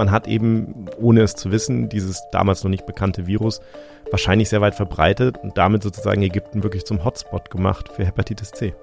man 0.00 0.10
hat 0.10 0.26
eben, 0.26 0.86
ohne 0.98 1.20
es 1.20 1.34
zu 1.34 1.52
wissen, 1.52 1.90
dieses 1.90 2.22
damals 2.32 2.64
noch 2.64 2.70
nicht 2.70 2.86
bekannte 2.86 3.26
Virus 3.26 3.60
wahrscheinlich 4.10 4.48
sehr 4.48 4.62
weit 4.62 4.74
verbreitet 4.74 5.36
und 5.42 5.58
damit 5.58 5.82
sozusagen 5.82 6.22
Ägypten 6.22 6.62
wirklich 6.62 6.86
zum 6.86 7.04
Hotspot 7.04 7.50
gemacht 7.50 7.90
für 7.94 8.06
Hepatitis 8.06 8.50
C. 8.52 8.74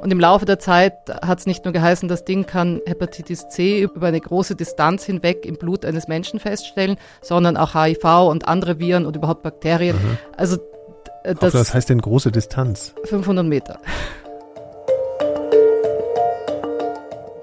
Und 0.00 0.10
im 0.10 0.18
Laufe 0.18 0.46
der 0.46 0.58
Zeit 0.58 0.94
hat 1.20 1.40
es 1.40 1.44
nicht 1.44 1.66
nur 1.66 1.72
geheißen, 1.74 2.08
das 2.08 2.24
Ding 2.24 2.46
kann 2.46 2.80
Hepatitis 2.86 3.50
C 3.50 3.82
über 3.82 4.06
eine 4.06 4.20
große 4.20 4.56
Distanz 4.56 5.04
hinweg 5.04 5.44
im 5.44 5.58
Blut 5.58 5.84
eines 5.84 6.08
Menschen 6.08 6.40
feststellen, 6.40 6.96
sondern 7.20 7.58
auch 7.58 7.74
HIV 7.74 8.30
und 8.30 8.48
andere 8.48 8.78
Viren 8.78 9.04
und 9.04 9.14
überhaupt 9.14 9.42
Bakterien. 9.42 9.96
Mhm. 9.96 10.18
Also 10.38 10.56
das, 11.22 11.52
das 11.52 11.74
heißt 11.74 11.90
denn 11.90 12.00
große 12.00 12.32
Distanz? 12.32 12.94
500 13.04 13.44
Meter. 13.44 13.78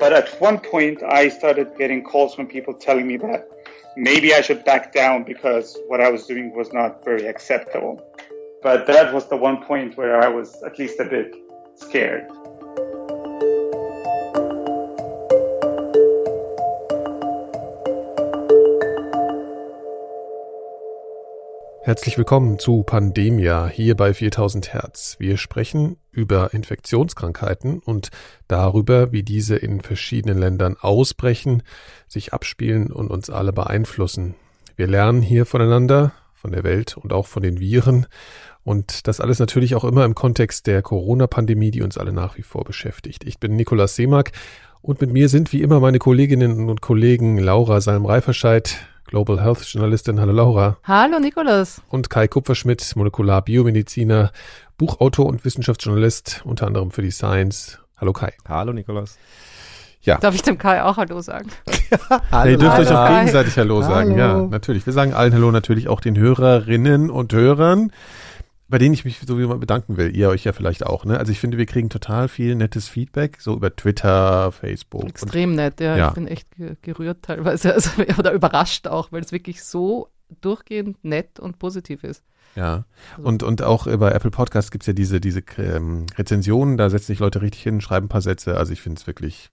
But 0.05 0.13
at 0.13 0.39
one 0.39 0.59
point 0.59 1.01
I 1.01 1.29
started 1.29 1.75
getting 1.79 2.03
calls 2.03 2.35
from 2.35 2.45
people 2.45 2.75
telling 2.75 3.07
me 3.07 3.17
that 3.17 3.49
maybe 3.97 4.35
I 4.35 4.41
should 4.41 4.63
back 4.63 4.93
down 4.93 5.23
because 5.23 5.79
what 5.87 5.99
I 5.99 6.11
was 6.11 6.27
doing 6.27 6.55
was 6.55 6.71
not 6.71 7.03
very 7.03 7.25
acceptable. 7.25 7.99
But 8.61 8.85
that 8.85 9.11
was 9.11 9.27
the 9.29 9.35
one 9.35 9.63
point 9.63 9.97
where 9.97 10.21
I 10.21 10.27
was 10.27 10.61
at 10.61 10.77
least 10.77 10.99
a 10.99 11.05
bit 11.05 11.33
scared. 11.73 12.27
Herzlich 21.85 22.17
willkommen 22.17 22.57
zu 22.57 22.81
Pandemia 22.81 23.67
hier 23.67 23.95
bei 23.95 24.11
4000 24.11 24.73
Hertz. 24.73 25.17
Wir 25.19 25.37
sprechen 25.37 25.97
über 26.11 26.51
Infektionskrankheiten 26.51 27.77
und 27.77 28.09
darüber, 28.47 29.11
wie 29.11 29.21
diese 29.21 29.55
in 29.55 29.81
verschiedenen 29.81 30.39
Ländern 30.39 30.77
ausbrechen, 30.81 31.61
sich 32.07 32.33
abspielen 32.33 32.91
und 32.91 33.11
uns 33.11 33.29
alle 33.29 33.53
beeinflussen. 33.53 34.33
Wir 34.75 34.87
lernen 34.87 35.21
hier 35.21 35.45
voneinander, 35.45 36.13
von 36.33 36.53
der 36.53 36.63
Welt 36.63 36.97
und 36.97 37.13
auch 37.13 37.27
von 37.27 37.43
den 37.43 37.59
Viren 37.59 38.07
und 38.63 39.05
das 39.05 39.19
alles 39.19 39.37
natürlich 39.37 39.75
auch 39.75 39.83
immer 39.83 40.05
im 40.05 40.15
Kontext 40.15 40.65
der 40.65 40.81
Corona-Pandemie, 40.81 41.69
die 41.69 41.83
uns 41.83 41.99
alle 41.99 42.13
nach 42.13 42.35
wie 42.35 42.41
vor 42.41 42.63
beschäftigt. 42.63 43.23
Ich 43.25 43.39
bin 43.39 43.55
Nikolaus 43.55 43.95
Seemack 43.95 44.31
und 44.81 45.01
mit 45.01 45.13
mir 45.13 45.29
sind 45.29 45.53
wie 45.53 45.61
immer 45.61 45.79
meine 45.79 45.99
Kolleginnen 45.99 46.67
und 46.67 46.81
Kollegen 46.81 47.37
Laura 47.37 47.79
Salm-Reiferscheid, 47.79 48.87
Global 49.15 49.41
Health 49.41 49.63
Journalistin. 49.63 50.19
Hallo 50.19 50.33
Laura. 50.33 50.75
Hallo 50.83 51.19
Nikolas. 51.19 51.81
Und 51.87 52.09
Kai 52.09 52.27
Kupferschmidt, 52.27 52.97
Molekularbiomediziner, 52.97 54.33
Buchautor 54.77 55.27
und 55.27 55.45
Wissenschaftsjournalist, 55.45 56.41
unter 56.43 56.67
anderem 56.67 56.91
für 56.91 57.01
die 57.01 57.11
Science. 57.11 57.79
Hallo 57.95 58.11
Kai. 58.11 58.33
Hallo 58.45 58.73
Nikolas. 58.73 59.17
Ja. 60.01 60.17
Darf 60.17 60.35
ich 60.35 60.41
dem 60.41 60.57
Kai 60.57 60.83
auch 60.83 60.97
Hallo 60.97 61.21
sagen? 61.21 61.49
hallo, 62.29 62.51
ihr 62.51 62.57
dürft 62.57 62.77
euch 62.77 62.91
auch 62.91 63.07
gegenseitig 63.07 63.57
Hallo 63.57 63.81
sagen. 63.83 64.21
Hallo. 64.21 64.41
Ja, 64.41 64.47
natürlich. 64.47 64.85
Wir 64.85 64.91
sagen 64.91 65.13
allen 65.13 65.33
Hallo 65.33 65.49
natürlich 65.49 65.87
auch 65.87 66.01
den 66.01 66.17
Hörerinnen 66.17 67.09
und 67.09 67.31
Hörern 67.31 67.93
bei 68.67 68.77
denen 68.77 68.93
ich 68.93 69.05
mich 69.05 69.19
sowieso 69.19 69.47
mal 69.47 69.57
bedanken 69.57 69.97
will. 69.97 70.15
Ihr 70.15 70.29
euch 70.29 70.43
ja 70.43 70.53
vielleicht 70.53 70.85
auch, 70.85 71.05
ne? 71.05 71.19
Also 71.19 71.31
ich 71.31 71.39
finde, 71.39 71.57
wir 71.57 71.65
kriegen 71.65 71.89
total 71.89 72.27
viel 72.27 72.55
nettes 72.55 72.87
Feedback, 72.87 73.37
so 73.39 73.53
über 73.53 73.75
Twitter, 73.75 74.51
Facebook. 74.51 75.07
Extrem 75.07 75.51
und, 75.51 75.55
nett, 75.57 75.79
ja. 75.79 75.95
ja. 75.95 76.07
Ich 76.09 76.13
bin 76.13 76.27
echt 76.27 76.47
gerührt 76.81 77.21
teilweise, 77.21 77.73
also, 77.75 77.91
oder 78.17 78.31
überrascht 78.31 78.87
auch, 78.87 79.11
weil 79.11 79.21
es 79.21 79.31
wirklich 79.31 79.63
so 79.63 80.09
durchgehend 80.41 81.03
nett 81.03 81.39
und 81.39 81.59
positiv 81.59 82.03
ist. 82.03 82.23
Ja, 82.55 82.85
also. 83.17 83.27
und, 83.27 83.43
und 83.43 83.61
auch 83.61 83.85
über 83.85 84.15
Apple 84.15 84.31
Podcasts 84.31 84.71
gibt 84.71 84.83
es 84.83 84.87
ja 84.87 84.93
diese, 84.93 85.19
diese 85.19 85.43
ähm, 85.57 86.05
Rezensionen, 86.17 86.77
da 86.77 86.89
setzen 86.89 87.07
sich 87.07 87.19
Leute 87.19 87.41
richtig 87.41 87.63
hin, 87.63 87.81
schreiben 87.81 88.05
ein 88.05 88.09
paar 88.09 88.21
Sätze. 88.21 88.57
Also 88.57 88.71
ich 88.73 88.81
finde 88.81 88.99
es 88.99 89.07
wirklich 89.07 89.51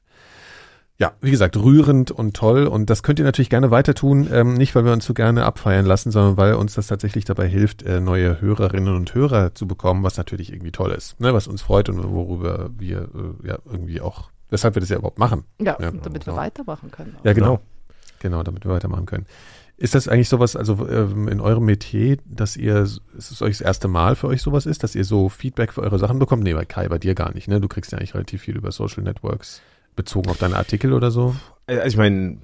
ja, 1.03 1.14
wie 1.20 1.33
gesagt, 1.33 1.56
rührend 1.56 2.12
und 2.12 2.36
toll. 2.36 2.69
Und 2.69 2.89
das 2.89 3.03
könnt 3.03 3.19
ihr 3.19 3.25
natürlich 3.25 3.50
gerne 3.50 3.72
weiter 3.72 3.92
tun. 3.92 4.29
Ähm, 4.33 4.55
nicht, 4.55 4.73
weil 4.77 4.85
wir 4.85 4.92
uns 4.92 5.05
so 5.05 5.14
gerne 5.14 5.45
abfeiern 5.45 5.85
lassen, 5.85 6.13
sondern 6.13 6.36
weil 6.36 6.55
uns 6.55 6.74
das 6.74 6.86
tatsächlich 6.86 7.24
dabei 7.24 7.48
hilft, 7.48 7.83
äh, 7.83 7.98
neue 7.98 8.40
Hörerinnen 8.40 8.95
und 8.95 9.12
Hörer 9.12 9.52
zu 9.52 9.67
bekommen, 9.67 10.05
was 10.05 10.17
natürlich 10.17 10.52
irgendwie 10.52 10.70
toll 10.70 10.92
ist. 10.92 11.18
Ne? 11.18 11.35
Was 11.35 11.48
uns 11.48 11.61
freut 11.61 11.89
und 11.89 12.01
worüber 12.05 12.70
wir 12.79 13.08
äh, 13.42 13.48
ja 13.48 13.58
irgendwie 13.64 14.01
auch, 14.01 14.30
weshalb 14.51 14.77
wir 14.77 14.80
das 14.80 14.91
ja 14.91 14.96
überhaupt 14.96 15.18
machen. 15.18 15.42
Ja, 15.58 15.77
ja 15.80 15.91
damit 15.91 16.24
genau. 16.24 16.36
wir 16.36 16.42
weitermachen 16.42 16.92
können. 16.92 17.17
Auch. 17.18 17.24
Ja, 17.24 17.33
genau. 17.33 17.61
Genau, 18.20 18.45
damit 18.45 18.64
wir 18.64 18.70
weitermachen 18.70 19.07
können. 19.07 19.27
Ist 19.79 19.96
das 19.96 20.07
eigentlich 20.07 20.29
sowas, 20.29 20.55
also 20.55 20.86
ähm, 20.89 21.27
in 21.27 21.41
eurem 21.41 21.64
Metier, 21.64 22.18
dass 22.27 22.57
ihr, 22.57 22.77
ist 22.83 23.02
es 23.17 23.42
euch 23.42 23.58
das 23.58 23.61
erste 23.61 23.89
Mal 23.89 24.14
für 24.14 24.29
euch 24.29 24.41
sowas 24.41 24.67
ist, 24.67 24.85
dass 24.85 24.95
ihr 24.95 25.05
so 25.05 25.29
Feedback 25.29 25.73
für 25.73 25.83
eure 25.83 25.98
Sachen 25.98 26.20
bekommt? 26.20 26.45
Nee, 26.45 26.55
bei 26.55 26.64
Kai, 26.64 26.86
bei 26.86 26.98
dir 26.98 27.17
gar 27.17 27.35
nicht, 27.35 27.48
ne? 27.48 27.61
Du 27.61 27.67
kriegst 27.67 27.91
ja 27.91 27.98
eigentlich 27.98 28.14
relativ 28.14 28.42
viel 28.42 28.57
über 28.57 28.70
Social 28.70 29.02
Networks 29.02 29.62
bezogen 29.97 30.30
auf 30.30 30.39
deine 30.39 30.57
Artikel 30.57 30.92
oder 30.92 31.11
so? 31.11 31.35
Äh, 31.67 31.77
also 31.77 31.89
ich 31.89 31.97
meine, 31.97 32.39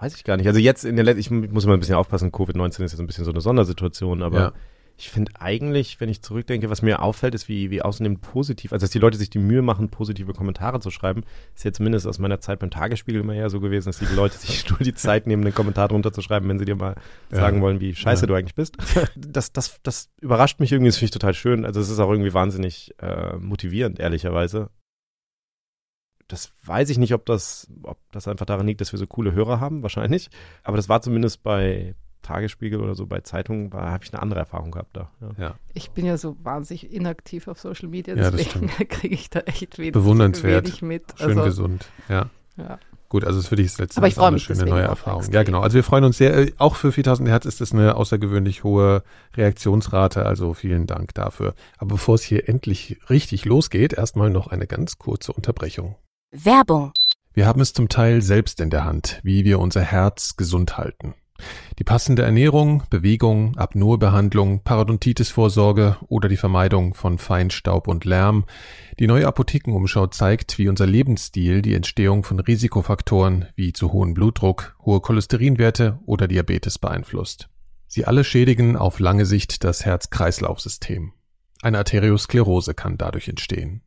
weiß 0.00 0.16
ich 0.16 0.24
gar 0.24 0.36
nicht. 0.36 0.46
Also 0.46 0.60
jetzt 0.60 0.84
in 0.84 0.96
der 0.96 1.04
letzten, 1.04 1.44
ich 1.44 1.50
muss 1.50 1.64
immer 1.64 1.74
ein 1.74 1.80
bisschen 1.80 1.96
aufpassen, 1.96 2.32
Covid-19 2.32 2.84
ist 2.84 2.92
jetzt 2.92 3.00
ein 3.00 3.06
bisschen 3.06 3.24
so 3.24 3.30
eine 3.30 3.40
Sondersituation, 3.40 4.22
aber 4.22 4.38
ja. 4.38 4.52
ich 4.96 5.10
finde 5.10 5.32
eigentlich, 5.40 6.00
wenn 6.00 6.08
ich 6.08 6.22
zurückdenke, 6.22 6.70
was 6.70 6.82
mir 6.82 7.02
auffällt, 7.02 7.34
ist, 7.34 7.48
wie, 7.48 7.70
wie 7.70 7.82
außerdem 7.82 8.20
positiv, 8.20 8.72
also 8.72 8.84
dass 8.84 8.90
die 8.90 9.00
Leute 9.00 9.18
sich 9.18 9.30
die 9.30 9.38
Mühe 9.38 9.62
machen, 9.62 9.88
positive 9.88 10.32
Kommentare 10.32 10.80
zu 10.80 10.90
schreiben, 10.90 11.24
ist 11.54 11.64
jetzt 11.64 11.78
zumindest 11.78 12.06
aus 12.06 12.18
meiner 12.18 12.40
Zeit 12.40 12.60
beim 12.60 12.70
Tagesspiegel 12.70 13.22
immer 13.22 13.34
eher 13.34 13.50
so 13.50 13.60
gewesen, 13.60 13.86
dass 13.86 13.98
die 13.98 14.14
Leute 14.14 14.38
sich 14.38 14.68
nur 14.70 14.78
die 14.78 14.94
Zeit 14.94 15.26
nehmen, 15.26 15.42
einen 15.42 15.54
Kommentar 15.54 15.88
drunter 15.88 16.12
zu 16.12 16.22
schreiben, 16.22 16.48
wenn 16.48 16.58
sie 16.58 16.64
dir 16.64 16.76
mal 16.76 16.94
ja. 17.32 17.38
sagen 17.38 17.60
wollen, 17.60 17.80
wie 17.80 17.94
scheiße 17.94 18.22
ja. 18.22 18.26
du 18.26 18.34
eigentlich 18.34 18.54
bist. 18.54 18.76
Das, 19.16 19.52
das, 19.52 19.80
das 19.82 20.10
überrascht 20.20 20.58
mich 20.60 20.72
irgendwie, 20.72 20.88
das 20.88 20.96
finde 20.96 21.06
ich 21.06 21.10
total 21.12 21.34
schön. 21.34 21.64
Also 21.64 21.80
es 21.80 21.88
ist 21.88 21.98
auch 21.98 22.10
irgendwie 22.10 22.34
wahnsinnig 22.34 22.94
äh, 23.00 23.36
motivierend, 23.36 23.98
ehrlicherweise 23.98 24.70
das 26.28 26.52
weiß 26.64 26.90
ich 26.90 26.98
nicht, 26.98 27.14
ob 27.14 27.26
das, 27.26 27.68
ob 27.82 27.98
das 28.12 28.28
einfach 28.28 28.46
daran 28.46 28.66
liegt, 28.66 28.80
dass 28.80 28.92
wir 28.92 28.98
so 28.98 29.06
coole 29.06 29.32
Hörer 29.32 29.60
haben, 29.60 29.82
wahrscheinlich. 29.82 30.28
Aber 30.62 30.76
das 30.76 30.88
war 30.88 31.00
zumindest 31.00 31.42
bei 31.42 31.94
Tagesspiegel 32.22 32.80
oder 32.80 32.94
so, 32.94 33.06
bei 33.06 33.20
Zeitungen, 33.20 33.72
habe 33.72 34.04
ich 34.04 34.12
eine 34.12 34.20
andere 34.20 34.40
Erfahrung 34.40 34.70
gehabt 34.70 34.96
da. 34.96 35.10
Ja. 35.20 35.30
ja. 35.38 35.54
Ich 35.72 35.90
bin 35.90 36.04
ja 36.04 36.18
so 36.18 36.36
wahnsinnig 36.42 36.92
inaktiv 36.92 37.48
auf 37.48 37.58
Social 37.58 37.88
Media, 37.88 38.14
deswegen 38.14 38.68
ja, 38.78 38.84
kriege 38.88 39.14
ich 39.14 39.30
da 39.30 39.40
echt 39.40 39.78
wenig, 39.78 39.92
Bewundernswert. 39.92 40.66
wenig 40.66 40.82
mit. 40.82 41.04
Schön 41.16 41.38
also, 41.38 41.44
gesund, 41.44 41.86
ja. 42.08 42.28
ja. 42.56 42.78
Gut, 43.08 43.24
also 43.24 43.38
es 43.38 43.44
ist 43.44 43.48
für 43.48 43.56
dich 43.56 43.68
das 43.68 43.78
letzte 43.78 43.98
Aber 43.98 44.08
ich 44.08 44.18
eine 44.18 44.38
schöne 44.38 44.66
neue 44.66 44.82
Erfahrung. 44.82 45.24
Ja, 45.32 45.42
genau. 45.42 45.62
Also 45.62 45.76
wir 45.76 45.84
freuen 45.84 46.04
uns 46.04 46.18
sehr. 46.18 46.36
Äh, 46.36 46.52
auch 46.58 46.76
für 46.76 46.92
4000 46.92 47.26
Hertz 47.26 47.46
ist 47.46 47.62
es 47.62 47.72
eine 47.72 47.96
außergewöhnlich 47.96 48.64
hohe 48.64 49.02
Reaktionsrate. 49.34 50.26
Also 50.26 50.52
vielen 50.52 50.86
Dank 50.86 51.14
dafür. 51.14 51.54
Aber 51.78 51.92
bevor 51.92 52.16
es 52.16 52.22
hier 52.22 52.50
endlich 52.50 52.98
richtig 53.08 53.46
losgeht, 53.46 53.94
erstmal 53.94 54.28
noch 54.28 54.48
eine 54.48 54.66
ganz 54.66 54.98
kurze 54.98 55.32
Unterbrechung. 55.32 55.96
Werbung. 56.30 56.92
Wir 57.32 57.46
haben 57.46 57.62
es 57.62 57.72
zum 57.72 57.88
Teil 57.88 58.20
selbst 58.20 58.60
in 58.60 58.68
der 58.68 58.84
Hand, 58.84 59.20
wie 59.22 59.44
wir 59.44 59.58
unser 59.58 59.80
Herz 59.80 60.36
gesund 60.36 60.76
halten. 60.76 61.14
Die 61.78 61.84
passende 61.84 62.22
Ernährung, 62.22 62.82
Bewegung, 62.90 63.56
Apnoebehandlung, 63.56 64.62
Parodontitisvorsorge 64.62 65.96
oder 66.08 66.28
die 66.28 66.36
Vermeidung 66.36 66.92
von 66.94 67.16
Feinstaub 67.16 67.88
und 67.88 68.04
Lärm. 68.04 68.44
Die 68.98 69.06
neue 69.06 69.26
Apothekenumschau 69.26 70.08
zeigt, 70.08 70.58
wie 70.58 70.68
unser 70.68 70.86
Lebensstil 70.86 71.62
die 71.62 71.74
Entstehung 71.74 72.24
von 72.24 72.40
Risikofaktoren 72.40 73.46
wie 73.54 73.72
zu 73.72 73.92
hohen 73.92 74.12
Blutdruck, 74.12 74.76
hohe 74.84 75.00
Cholesterinwerte 75.00 75.98
oder 76.04 76.28
Diabetes 76.28 76.78
beeinflusst. 76.78 77.48
Sie 77.86 78.04
alle 78.04 78.24
schädigen 78.24 78.76
auf 78.76 78.98
lange 78.98 79.24
Sicht 79.24 79.64
das 79.64 79.86
Herz-Kreislauf-System. 79.86 81.12
Eine 81.62 81.78
Arteriosklerose 81.78 82.74
kann 82.74 82.98
dadurch 82.98 83.28
entstehen. 83.28 83.82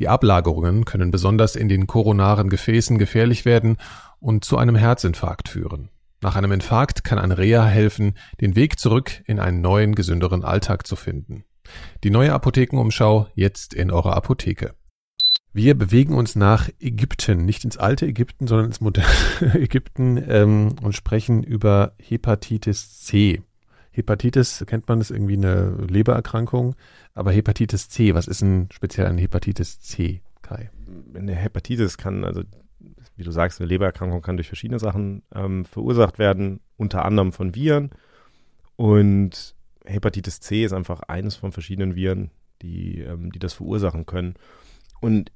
Die 0.00 0.08
Ablagerungen 0.08 0.86
können 0.86 1.10
besonders 1.10 1.54
in 1.54 1.68
den 1.68 1.86
koronaren 1.86 2.48
Gefäßen 2.48 2.98
gefährlich 2.98 3.44
werden 3.44 3.76
und 4.18 4.46
zu 4.46 4.56
einem 4.56 4.74
Herzinfarkt 4.74 5.50
führen. 5.50 5.90
Nach 6.22 6.36
einem 6.36 6.52
Infarkt 6.52 7.04
kann 7.04 7.18
ein 7.18 7.32
Reha 7.32 7.66
helfen, 7.66 8.14
den 8.40 8.56
Weg 8.56 8.78
zurück 8.78 9.22
in 9.26 9.38
einen 9.38 9.60
neuen, 9.60 9.94
gesünderen 9.94 10.42
Alltag 10.42 10.86
zu 10.86 10.96
finden. 10.96 11.44
Die 12.02 12.10
neue 12.10 12.32
Apothekenumschau 12.32 13.28
jetzt 13.34 13.74
in 13.74 13.90
eurer 13.90 14.16
Apotheke. 14.16 14.74
Wir 15.52 15.76
bewegen 15.76 16.14
uns 16.14 16.34
nach 16.34 16.70
Ägypten, 16.78 17.44
nicht 17.44 17.64
ins 17.64 17.76
alte 17.76 18.06
Ägypten, 18.06 18.46
sondern 18.46 18.66
ins 18.66 18.80
moderne 18.80 19.10
Ägypten 19.54 20.22
ähm, 20.28 20.76
und 20.80 20.94
sprechen 20.94 21.42
über 21.42 21.92
Hepatitis 21.98 23.00
C. 23.00 23.42
Hepatitis, 23.92 24.64
kennt 24.66 24.88
man 24.88 24.98
das 24.98 25.10
irgendwie 25.10 25.36
eine 25.36 25.70
Lebererkrankung? 25.88 26.76
Aber 27.14 27.32
Hepatitis 27.32 27.88
C, 27.88 28.14
was 28.14 28.28
ist 28.28 28.40
denn 28.40 28.68
speziell 28.72 29.06
an 29.06 29.18
Hepatitis 29.18 29.80
C, 29.80 30.22
Kai? 30.42 30.70
Eine 31.14 31.34
Hepatitis 31.34 31.98
kann, 31.98 32.24
also 32.24 32.42
wie 33.16 33.24
du 33.24 33.30
sagst, 33.32 33.60
eine 33.60 33.68
Lebererkrankung 33.68 34.22
kann 34.22 34.36
durch 34.36 34.46
verschiedene 34.46 34.78
Sachen 34.78 35.22
ähm, 35.34 35.64
verursacht 35.64 36.18
werden, 36.18 36.60
unter 36.76 37.04
anderem 37.04 37.32
von 37.32 37.54
Viren. 37.54 37.90
Und 38.76 39.54
Hepatitis 39.84 40.40
C 40.40 40.64
ist 40.64 40.72
einfach 40.72 41.00
eines 41.02 41.36
von 41.36 41.52
verschiedenen 41.52 41.96
Viren, 41.96 42.30
die, 42.62 43.00
ähm, 43.00 43.32
die 43.32 43.38
das 43.38 43.54
verursachen 43.54 44.06
können. 44.06 44.34
Und 45.00 45.32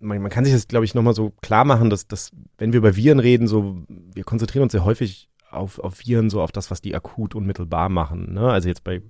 man, 0.00 0.20
man 0.20 0.30
kann 0.30 0.44
sich 0.44 0.52
das, 0.52 0.68
glaube 0.68 0.84
ich, 0.84 0.94
nochmal 0.94 1.14
so 1.14 1.30
klar 1.40 1.64
machen, 1.64 1.88
dass, 1.88 2.06
dass, 2.06 2.32
wenn 2.58 2.72
wir 2.72 2.78
über 2.78 2.96
Viren 2.96 3.20
reden, 3.20 3.46
so, 3.46 3.82
wir 3.88 4.24
konzentrieren 4.24 4.64
uns 4.64 4.72
sehr 4.72 4.84
häufig 4.84 5.30
auf, 5.52 5.78
auf 5.78 6.00
Viren, 6.00 6.30
so 6.30 6.40
auf 6.40 6.52
das, 6.52 6.70
was 6.70 6.80
die 6.80 6.94
akut 6.94 7.34
unmittelbar 7.34 7.88
machen. 7.88 8.34
Ne? 8.34 8.50
Also 8.50 8.68
jetzt 8.68 8.84
bei 8.84 9.02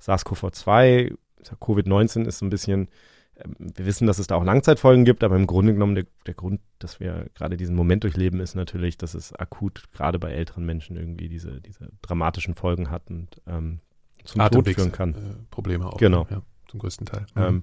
SARS-CoV-2 0.00 1.16
Covid-19 1.60 2.26
ist 2.26 2.38
so 2.38 2.46
ein 2.46 2.50
bisschen 2.50 2.88
ähm, 3.36 3.54
wir 3.58 3.86
wissen, 3.86 4.06
dass 4.06 4.18
es 4.18 4.26
da 4.26 4.36
auch 4.36 4.44
Langzeitfolgen 4.44 5.04
gibt, 5.04 5.22
aber 5.22 5.36
im 5.36 5.46
Grunde 5.46 5.72
genommen 5.72 5.94
der, 5.94 6.06
der 6.26 6.34
Grund, 6.34 6.60
dass 6.78 7.00
wir 7.00 7.26
gerade 7.34 7.56
diesen 7.56 7.76
Moment 7.76 8.04
durchleben, 8.04 8.40
ist 8.40 8.54
natürlich, 8.54 8.96
dass 8.96 9.14
es 9.14 9.32
akut 9.34 9.84
gerade 9.92 10.18
bei 10.18 10.32
älteren 10.32 10.64
Menschen 10.64 10.96
irgendwie 10.96 11.28
diese, 11.28 11.60
diese 11.60 11.90
dramatischen 12.02 12.54
Folgen 12.54 12.90
hat 12.90 13.10
und 13.10 13.40
ähm, 13.46 13.80
zum 14.24 14.40
Tod 14.50 14.68
führen 14.68 14.92
kann. 14.92 15.14
Äh, 15.14 15.16
Probleme 15.50 15.86
auch. 15.86 15.98
Genau. 15.98 16.26
Ja, 16.30 16.42
zum 16.68 16.80
größten 16.80 17.06
Teil. 17.06 17.26
Mhm. 17.34 17.42
Ähm, 17.42 17.62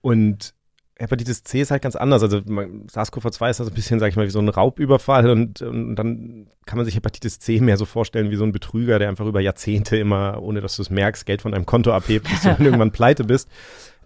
und 0.00 0.54
Hepatitis 1.00 1.42
C 1.44 1.62
ist 1.62 1.70
halt 1.70 1.80
ganz 1.80 1.96
anders. 1.96 2.22
Also 2.22 2.38
SARS-CoV-2 2.38 3.50
ist 3.50 3.60
also 3.60 3.70
ein 3.70 3.74
bisschen, 3.74 3.98
sag 3.98 4.08
ich 4.08 4.16
mal, 4.16 4.26
wie 4.26 4.30
so 4.30 4.38
ein 4.38 4.50
Raubüberfall 4.50 5.30
und, 5.30 5.62
und 5.62 5.96
dann 5.96 6.46
kann 6.66 6.76
man 6.76 6.84
sich 6.84 6.94
Hepatitis 6.94 7.38
C 7.38 7.60
mehr 7.60 7.78
so 7.78 7.86
vorstellen 7.86 8.30
wie 8.30 8.36
so 8.36 8.44
ein 8.44 8.52
Betrüger, 8.52 8.98
der 8.98 9.08
einfach 9.08 9.24
über 9.24 9.40
Jahrzehnte 9.40 9.96
immer, 9.96 10.42
ohne 10.42 10.60
dass 10.60 10.76
du 10.76 10.82
es 10.82 10.90
merkst, 10.90 11.24
Geld 11.24 11.40
von 11.40 11.54
einem 11.54 11.64
Konto 11.64 11.92
abhebt, 11.92 12.28
bis 12.28 12.42
du 12.42 12.48
dann 12.56 12.64
irgendwann 12.64 12.92
pleite 12.92 13.24
bist. 13.24 13.48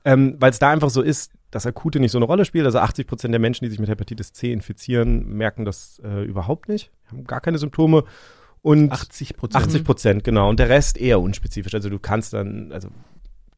Ähm, 0.04 0.36
Weil 0.38 0.50
es 0.50 0.60
da 0.60 0.70
einfach 0.70 0.90
so 0.90 1.02
ist, 1.02 1.32
dass 1.50 1.66
Akute 1.66 1.98
nicht 1.98 2.12
so 2.12 2.18
eine 2.18 2.26
Rolle 2.26 2.44
spielt. 2.44 2.64
Also 2.64 2.78
80 2.78 3.08
Prozent 3.08 3.32
der 3.32 3.40
Menschen, 3.40 3.64
die 3.64 3.70
sich 3.70 3.80
mit 3.80 3.88
Hepatitis 3.88 4.32
C 4.32 4.52
infizieren, 4.52 5.28
merken 5.36 5.64
das 5.64 6.00
äh, 6.04 6.22
überhaupt 6.22 6.68
nicht, 6.68 6.92
haben 7.10 7.24
gar 7.24 7.40
keine 7.40 7.58
Symptome. 7.58 8.04
Und 8.62 8.92
80 8.92 9.36
Prozent. 9.36 9.64
80 9.64 9.84
Prozent, 9.84 10.24
genau. 10.24 10.48
Und 10.48 10.58
der 10.58 10.68
Rest 10.68 10.96
eher 10.96 11.20
unspezifisch. 11.20 11.74
Also 11.74 11.90
du 11.90 11.98
kannst 11.98 12.32
dann, 12.32 12.72
also 12.72 12.88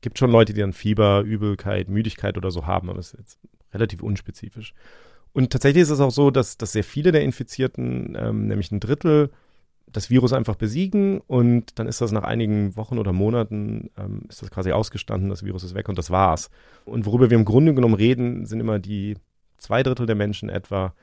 gibt 0.06 0.20
schon 0.20 0.30
Leute, 0.30 0.54
die 0.54 0.60
dann 0.60 0.72
Fieber, 0.72 1.22
Übelkeit, 1.22 1.88
Müdigkeit 1.88 2.36
oder 2.36 2.52
so 2.52 2.64
haben, 2.64 2.88
aber 2.88 3.00
es 3.00 3.12
ist 3.12 3.18
jetzt 3.18 3.38
relativ 3.74 4.04
unspezifisch. 4.04 4.72
Und 5.32 5.50
tatsächlich 5.50 5.82
ist 5.82 5.90
es 5.90 5.98
auch 5.98 6.12
so, 6.12 6.30
dass, 6.30 6.56
dass 6.56 6.70
sehr 6.70 6.84
viele 6.84 7.10
der 7.10 7.22
Infizierten, 7.22 8.16
ähm, 8.16 8.46
nämlich 8.46 8.70
ein 8.70 8.78
Drittel, 8.78 9.30
das 9.90 10.08
Virus 10.08 10.32
einfach 10.32 10.54
besiegen 10.54 11.20
und 11.26 11.76
dann 11.80 11.88
ist 11.88 12.00
das 12.00 12.12
nach 12.12 12.22
einigen 12.22 12.76
Wochen 12.76 12.98
oder 12.98 13.12
Monaten, 13.12 13.90
ähm, 13.98 14.22
ist 14.28 14.42
das 14.42 14.52
quasi 14.52 14.70
ausgestanden, 14.70 15.28
das 15.28 15.42
Virus 15.42 15.64
ist 15.64 15.74
weg 15.74 15.88
und 15.88 15.98
das 15.98 16.12
war's. 16.12 16.50
Und 16.84 17.04
worüber 17.04 17.28
wir 17.28 17.36
im 17.36 17.44
Grunde 17.44 17.74
genommen 17.74 17.94
reden, 17.94 18.46
sind 18.46 18.60
immer 18.60 18.78
die 18.78 19.16
zwei 19.58 19.82
Drittel 19.82 20.06
der 20.06 20.14
Menschen 20.14 20.50
etwa, 20.50 20.94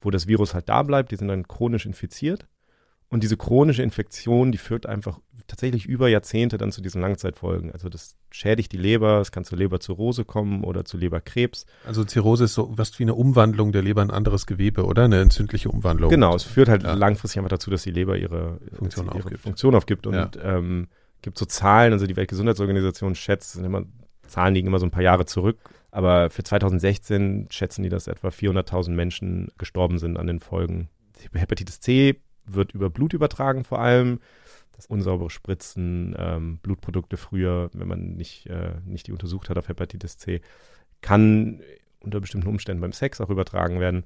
wo 0.00 0.12
das 0.12 0.28
Virus 0.28 0.54
halt 0.54 0.68
da 0.68 0.84
bleibt, 0.84 1.10
die 1.10 1.16
sind 1.16 1.26
dann 1.26 1.48
chronisch 1.48 1.84
infiziert 1.84 2.46
und 3.12 3.22
diese 3.22 3.36
chronische 3.36 3.82
Infektion, 3.82 4.52
die 4.52 4.58
führt 4.58 4.86
einfach 4.86 5.20
tatsächlich 5.46 5.84
über 5.84 6.08
Jahrzehnte 6.08 6.56
dann 6.56 6.72
zu 6.72 6.80
diesen 6.80 7.02
Langzeitfolgen. 7.02 7.70
Also 7.70 7.90
das 7.90 8.16
schädigt 8.30 8.72
die 8.72 8.78
Leber, 8.78 9.20
es 9.20 9.30
kann 9.30 9.44
zur 9.44 9.58
Leberzirrhose 9.58 10.24
kommen 10.24 10.64
oder 10.64 10.86
zu 10.86 10.96
Leberkrebs. 10.96 11.66
Also 11.86 12.04
Zirrhose 12.04 12.44
ist 12.44 12.54
so 12.54 12.72
was 12.78 12.98
wie 12.98 13.02
eine 13.02 13.14
Umwandlung 13.14 13.70
der 13.70 13.82
Leber 13.82 14.00
in 14.00 14.10
anderes 14.10 14.46
Gewebe, 14.46 14.86
oder? 14.86 15.04
Eine 15.04 15.20
entzündliche 15.20 15.68
Umwandlung. 15.68 16.08
Genau, 16.08 16.34
es 16.34 16.44
führt 16.44 16.70
halt 16.70 16.84
ja. 16.84 16.94
langfristig 16.94 17.38
einfach 17.38 17.50
dazu, 17.50 17.70
dass 17.70 17.82
die 17.82 17.90
Leber 17.90 18.16
ihre 18.16 18.60
Funktion, 18.72 19.06
ihre 19.08 19.16
aufgibt. 19.16 19.40
Funktion 19.42 19.74
aufgibt. 19.74 20.06
Und 20.06 20.14
ja. 20.14 20.30
ähm, 20.42 20.88
gibt 21.20 21.36
so 21.36 21.44
Zahlen, 21.44 21.92
also 21.92 22.06
die 22.06 22.16
Weltgesundheitsorganisation 22.16 23.14
schätzt, 23.14 23.56
immer, 23.56 23.84
Zahlen 24.26 24.54
liegen 24.54 24.68
immer 24.68 24.78
so 24.78 24.86
ein 24.86 24.90
paar 24.90 25.02
Jahre 25.02 25.26
zurück. 25.26 25.58
Aber 25.90 26.30
für 26.30 26.44
2016 26.44 27.48
schätzen 27.50 27.82
die, 27.82 27.90
dass 27.90 28.06
etwa 28.06 28.28
400.000 28.28 28.92
Menschen 28.92 29.48
gestorben 29.58 29.98
sind 29.98 30.16
an 30.16 30.26
den 30.26 30.40
Folgen. 30.40 30.88
Hepatitis 31.34 31.80
C 31.80 32.22
wird 32.46 32.72
über 32.72 32.90
Blut 32.90 33.12
übertragen 33.12 33.64
vor 33.64 33.80
allem. 33.80 34.20
Das 34.72 34.86
unsaubere 34.86 35.30
Spritzen, 35.30 36.14
ähm, 36.18 36.58
Blutprodukte 36.58 37.16
früher, 37.16 37.70
wenn 37.72 37.88
man 37.88 38.14
nicht, 38.16 38.46
äh, 38.46 38.74
nicht 38.84 39.06
die 39.06 39.12
untersucht 39.12 39.48
hat 39.48 39.58
auf 39.58 39.68
Hepatitis 39.68 40.16
C, 40.16 40.40
kann 41.02 41.60
unter 42.00 42.20
bestimmten 42.20 42.48
Umständen 42.48 42.80
beim 42.80 42.92
Sex 42.92 43.20
auch 43.20 43.30
übertragen 43.30 43.80
werden. 43.80 44.04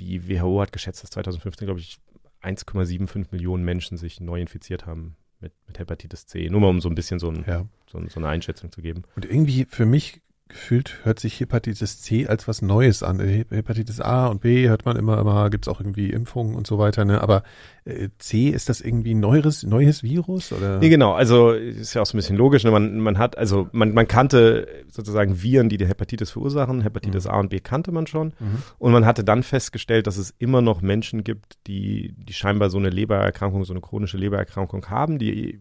Die 0.00 0.28
WHO 0.28 0.60
hat 0.60 0.72
geschätzt, 0.72 1.02
dass 1.02 1.10
2015, 1.10 1.66
glaube 1.66 1.80
ich, 1.80 1.98
1,75 2.42 3.26
Millionen 3.30 3.64
Menschen 3.64 3.98
sich 3.98 4.20
neu 4.20 4.40
infiziert 4.40 4.86
haben 4.86 5.16
mit, 5.40 5.52
mit 5.66 5.78
Hepatitis 5.78 6.26
C. 6.26 6.48
Nur 6.48 6.60
mal 6.60 6.68
um 6.68 6.80
so 6.80 6.88
ein 6.88 6.94
bisschen 6.94 7.18
so, 7.18 7.30
ein, 7.30 7.44
ja. 7.46 7.66
so, 7.86 8.00
so 8.08 8.20
eine 8.20 8.28
Einschätzung 8.28 8.72
zu 8.72 8.82
geben. 8.82 9.02
Und 9.14 9.24
irgendwie 9.24 9.64
für 9.64 9.86
mich 9.86 10.20
gefühlt 10.48 11.00
hört 11.02 11.18
sich 11.18 11.40
Hepatitis 11.40 12.00
C 12.00 12.26
als 12.26 12.46
was 12.46 12.62
Neues 12.62 13.02
an. 13.02 13.20
Äh, 13.20 13.44
Hepatitis 13.50 14.00
A 14.00 14.26
und 14.28 14.40
B 14.40 14.68
hört 14.68 14.84
man 14.84 14.96
immer, 14.96 15.18
immer 15.18 15.50
gibt 15.50 15.66
es 15.66 15.72
auch 15.72 15.80
irgendwie 15.80 16.10
Impfungen 16.10 16.54
und 16.54 16.66
so 16.66 16.78
weiter. 16.78 17.04
Ne? 17.04 17.20
Aber 17.20 17.42
äh, 17.84 18.08
C, 18.18 18.48
ist 18.48 18.68
das 18.68 18.80
irgendwie 18.80 19.14
ein 19.14 19.20
neues, 19.20 19.64
neues 19.64 20.02
Virus? 20.02 20.52
Oder? 20.52 20.78
Nee, 20.78 20.88
genau. 20.88 21.14
Also 21.14 21.50
ist 21.50 21.94
ja 21.94 22.02
auch 22.02 22.06
so 22.06 22.16
ein 22.16 22.18
bisschen 22.18 22.36
logisch. 22.36 22.62
Ne? 22.64 22.70
Man, 22.70 23.00
man 23.00 23.18
hat, 23.18 23.36
also 23.36 23.68
man, 23.72 23.92
man 23.92 24.06
kannte 24.06 24.68
sozusagen 24.88 25.42
Viren, 25.42 25.68
die 25.68 25.78
die 25.78 25.86
Hepatitis 25.86 26.30
verursachen. 26.30 26.80
Hepatitis 26.82 27.24
mhm. 27.24 27.30
A 27.30 27.40
und 27.40 27.50
B 27.50 27.58
kannte 27.58 27.90
man 27.90 28.06
schon. 28.06 28.28
Mhm. 28.38 28.62
Und 28.78 28.92
man 28.92 29.04
hatte 29.04 29.24
dann 29.24 29.42
festgestellt, 29.42 30.06
dass 30.06 30.16
es 30.16 30.32
immer 30.38 30.62
noch 30.62 30.80
Menschen 30.80 31.24
gibt, 31.24 31.58
die, 31.66 32.14
die 32.16 32.32
scheinbar 32.32 32.70
so 32.70 32.78
eine 32.78 32.90
Lebererkrankung, 32.90 33.64
so 33.64 33.72
eine 33.72 33.80
chronische 33.80 34.16
Lebererkrankung 34.16 34.86
haben, 34.86 35.18
die 35.18 35.60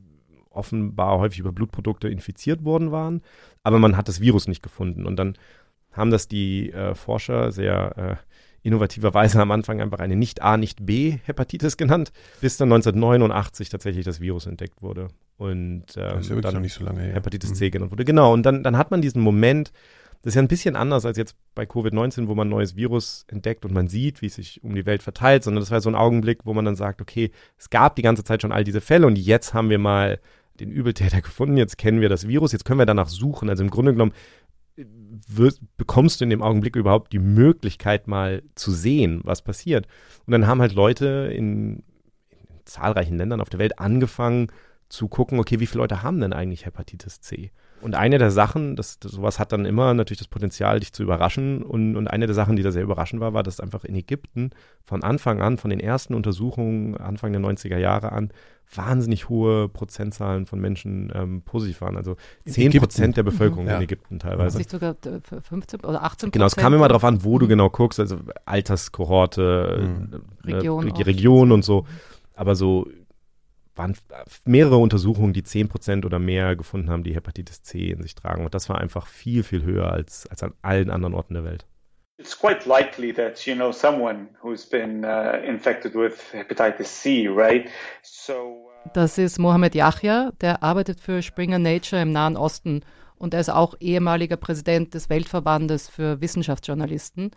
offenbar 0.56 1.19
häufig 1.19 1.40
über 1.40 1.52
Blutprodukte 1.52 2.07
infiziert 2.07 2.63
worden 2.63 2.92
waren, 2.92 3.22
aber 3.63 3.80
man 3.80 3.98
hat 3.98 4.07
das 4.07 4.22
Virus 4.22 4.48
nicht 4.48 4.63
gefunden. 4.63 5.06
Und 5.06 5.18
dann 5.18 5.38
haben 5.92 6.12
das 6.12 6.28
die 6.28 6.72
äh, 6.72 6.94
Forscher 6.96 7.52
sehr 7.52 7.98
äh, 7.98 8.36
innovativerweise 8.66 9.40
am 9.40 9.52
Anfang 9.52 9.80
einfach 9.80 10.00
eine 10.00 10.16
Nicht-A, 10.16 10.57
Nicht-B-Hepatitis 10.57 11.78
genannt, 11.78 12.12
bis 12.42 12.57
dann 12.57 12.72
1989 12.72 13.69
tatsächlich 13.69 14.06
das 14.06 14.19
Virus 14.19 14.48
entdeckt 14.48 14.81
wurde. 14.81 15.10
Und 15.38 15.84
ähm, 15.98 16.10
das 16.16 16.22
ist 16.22 16.30
ja 16.30 16.42
dann 16.42 16.62
nicht 16.62 16.74
so 16.74 16.84
lange 16.84 17.01
her. 17.01 17.13
Hepatitis 17.13 17.51
mhm. 17.51 17.56
C 17.56 17.69
genannt 17.69 17.92
wurde. 17.92 18.06
Genau, 18.06 18.34
und 18.34 18.44
dann, 18.44 18.63
dann 18.63 18.75
hat 18.75 18.90
man 18.90 19.01
diesen 19.01 19.22
Moment, 19.22 19.72
das 20.24 20.31
ist 20.31 20.36
ja 20.36 20.42
ein 20.42 20.48
bisschen 20.48 20.75
anders 20.75 21.06
als 21.06 21.16
jetzt 21.16 21.36
bei 21.54 21.66
Covid-19, 21.66 22.28
wo 22.28 22.34
man 22.34 22.48
ein 22.48 22.51
neues 22.51 22.75
Virus 22.75 23.25
entdeckt 23.28 23.66
und 23.66 23.74
man 23.74 23.88
sieht, 23.88 24.24
wie 24.24 24.28
es 24.28 24.36
sich 24.36 24.63
um 24.63 24.74
die 24.74 24.88
Welt 24.88 25.04
verteilt, 25.04 25.44
sondern 25.44 25.62
das 25.62 25.69
war 25.69 25.80
so 25.80 25.90
ein 25.90 25.96
Augenblick, 25.96 26.40
wo 26.46 26.54
man 26.56 26.66
dann 26.66 26.75
sagt, 26.75 27.01
okay, 27.01 27.30
es 27.60 27.69
gab 27.69 27.96
die 27.96 28.01
ganze 28.01 28.24
Zeit 28.24 28.42
schon 28.42 28.51
all 28.51 28.63
diese 28.63 28.81
Fälle 28.81 29.06
und 29.06 29.18
jetzt 29.18 29.54
haben 29.54 29.69
wir 29.69 29.78
mal 29.78 30.19
den 30.60 30.72
Übeltäter 30.72 31.22
gefunden, 31.22 31.57
jetzt 31.57 31.78
kennen 31.78 32.02
wir 32.02 32.10
das 32.10 32.28
Virus, 32.28 32.52
jetzt 32.52 32.66
können 32.66 32.80
wir 32.80 32.86
danach 32.86 33.10
suchen. 33.10 33.50
Also 33.50 33.63
im 33.63 33.69
Grunde 33.69 33.94
genommen 33.94 34.13
äh, 34.75 34.86
wirst, 35.28 35.62
bekommst 35.78 36.19
du 36.19 36.25
in 36.25 36.30
dem 36.30 36.42
Augenblick 36.42 36.75
überhaupt 36.75 37.13
die 37.13 37.19
Möglichkeit 37.19 38.07
mal 38.07 38.44
zu 38.56 38.72
sehen, 38.72 39.22
was 39.24 39.42
passiert. 39.42 39.88
Und 40.25 40.31
dann 40.31 40.48
haben 40.48 40.62
halt 40.62 40.74
Leute 40.74 41.31
in, 41.34 41.84
in 42.30 42.60
zahlreichen 42.66 43.18
Ländern 43.18 43.42
auf 43.42 43.50
der 43.50 43.60
Welt 43.60 43.80
angefangen 43.80 44.48
zu 44.90 45.07
gucken, 45.07 45.40
okay, 45.40 45.60
wie 45.60 45.68
viele 45.68 45.81
Leute 45.81 46.04
haben 46.04 46.19
denn 46.19 46.34
eigentlich 46.34 46.66
Hepatitis 46.66 47.22
C? 47.22 47.51
Und 47.86 47.94
eine 47.94 48.18
der 48.18 48.32
Sachen, 48.32 48.76
das, 48.76 48.98
das, 48.98 49.12
sowas 49.12 49.38
hat 49.38 49.52
dann 49.52 49.64
immer 49.64 49.94
natürlich 49.94 50.18
das 50.18 50.28
Potenzial, 50.28 50.80
dich 50.80 50.92
zu 50.92 51.04
überraschen. 51.04 51.62
Und, 51.62 51.96
und 51.96 52.08
eine 52.08 52.26
der 52.26 52.34
Sachen, 52.34 52.56
die 52.56 52.64
da 52.64 52.72
sehr 52.72 52.82
überraschend 52.82 53.22
war, 53.22 53.36
war, 53.36 53.44
dass 53.44 53.60
einfach 53.60 53.84
in 53.84 53.94
Ägypten 53.94 54.50
von 54.84 55.04
Anfang 55.04 55.40
an, 55.40 55.60
von 55.60 55.70
den 55.70 55.80
ersten 55.80 56.16
Untersuchungen 56.16 56.98
Anfang 56.98 57.32
der 57.32 57.44
90er 57.44 57.78
Jahre 57.78 58.12
an, 58.12 58.32
wahnsinnig 58.74 59.30
hohe 59.30 59.70
Prozentzahlen 59.70 60.48
von 60.48 60.60
Menschen 60.60 61.12
ähm, 61.14 61.44
positiv 61.44 61.82
waren. 61.82 61.96
Also 61.96 62.16
10 62.48 62.72
Prozent 62.72 63.18
der 63.18 63.24
Bevölkerung 63.24 63.66
mhm. 63.66 63.70
ja. 63.70 63.78
in 63.78 63.84
Ägypten 63.84 64.18
teilweise. 64.18 64.58
Nicht 64.58 64.72
sogar 64.72 64.96
15 65.44 65.82
oder 65.82 66.04
18% 66.04 66.32
Genau, 66.32 66.48
es 66.48 66.56
kam 66.56 66.74
immer 66.74 66.88
darauf 66.88 67.04
an, 67.04 67.24
wo 67.24 67.38
du 67.38 67.46
mhm. 67.46 67.50
genau 67.50 67.70
guckst, 67.70 68.00
also 68.00 68.18
Alterskohorte, 68.46 70.10
mhm. 70.12 70.22
Region, 70.44 70.88
äh, 70.88 71.04
Region 71.04 71.51
und 71.51 71.63
so. 71.63 71.86
Aber 72.34 72.56
so 72.56 72.88
waren 73.75 73.98
mehrere 74.46 74.77
Untersuchungen, 74.77 75.34
die 75.34 75.44
10 75.44 75.67
Prozent 75.67 76.05
oder 76.05 76.20
mehr 76.20 76.55
gefunden 76.55 76.89
haben, 76.89 77.03
die 77.03 77.15
Hepatitis 77.15 77.63
C 77.63 77.89
in 77.89 78.01
sich 78.01 78.15
tragen. 78.15 78.46
Und 78.46 78.53
das 78.53 78.70
war 78.70 78.79
einfach 78.79 79.08
viel, 79.08 79.44
viel 79.44 79.63
höher 79.63 79.91
als, 79.91 80.27
als 80.27 80.44
an 80.44 80.53
allen 80.62 80.89
anderen 80.89 81.13
Orten 81.13 81.34
der 81.34 81.44
Welt. 81.44 81.65
It's 82.17 82.39
quite 82.39 82.67
likely 82.67 83.13
that 83.13 83.46
you 83.46 83.55
know 83.55 83.74
someone 83.74 84.29
who's 84.41 84.65
been 84.65 85.03
uh, 85.03 85.36
infected 85.46 85.94
with 85.96 86.13
hepatitis 86.32 87.01
C, 87.01 87.27
right? 87.27 87.70
So. 88.01 88.34
Uh 88.34 88.89
das 88.94 89.17
ist 89.17 89.39
Mohamed 89.39 89.75
Yahya, 89.75 90.32
der 90.41 90.63
arbeitet 90.63 91.00
für 91.00 91.22
Springer 91.22 91.60
Nature 91.60 92.01
im 92.01 92.12
Nahen 92.12 92.38
Osten 92.38 92.82
und 93.17 93.34
er 93.34 93.39
ist 93.39 93.50
auch 93.50 93.75
ehemaliger 93.79 94.38
Präsident 94.38 94.94
des 94.94 95.10
Weltverbandes 95.10 95.89
für 95.89 96.22
Wissenschaftsjournalisten. 96.22 97.32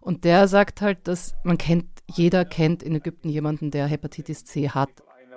Und 0.00 0.24
der 0.24 0.48
sagt 0.48 0.80
halt, 0.80 1.06
dass 1.08 1.34
man 1.44 1.58
kennt, 1.58 1.86
jeder 2.06 2.44
kennt 2.44 2.82
in 2.82 2.94
Ägypten 2.94 3.28
jemanden, 3.28 3.70
der 3.70 3.86
Hepatitis 3.86 4.44
C 4.44 4.68
hat. 4.68 4.90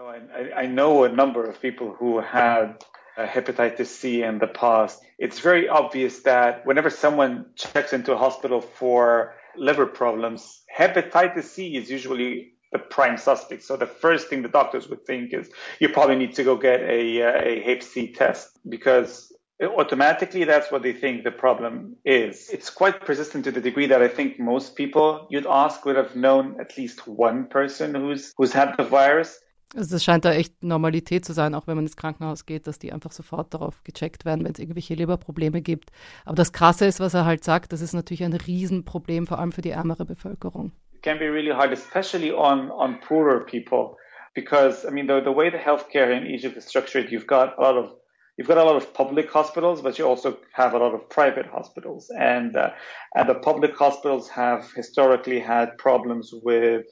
I 0.06 0.20
know, 0.20 0.26
I, 0.34 0.62
I 0.62 0.66
know 0.68 1.04
a 1.04 1.10
number 1.10 1.44
of 1.44 1.62
people 1.62 1.96
who 1.98 2.20
had 2.20 2.84
uh, 3.18 3.26
hepatitis 3.26 3.88
C 3.88 4.24
in 4.24 4.40
the 4.40 4.48
past, 4.48 5.02
it's 5.18 5.40
very 5.40 5.68
obvious 5.68 6.22
that 6.24 6.66
whenever 6.66 6.90
someone 6.90 7.48
checks 7.56 7.94
into 7.94 8.14
a 8.14 8.18
hospital 8.18 8.62
for 8.62 9.34
liver 9.56 9.86
problems, 9.86 10.62
hepatitis 10.78 11.44
C 11.44 11.76
is 11.76 11.90
usually 11.90 12.54
the 12.72 12.80
prime 12.80 13.18
suspect. 13.18 13.64
So 13.64 13.78
the 13.78 13.88
first 13.88 14.28
thing 14.28 14.42
the 14.42 14.50
doctors 14.50 14.88
would 14.90 15.06
think 15.06 15.34
is 15.34 15.50
you 15.80 15.90
probably 15.90 16.18
need 16.18 16.36
to 16.36 16.44
go 16.44 16.56
get 16.58 16.82
a, 16.82 17.22
uh, 17.22 17.42
a 17.42 17.62
Hep 17.62 17.84
C 17.84 18.12
test 18.12 18.60
because 18.68 19.32
automatically 19.62 20.44
that's 20.44 20.72
what 20.72 20.84
they 20.84 20.92
think 20.92 21.24
the 21.24 21.32
problem 21.32 21.96
is. 22.04 22.50
It's 22.50 22.70
quite 22.70 23.06
persistent 23.06 23.46
to 23.46 23.52
the 23.52 23.62
degree 23.62 23.88
that 23.88 24.02
I 24.02 24.10
think 24.10 24.40
most 24.40 24.76
people 24.76 25.28
you'd 25.30 25.48
ask 25.48 25.86
would 25.86 25.96
have 25.96 26.16
known 26.16 26.60
at 26.60 26.78
least 26.78 27.08
one 27.08 27.46
person 27.48 27.96
who's 27.96 28.34
who's 28.38 28.52
had 28.52 28.76
the 28.78 28.84
virus. 28.84 29.40
Also 29.74 29.96
es 29.96 30.04
scheint 30.04 30.26
da 30.26 30.34
echt 30.34 30.64
Normalität 30.64 31.26
zu 31.26 31.34
sein, 31.34 31.56
auch 31.56 31.68
wenn 31.68 31.76
man 31.76 31.86
ins 31.86 31.98
Krankenhaus 31.98 32.46
geht, 32.46 32.68
dass 32.68 32.80
die 32.80 32.94
einfach 32.94 33.12
sofort 33.12 33.54
darauf 33.54 33.84
gecheckt 33.84 34.26
werden, 34.26 34.46
wenn 34.46 34.54
es 34.54 34.60
irgendwelche 34.60 34.94
Leberprobleme 34.94 35.62
gibt. 35.62 35.92
Aber 36.24 36.36
das 36.36 36.54
Krasse 36.54 36.86
ist, 36.86 37.00
was 37.00 37.14
er 37.14 37.26
halt 37.26 37.44
sagt, 37.44 37.74
das 37.74 37.82
ist 37.82 37.94
natürlich 37.94 38.24
ein 38.24 38.34
Riesenproblem, 38.34 39.28
vor 39.28 39.40
allem 39.40 39.52
für 39.52 39.62
die 39.62 39.72
ärmere 39.72 40.06
Bevölkerung. 40.06 40.72
It 40.94 41.02
can 41.02 41.20
be 41.20 41.32
really 41.32 41.52
hard, 41.52 41.72
especially 41.72 42.32
on, 42.32 42.72
on 42.72 43.00
poorer 43.00 43.46
people. 43.46 43.98
Because, 44.34 44.86
I 44.86 44.92
mean, 44.92 45.08
the, 45.08 45.22
the 45.22 45.32
way 45.32 45.50
the 45.50 45.58
healthcare 45.58 46.12
in 46.12 46.26
Egypt 46.26 46.58
is 46.58 46.66
structured, 46.66 47.10
you've 47.10 47.28
got 47.28 47.58
a 47.58 47.62
lot 47.62 47.78
of 47.78 47.94
you've 48.38 48.48
got 48.48 48.58
a 48.58 48.64
lot 48.64 48.76
of 48.76 48.94
public 48.94 49.32
hospitals, 49.32 49.82
but 49.82 49.98
you 49.98 50.06
also 50.06 50.38
have 50.52 50.74
a 50.74 50.78
lot 50.78 50.94
of 50.94 51.10
private 51.10 51.46
hospitals, 51.46 52.12
and 52.20 52.56
uh, 52.56 52.72
and 53.16 53.30
the 53.30 53.36
public 53.36 53.78
hospitals 53.78 54.28
have 54.30 54.72
historically 54.74 55.40
had 55.40 55.78
problems 55.78 56.32
with 56.44 56.86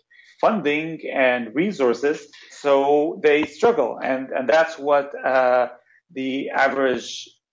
funding 0.44 1.00
and 1.14 1.42
resources, 1.56 2.18
so 2.64 3.20
they 3.24 3.40
struggle, 3.58 3.92
and 4.12 4.24
and 4.36 4.46
that's 4.54 4.76
what 4.88 5.08
uh, 5.34 5.66
the 6.20 6.50
average 6.66 7.08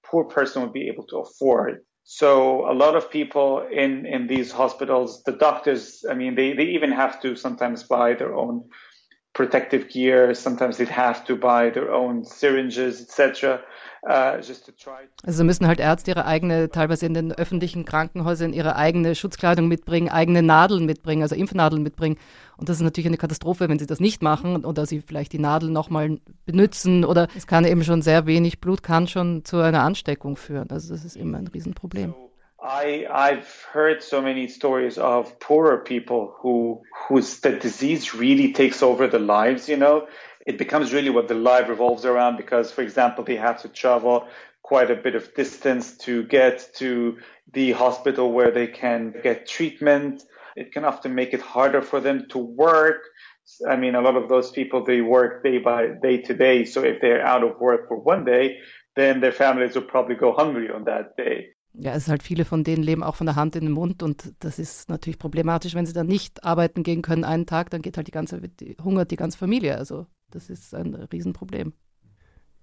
poor 0.08 0.24
person 0.36 0.56
would 0.62 0.76
be 0.80 0.88
able 0.92 1.06
to 1.12 1.18
afford. 1.18 1.72
So 2.02 2.32
a 2.68 2.74
lot 2.74 2.94
of 2.96 3.08
people 3.18 3.48
in, 3.82 4.04
in 4.14 4.26
these 4.26 4.50
hospitals, 4.50 5.22
the 5.22 5.36
doctors, 5.48 6.04
I 6.10 6.14
mean, 6.14 6.34
they, 6.34 6.52
they 6.58 6.68
even 6.76 6.90
have 6.90 7.20
to 7.22 7.36
sometimes 7.36 7.84
buy 7.84 8.14
their 8.14 8.34
own 8.34 8.64
protective 9.32 9.86
gear. 9.86 10.34
Sometimes 10.34 10.78
they'd 10.78 10.96
have 10.96 11.24
to 11.24 11.36
buy 11.36 11.70
their 11.70 11.92
own 11.92 12.24
syringes, 12.24 13.00
etc. 13.00 13.60
Uh, 14.02 14.40
just 14.40 14.64
to 14.64 14.72
try. 14.72 15.08
Also 15.24 15.44
müssen 15.44 15.66
halt 15.66 15.78
Ärzte 15.78 16.12
ihre 16.12 16.24
eigene, 16.24 16.70
teilweise 16.70 17.04
in 17.04 17.12
den 17.12 17.32
öffentlichen 17.32 17.84
Krankenhäusern 17.84 18.52
ihre 18.54 18.76
eigene 18.76 19.14
Schutzkleidung 19.14 19.68
mitbringen, 19.68 20.08
eigene 20.08 20.42
Nadeln 20.42 20.86
mitbringen, 20.86 21.22
also 21.22 21.34
Impfnadeln 21.34 21.82
mitbringen. 21.82 22.16
Und 22.56 22.68
das 22.68 22.76
ist 22.76 22.82
natürlich 22.82 23.08
eine 23.08 23.18
Katastrophe, 23.18 23.68
wenn 23.68 23.78
sie 23.78 23.86
das 23.86 24.00
nicht 24.00 24.22
machen 24.22 24.64
oder 24.64 24.86
sie 24.86 25.02
vielleicht 25.02 25.32
die 25.32 25.38
Nadel 25.38 25.70
nochmal 25.70 26.18
benutzen 26.46 27.04
oder 27.04 27.28
es 27.36 27.46
kann 27.46 27.64
eben 27.64 27.84
schon 27.84 28.00
sehr 28.02 28.26
wenig 28.26 28.60
Blut 28.60 28.82
kann 28.82 29.06
schon 29.06 29.44
zu 29.44 29.58
einer 29.58 29.82
Ansteckung 29.82 30.36
führen. 30.36 30.70
Also 30.70 30.94
das 30.94 31.04
ist 31.04 31.16
immer 31.16 31.38
ein 31.38 31.46
Riesenproblem. 31.46 32.12
So 32.12 32.29
I, 32.62 33.06
I've 33.10 33.66
heard 33.72 34.02
so 34.02 34.20
many 34.20 34.46
stories 34.48 34.98
of 34.98 35.40
poorer 35.40 35.78
people 35.78 36.34
who, 36.40 36.82
whose 37.08 37.40
the 37.40 37.52
disease 37.52 38.14
really 38.14 38.52
takes 38.52 38.82
over 38.82 39.06
their 39.06 39.20
lives, 39.20 39.68
you 39.68 39.78
know. 39.78 40.08
It 40.46 40.58
becomes 40.58 40.92
really 40.92 41.10
what 41.10 41.28
the 41.28 41.34
life 41.34 41.68
revolves 41.68 42.04
around 42.04 42.36
because, 42.36 42.70
for 42.70 42.82
example, 42.82 43.24
they 43.24 43.36
have 43.36 43.62
to 43.62 43.68
travel 43.68 44.28
quite 44.62 44.90
a 44.90 44.96
bit 44.96 45.14
of 45.14 45.34
distance 45.34 45.96
to 45.98 46.24
get 46.24 46.68
to 46.76 47.18
the 47.52 47.72
hospital 47.72 48.30
where 48.32 48.50
they 48.50 48.66
can 48.66 49.14
get 49.22 49.48
treatment. 49.48 50.22
It 50.54 50.72
can 50.72 50.84
often 50.84 51.14
make 51.14 51.32
it 51.32 51.40
harder 51.40 51.80
for 51.80 52.00
them 52.00 52.26
to 52.30 52.38
work. 52.38 53.02
I 53.68 53.76
mean, 53.76 53.94
a 53.94 54.02
lot 54.02 54.16
of 54.16 54.28
those 54.28 54.50
people, 54.50 54.84
they 54.84 55.00
work 55.00 55.42
day 55.42 55.58
by 55.58 55.88
day 56.02 56.18
to 56.22 56.34
day. 56.34 56.66
So 56.66 56.84
if 56.84 57.00
they're 57.00 57.24
out 57.24 57.42
of 57.42 57.58
work 57.58 57.88
for 57.88 57.98
one 57.98 58.24
day, 58.24 58.58
then 58.96 59.20
their 59.20 59.32
families 59.32 59.74
will 59.74 59.82
probably 59.82 60.16
go 60.16 60.32
hungry 60.32 60.70
on 60.70 60.84
that 60.84 61.16
day. 61.16 61.48
Ja, 61.72 61.92
es 61.92 62.04
ist 62.04 62.08
halt 62.08 62.22
viele 62.22 62.44
von 62.44 62.64
denen 62.64 62.82
leben 62.82 63.02
auch 63.02 63.14
von 63.14 63.26
der 63.26 63.36
Hand 63.36 63.54
in 63.54 63.64
den 63.64 63.72
Mund 63.72 64.02
und 64.02 64.34
das 64.40 64.58
ist 64.58 64.88
natürlich 64.88 65.18
problematisch, 65.18 65.74
wenn 65.74 65.86
sie 65.86 65.92
dann 65.92 66.08
nicht 66.08 66.42
arbeiten 66.44 66.82
gehen 66.82 67.02
können 67.02 67.24
einen 67.24 67.46
Tag, 67.46 67.70
dann 67.70 67.80
geht 67.80 67.96
halt 67.96 68.08
die 68.08 68.12
ganze, 68.12 68.40
die, 68.40 68.76
hungert 68.82 69.10
die 69.10 69.16
ganze 69.16 69.38
Familie. 69.38 69.76
Also 69.76 70.06
das 70.30 70.50
ist 70.50 70.74
ein 70.74 70.94
Riesenproblem. 70.94 71.72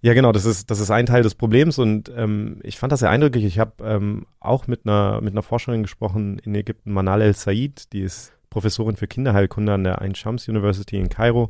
Ja, 0.02 0.14
genau, 0.14 0.32
das 0.32 0.46
ist, 0.46 0.70
das 0.70 0.80
ist 0.80 0.92
ein 0.92 1.08
Teil 1.08 1.24
des 1.24 1.36
Problems 1.36 1.80
und 1.80 2.12
ähm, 2.16 2.60
ich 2.64 2.78
fand 2.78 2.92
das 2.92 3.00
sehr 3.00 3.10
eindrücklich. 3.10 3.46
Ich 3.46 3.60
habe 3.60 3.84
ähm, 3.84 4.28
auch 4.40 4.68
mit 4.68 4.86
einer, 4.86 5.22
mit 5.22 5.34
einer 5.34 5.42
Forscherin 5.42 5.82
gesprochen 5.82 6.40
in 6.40 6.54
Ägypten, 6.54 6.92
Manal 6.92 7.22
El 7.22 7.34
Said, 7.34 7.92
die 7.94 8.02
ist 8.02 8.34
Professorin 8.50 8.96
für 8.96 9.08
Kinderheilkunde 9.08 9.74
an 9.74 9.84
der 9.84 10.02
Ain 10.02 10.16
Shams 10.16 10.48
University 10.48 10.98
in 10.98 11.10
Kairo 11.10 11.50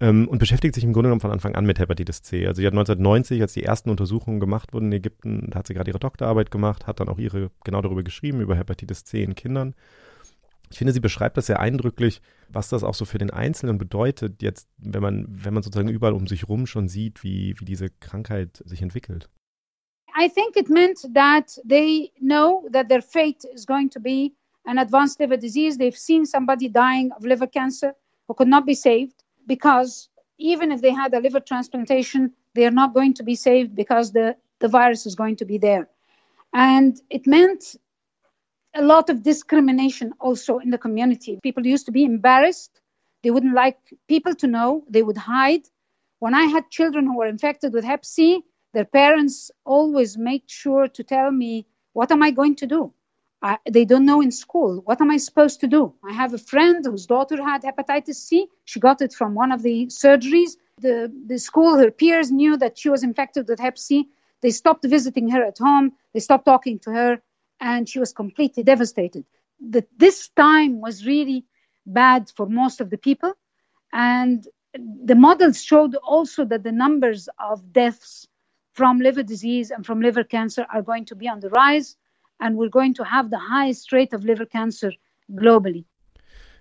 ähm, 0.00 0.28
und 0.28 0.38
beschäftigt 0.38 0.74
sich 0.74 0.84
im 0.84 0.92
Grunde 0.92 1.08
genommen 1.08 1.20
von 1.20 1.30
Anfang 1.30 1.54
an 1.54 1.66
mit 1.66 1.78
Hepatitis 1.78 2.22
C. 2.22 2.46
Also 2.46 2.60
sie 2.60 2.66
hat 2.66 2.72
1990, 2.72 3.40
als 3.40 3.52
die 3.52 3.62
ersten 3.62 3.90
Untersuchungen 3.90 4.40
gemacht 4.40 4.72
wurden 4.72 4.86
in 4.86 4.98
Ägypten, 4.98 5.50
da 5.50 5.60
hat 5.60 5.66
sie 5.66 5.74
gerade 5.74 5.90
ihre 5.90 5.98
Doktorarbeit 5.98 6.50
gemacht, 6.50 6.86
hat 6.86 7.00
dann 7.00 7.08
auch 7.08 7.18
ihre 7.18 7.50
genau 7.64 7.80
darüber 7.82 8.02
geschrieben, 8.02 8.40
über 8.40 8.56
Hepatitis 8.56 9.04
C 9.04 9.22
in 9.22 9.34
Kindern. 9.34 9.74
Ich 10.70 10.78
finde, 10.78 10.92
sie 10.92 11.00
beschreibt 11.00 11.36
das 11.36 11.46
sehr 11.46 11.60
eindrücklich, 11.60 12.20
was 12.48 12.68
das 12.68 12.82
auch 12.82 12.94
so 12.94 13.04
für 13.04 13.18
den 13.18 13.30
Einzelnen 13.30 13.78
bedeutet, 13.78 14.42
jetzt, 14.42 14.68
wenn 14.78 15.02
man, 15.02 15.26
wenn 15.28 15.54
man 15.54 15.62
sozusagen 15.62 15.88
überall 15.88 16.14
um 16.14 16.26
sich 16.26 16.48
rum 16.48 16.66
schon 16.66 16.88
sieht, 16.88 17.22
wie, 17.22 17.54
wie 17.58 17.64
diese 17.64 17.90
Krankheit 17.90 18.62
sich 18.64 18.82
entwickelt. 18.82 19.28
I 20.16 20.28
think 20.28 20.56
it 20.56 20.68
meant 20.68 21.08
that 21.14 21.60
they 21.68 22.12
know 22.20 22.68
that 22.72 22.88
their 22.88 23.02
fate 23.02 23.44
is 23.52 23.66
going 23.66 23.90
to 23.90 24.00
be 24.00 24.32
an 24.64 24.78
advanced 24.78 25.18
liver 25.18 25.36
disease. 25.36 25.76
They've 25.76 25.96
seen 25.96 26.24
somebody 26.24 26.70
dying 26.70 27.12
of 27.12 27.24
liver 27.24 27.48
cancer 27.48 27.94
who 28.28 28.34
could 28.34 28.48
not 28.48 28.64
be 28.64 28.74
saved. 28.74 29.23
Because 29.46 30.08
even 30.38 30.72
if 30.72 30.80
they 30.80 30.92
had 30.92 31.14
a 31.14 31.20
liver 31.20 31.40
transplantation, 31.40 32.32
they 32.54 32.66
are 32.66 32.70
not 32.70 32.94
going 32.94 33.14
to 33.14 33.22
be 33.22 33.34
saved 33.34 33.74
because 33.74 34.12
the, 34.12 34.36
the 34.60 34.68
virus 34.68 35.06
is 35.06 35.14
going 35.14 35.36
to 35.36 35.44
be 35.44 35.58
there. 35.58 35.88
And 36.52 37.00
it 37.10 37.26
meant 37.26 37.76
a 38.74 38.82
lot 38.82 39.10
of 39.10 39.22
discrimination 39.22 40.12
also 40.20 40.58
in 40.58 40.70
the 40.70 40.78
community. 40.78 41.38
People 41.42 41.66
used 41.66 41.86
to 41.86 41.92
be 41.92 42.04
embarrassed. 42.04 42.80
They 43.22 43.30
wouldn't 43.30 43.54
like 43.54 43.78
people 44.08 44.34
to 44.36 44.46
know. 44.46 44.84
They 44.88 45.02
would 45.02 45.16
hide. 45.16 45.62
When 46.18 46.34
I 46.34 46.44
had 46.44 46.70
children 46.70 47.06
who 47.06 47.18
were 47.18 47.26
infected 47.26 47.72
with 47.72 47.84
Hep 47.84 48.04
C, 48.04 48.42
their 48.72 48.84
parents 48.84 49.50
always 49.64 50.18
made 50.18 50.42
sure 50.46 50.88
to 50.88 51.04
tell 51.04 51.30
me, 51.30 51.66
What 51.92 52.10
am 52.10 52.22
I 52.22 52.30
going 52.32 52.56
to 52.56 52.66
do? 52.66 52.92
I, 53.44 53.58
they 53.70 53.84
don't 53.84 54.06
know 54.06 54.22
in 54.22 54.32
school. 54.32 54.80
What 54.86 55.02
am 55.02 55.10
I 55.10 55.18
supposed 55.18 55.60
to 55.60 55.66
do? 55.66 55.92
I 56.02 56.14
have 56.14 56.32
a 56.32 56.38
friend 56.38 56.82
whose 56.82 57.04
daughter 57.04 57.36
had 57.44 57.62
hepatitis 57.62 58.14
C. 58.14 58.46
She 58.64 58.80
got 58.80 59.02
it 59.02 59.12
from 59.12 59.34
one 59.34 59.52
of 59.52 59.62
the 59.62 59.88
surgeries. 59.88 60.52
The, 60.80 61.12
the 61.26 61.38
school, 61.38 61.76
her 61.76 61.90
peers 61.90 62.32
knew 62.32 62.56
that 62.56 62.78
she 62.78 62.88
was 62.88 63.04
infected 63.04 63.46
with 63.46 63.60
hep 63.60 63.76
C. 63.76 64.08
They 64.40 64.50
stopped 64.50 64.86
visiting 64.86 65.28
her 65.28 65.44
at 65.44 65.58
home. 65.58 65.92
They 66.14 66.20
stopped 66.20 66.46
talking 66.46 66.78
to 66.80 66.90
her, 66.92 67.20
and 67.60 67.86
she 67.86 67.98
was 67.98 68.14
completely 68.14 68.62
devastated. 68.62 69.26
That 69.60 69.88
this 69.94 70.28
time 70.28 70.80
was 70.80 71.04
really 71.04 71.44
bad 71.84 72.32
for 72.34 72.46
most 72.46 72.80
of 72.80 72.88
the 72.88 72.98
people. 72.98 73.34
And 73.92 74.48
the 74.72 75.14
models 75.14 75.62
showed 75.62 75.96
also 75.96 76.46
that 76.46 76.62
the 76.62 76.72
numbers 76.72 77.28
of 77.38 77.74
deaths 77.74 78.26
from 78.72 79.00
liver 79.00 79.22
disease 79.22 79.70
and 79.70 79.84
from 79.84 80.00
liver 80.00 80.24
cancer 80.24 80.66
are 80.72 80.82
going 80.82 81.04
to 81.06 81.14
be 81.14 81.28
on 81.28 81.40
the 81.40 81.50
rise 81.50 81.96
and 82.38 82.56
we're 82.56 82.70
going 82.70 82.94
to 82.94 83.04
have 83.04 83.28
the 83.30 83.38
highest 83.50 83.92
rate 83.92 84.14
of 84.14 84.24
liver 84.24 84.46
cancer 84.46 84.92
globally. 85.28 85.86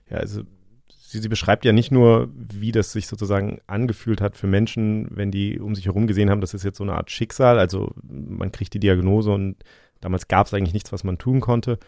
Ja, 0.10 0.18
also 0.18 0.44
sie, 0.90 1.20
sie 1.20 1.30
beschreibt 1.30 1.66
ja 1.66 1.72
nicht 1.72 1.92
nur, 1.92 2.30
wie 2.36 2.72
das 2.72 2.92
sich 2.92 3.08
sozusagen 3.08 3.62
angefühlt 3.68 4.22
hat 4.22 4.36
für 4.36 4.48
Menschen, 4.48 5.08
wenn 5.12 5.32
die 5.32 5.60
um 5.60 5.76
sich 5.76 5.86
herum 5.86 6.08
gesehen 6.08 6.30
haben, 6.30 6.42
das 6.42 6.54
ist 6.54 6.64
jetzt 6.64 6.78
so 6.78 6.84
eine 6.84 6.94
Art 6.94 7.12
Schicksal, 7.12 7.60
also 7.60 7.94
man 8.04 8.52
kriegt 8.52 8.74
die 8.74 8.80
Diagnose 8.80 9.32
und 9.32 9.58
damals 10.02 10.28
gab 10.28 10.48
es 10.48 10.54
eigentlich 10.54 10.74
nichts, 10.74 10.92
was 10.92 11.04
man 11.04 11.18
tun 11.18 11.40
konnte. 11.40 11.80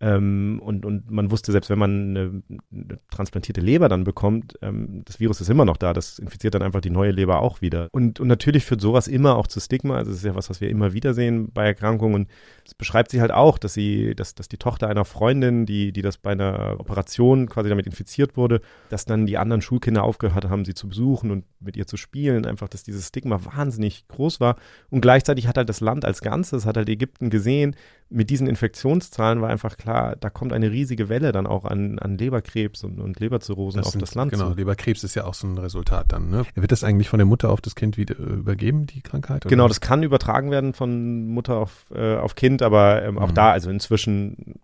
Ähm, 0.00 0.60
und, 0.62 0.86
und 0.86 1.10
man 1.10 1.32
wusste, 1.32 1.50
selbst 1.50 1.70
wenn 1.70 1.78
man 1.78 2.16
eine, 2.16 2.42
eine 2.70 2.98
transplantierte 3.10 3.60
Leber 3.60 3.88
dann 3.88 4.04
bekommt, 4.04 4.56
ähm, 4.62 5.02
das 5.04 5.18
Virus 5.18 5.40
ist 5.40 5.50
immer 5.50 5.64
noch 5.64 5.76
da, 5.76 5.92
das 5.92 6.20
infiziert 6.20 6.54
dann 6.54 6.62
einfach 6.62 6.80
die 6.80 6.90
neue 6.90 7.10
Leber 7.10 7.40
auch 7.40 7.60
wieder. 7.62 7.88
Und, 7.90 8.20
und 8.20 8.28
natürlich 8.28 8.64
führt 8.64 8.80
sowas 8.80 9.08
immer 9.08 9.36
auch 9.36 9.48
zu 9.48 9.58
Stigma, 9.58 9.96
also 9.96 10.12
es 10.12 10.18
ist 10.18 10.24
ja 10.24 10.36
was, 10.36 10.50
was 10.50 10.60
wir 10.60 10.70
immer 10.70 10.92
wieder 10.92 11.14
sehen 11.14 11.50
bei 11.52 11.66
Erkrankungen. 11.66 12.28
Beschreibt 12.76 13.10
sie 13.10 13.20
halt 13.20 13.32
auch, 13.32 13.58
dass 13.58 13.74
sie, 13.74 14.14
dass, 14.14 14.34
dass 14.34 14.48
die 14.48 14.58
Tochter 14.58 14.88
einer 14.88 15.04
Freundin, 15.04 15.66
die, 15.66 15.92
die 15.92 16.02
das 16.02 16.18
bei 16.18 16.32
einer 16.32 16.76
Operation 16.78 17.48
quasi 17.48 17.68
damit 17.68 17.86
infiziert 17.86 18.36
wurde, 18.36 18.60
dass 18.90 19.04
dann 19.04 19.26
die 19.26 19.38
anderen 19.38 19.62
Schulkinder 19.62 20.04
aufgehört 20.04 20.48
haben, 20.48 20.64
sie 20.64 20.74
zu 20.74 20.88
besuchen 20.88 21.30
und 21.30 21.44
mit 21.60 21.76
ihr 21.76 21.86
zu 21.86 21.96
spielen, 21.96 22.46
einfach, 22.46 22.68
dass 22.68 22.82
dieses 22.82 23.08
Stigma 23.08 23.40
wahnsinnig 23.44 24.06
groß 24.08 24.40
war. 24.40 24.56
Und 24.90 25.00
gleichzeitig 25.00 25.46
hat 25.46 25.56
halt 25.56 25.68
das 25.68 25.80
Land 25.80 26.04
als 26.04 26.20
Ganzes, 26.20 26.66
hat 26.66 26.76
halt 26.76 26.88
Ägypten 26.88 27.30
gesehen, 27.30 27.76
mit 28.10 28.30
diesen 28.30 28.46
Infektionszahlen 28.46 29.42
war 29.42 29.50
einfach 29.50 29.76
klar, 29.76 30.16
da 30.16 30.30
kommt 30.30 30.52
eine 30.52 30.70
riesige 30.70 31.08
Welle 31.08 31.32
dann 31.32 31.46
auch 31.46 31.64
an, 31.64 31.98
an 31.98 32.16
Leberkrebs 32.16 32.82
und, 32.84 33.00
und 33.00 33.20
Leberzirrhosen 33.20 33.78
das 33.78 33.88
auf 33.88 33.92
sind, 33.92 34.02
das 34.02 34.14
Land. 34.14 34.32
Genau, 34.32 34.50
zu. 34.50 34.56
Leberkrebs 34.56 35.04
ist 35.04 35.14
ja 35.14 35.24
auch 35.24 35.34
so 35.34 35.46
ein 35.46 35.58
Resultat 35.58 36.12
dann. 36.12 36.30
Ne? 36.30 36.44
Wird 36.54 36.72
das 36.72 36.84
eigentlich 36.84 37.08
von 37.08 37.18
der 37.18 37.26
Mutter 37.26 37.50
auf 37.50 37.60
das 37.60 37.74
Kind 37.74 37.98
wieder 37.98 38.16
übergeben, 38.16 38.86
die 38.86 39.02
Krankheit? 39.02 39.44
Oder? 39.44 39.50
Genau, 39.50 39.68
das 39.68 39.80
kann 39.80 40.02
übertragen 40.02 40.50
werden 40.50 40.72
von 40.72 41.28
Mutter 41.28 41.56
auf, 41.56 41.84
äh, 41.94 42.16
auf 42.16 42.34
Kind, 42.34 42.57
aber 42.62 43.02
ähm, 43.02 43.18
auch 43.18 43.30
mhm. 43.30 43.34
da, 43.34 43.52
also 43.52 43.70
inzwischen 43.70 44.60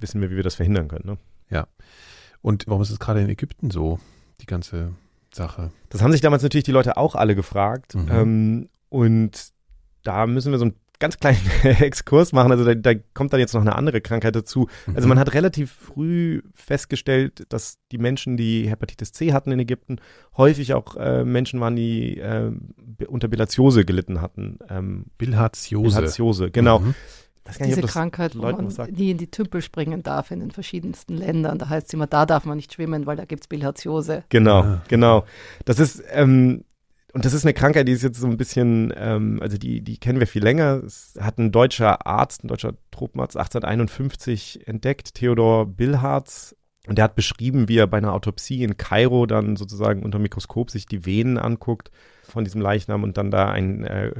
wissen 0.00 0.20
wir, 0.20 0.30
wie 0.30 0.36
wir 0.36 0.42
das 0.42 0.54
verhindern 0.54 0.88
können. 0.88 1.06
Ne? 1.06 1.18
Ja. 1.50 1.66
Und 2.42 2.64
warum 2.66 2.82
ist 2.82 2.90
es 2.90 2.98
gerade 2.98 3.20
in 3.20 3.28
Ägypten 3.28 3.70
so, 3.70 3.98
die 4.40 4.46
ganze 4.46 4.92
Sache? 5.32 5.70
Das 5.88 6.02
haben 6.02 6.12
sich 6.12 6.20
damals 6.20 6.42
natürlich 6.42 6.64
die 6.64 6.72
Leute 6.72 6.96
auch 6.96 7.14
alle 7.14 7.34
gefragt. 7.34 7.94
Mhm. 7.94 8.08
Ähm, 8.10 8.68
und 8.88 9.48
da 10.02 10.26
müssen 10.26 10.52
wir 10.52 10.58
so 10.58 10.66
ein 10.66 10.74
ganz 10.98 11.18
kleinen 11.18 11.40
Exkurs 11.62 12.32
machen. 12.32 12.52
Also 12.52 12.64
da, 12.64 12.74
da, 12.74 12.94
kommt 13.14 13.32
dann 13.32 13.40
jetzt 13.40 13.54
noch 13.54 13.60
eine 13.60 13.74
andere 13.74 14.00
Krankheit 14.00 14.36
dazu. 14.36 14.68
Also 14.94 15.02
mhm. 15.02 15.10
man 15.10 15.18
hat 15.18 15.34
relativ 15.34 15.72
früh 15.72 16.42
festgestellt, 16.54 17.44
dass 17.48 17.78
die 17.92 17.98
Menschen, 17.98 18.36
die 18.36 18.68
Hepatitis 18.68 19.12
C 19.12 19.32
hatten 19.32 19.52
in 19.52 19.58
Ägypten, 19.58 19.96
häufig 20.36 20.74
auch 20.74 20.96
äh, 20.96 21.24
Menschen 21.24 21.60
waren, 21.60 21.76
die 21.76 22.18
äh, 22.18 22.52
unter 23.08 23.28
Bilharziose 23.28 23.84
gelitten 23.84 24.20
hatten. 24.20 24.58
Ähm, 24.68 25.06
Bilharziose. 25.18 25.96
Bilharziose, 25.96 26.50
genau. 26.50 26.80
Mhm. 26.80 26.94
Diese 27.44 27.80
nicht, 27.80 27.88
Krankheit, 27.88 28.36
wo 28.36 28.42
man 28.42 28.72
nie 28.90 29.10
in 29.10 29.18
die 29.18 29.30
Tümpel 29.30 29.60
springen 29.60 30.02
darf 30.02 30.30
in 30.30 30.40
den 30.40 30.50
verschiedensten 30.50 31.16
Ländern. 31.16 31.58
Da 31.58 31.68
heißt 31.68 31.88
es 31.88 31.92
immer, 31.92 32.06
da 32.06 32.24
darf 32.24 32.46
man 32.46 32.56
nicht 32.56 32.72
schwimmen, 32.72 33.06
weil 33.06 33.16
da 33.16 33.26
gibt 33.26 33.42
es 33.42 33.48
Bilharziose. 33.48 34.24
Genau, 34.30 34.62
ah. 34.62 34.82
genau. 34.88 35.24
Das 35.64 35.78
ist, 35.78 36.02
ähm, 36.12 36.64
und 37.12 37.24
das 37.24 37.32
ist 37.32 37.44
eine 37.44 37.54
Krankheit, 37.54 37.86
die 37.86 37.92
ist 37.92 38.02
jetzt 38.02 38.18
so 38.18 38.26
ein 38.26 38.36
bisschen, 38.36 38.92
ähm, 38.96 39.38
also 39.40 39.56
die, 39.56 39.82
die 39.82 39.98
kennen 39.98 40.18
wir 40.18 40.26
viel 40.26 40.42
länger. 40.42 40.82
Es 40.84 41.14
hat 41.20 41.38
ein 41.38 41.52
deutscher 41.52 42.06
Arzt, 42.06 42.42
ein 42.42 42.48
deutscher 42.48 42.74
Tropenarzt 42.90 43.36
1851 43.36 44.66
entdeckt, 44.66 45.14
Theodor 45.14 45.66
Billharz. 45.66 46.56
Und 46.86 46.98
der 46.98 47.04
hat 47.04 47.14
beschrieben, 47.14 47.68
wie 47.68 47.78
er 47.78 47.86
bei 47.86 47.98
einer 47.98 48.12
Autopsie 48.12 48.62
in 48.62 48.76
Kairo 48.76 49.26
dann 49.26 49.56
sozusagen 49.56 50.02
unter 50.02 50.18
Mikroskop 50.18 50.70
sich 50.70 50.86
die 50.86 51.06
Venen 51.06 51.38
anguckt 51.38 51.90
von 52.24 52.44
diesem 52.44 52.60
Leichnam 52.60 53.04
und 53.04 53.16
dann 53.16 53.30
da 53.30 53.48
ein 53.48 53.84
äh, 53.84 54.12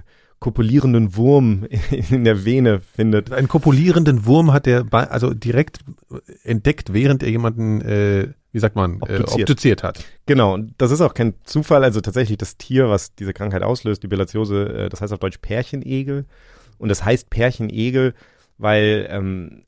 kopulierenden 0.44 1.16
Wurm 1.16 1.66
in 2.10 2.24
der 2.24 2.44
Vene 2.44 2.80
findet. 2.80 3.32
Einen 3.32 3.48
kopulierenden 3.48 4.26
Wurm 4.26 4.52
hat 4.52 4.66
er 4.66 4.84
also 4.92 5.32
direkt 5.32 5.78
entdeckt, 6.42 6.92
während 6.92 7.22
er 7.22 7.30
jemanden, 7.30 7.80
äh, 7.80 8.28
wie 8.52 8.58
sagt 8.58 8.76
man, 8.76 9.00
obduziert. 9.00 9.38
Äh, 9.38 9.42
obduziert 9.42 9.82
hat. 9.82 10.04
Genau, 10.26 10.52
und 10.52 10.74
das 10.76 10.90
ist 10.90 11.00
auch 11.00 11.14
kein 11.14 11.32
Zufall. 11.44 11.82
Also 11.82 12.02
tatsächlich 12.02 12.36
das 12.36 12.58
Tier, 12.58 12.90
was 12.90 13.14
diese 13.14 13.32
Krankheit 13.32 13.62
auslöst, 13.62 14.02
die 14.02 14.06
Bilatiose, 14.06 14.68
äh, 14.68 14.88
das 14.90 15.00
heißt 15.00 15.14
auf 15.14 15.18
Deutsch 15.18 15.38
Pärchenegel. 15.38 16.26
Und 16.76 16.90
das 16.90 17.02
heißt 17.02 17.30
Pärchenegel, 17.30 18.12
weil 18.58 19.06
ähm, 19.08 19.64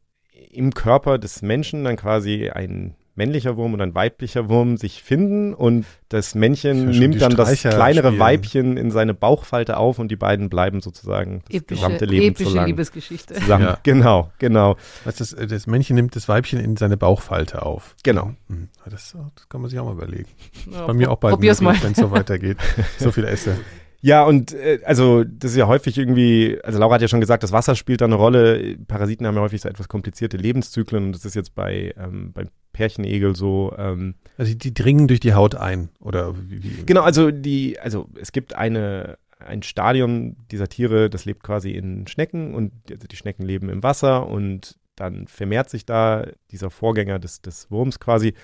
im 0.51 0.75
Körper 0.75 1.17
des 1.17 1.41
Menschen 1.41 1.85
dann 1.85 1.97
quasi 1.97 2.51
ein 2.51 2.97
männlicher 3.17 3.57
Wurm 3.57 3.75
und 3.75 3.81
ein 3.81 3.95
weiblicher 3.95 4.49
Wurm 4.49 4.77
sich 4.77 5.03
finden 5.03 5.55
und 5.55 5.87
das 6.09 6.35
Männchen 6.35 6.93
ja 6.93 7.01
nimmt 7.01 7.21
dann 7.21 7.35
das 7.35 7.61
kleinere 7.61 8.09
spielen. 8.09 8.21
Weibchen 8.21 8.77
in 8.77 8.91
seine 8.91 9.15
Bauchfalte 9.15 9.77
auf 9.77 9.99
und 9.99 10.09
die 10.11 10.17
beiden 10.17 10.49
bleiben 10.49 10.81
sozusagen 10.81 11.43
das 11.47 11.57
epische, 11.57 11.81
gesamte 11.81 12.05
Leben 12.05 12.27
epische 12.35 12.51
so 12.51 12.57
lang 12.57 12.67
Liebesgeschichte. 12.67 13.35
zusammen. 13.35 13.65
Ja. 13.65 13.79
Genau, 13.83 14.31
genau. 14.39 14.77
Also 15.05 15.25
das, 15.37 15.49
das, 15.49 15.67
Männchen 15.67 15.97
nimmt 15.97 16.15
das 16.15 16.29
Weibchen 16.29 16.61
in 16.61 16.77
seine 16.77 16.97
Bauchfalte 16.97 17.63
auf. 17.63 17.97
Genau. 18.03 18.35
Mhm. 18.49 18.69
Das, 18.85 19.17
das, 19.35 19.49
kann 19.49 19.61
man 19.63 19.71
sich 19.71 19.79
auch 19.79 19.87
mal 19.87 19.93
überlegen. 19.93 20.29
Ja, 20.71 20.87
Bei 20.87 20.93
mir 20.93 21.11
auch 21.11 21.17
bald, 21.17 21.41
wenn 21.41 21.49
es 21.93 21.97
so 21.97 22.11
weitergeht. 22.11 22.59
so 22.99 23.11
viel 23.11 23.25
esse. 23.25 23.57
Ja, 24.01 24.25
und 24.25 24.53
äh, 24.53 24.81
also 24.85 25.25
das 25.25 25.53
ist 25.53 25.57
ja 25.57 25.67
häufig 25.67 25.99
irgendwie, 25.99 26.59
also 26.63 26.79
Laura 26.79 26.95
hat 26.95 27.03
ja 27.03 27.09
schon 27.09 27.21
gesagt, 27.21 27.43
das 27.43 27.53
Wasser 27.53 27.75
spielt 27.75 28.01
da 28.01 28.05
eine 28.05 28.15
Rolle. 28.15 28.77
Parasiten 28.87 29.27
haben 29.27 29.35
ja 29.35 29.41
häufig 29.41 29.61
so 29.61 29.69
etwas 29.69 29.89
komplizierte 29.89 30.37
Lebenszyklen 30.37 31.07
und 31.07 31.13
das 31.13 31.25
ist 31.25 31.35
jetzt 31.35 31.55
bei 31.55 31.95
ähm, 31.97 32.33
beim 32.33 32.49
Pärchenegel 32.73 33.35
so. 33.35 33.75
Ähm, 33.79 34.15
also 34.37 34.53
die, 34.53 34.59
die 34.59 34.75
dringen 34.75 35.09
durch 35.09 35.21
die 35.21 35.35
Haut 35.35 35.55
ein 35.55 35.89
oder 36.01 36.35
wie, 36.37 36.63
wie? 36.63 36.85
Genau, 36.87 37.03
also 37.03 37.31
die, 37.31 37.79
also 37.81 38.09
es 38.21 38.33
gibt 38.33 38.55
eine 38.55 39.19
ein 39.39 39.63
Stadium 39.63 40.37
dieser 40.51 40.69
Tiere, 40.69 41.11
das 41.11 41.25
lebt 41.25 41.43
quasi 41.43 41.71
in 41.71 42.07
Schnecken 42.07 42.55
und 42.55 42.73
also 42.91 43.07
die 43.07 43.17
Schnecken 43.17 43.45
leben 43.45 43.69
im 43.69 43.83
Wasser 43.83 44.29
und 44.29 44.79
dann 44.97 45.27
vermehrt 45.29 45.69
sich 45.69 45.85
da 45.85 46.27
dieser 46.51 46.71
Vorgänger 46.71 47.19
des, 47.19 47.43
des 47.43 47.71
Wurms 47.71 48.01
quasi 48.01 48.35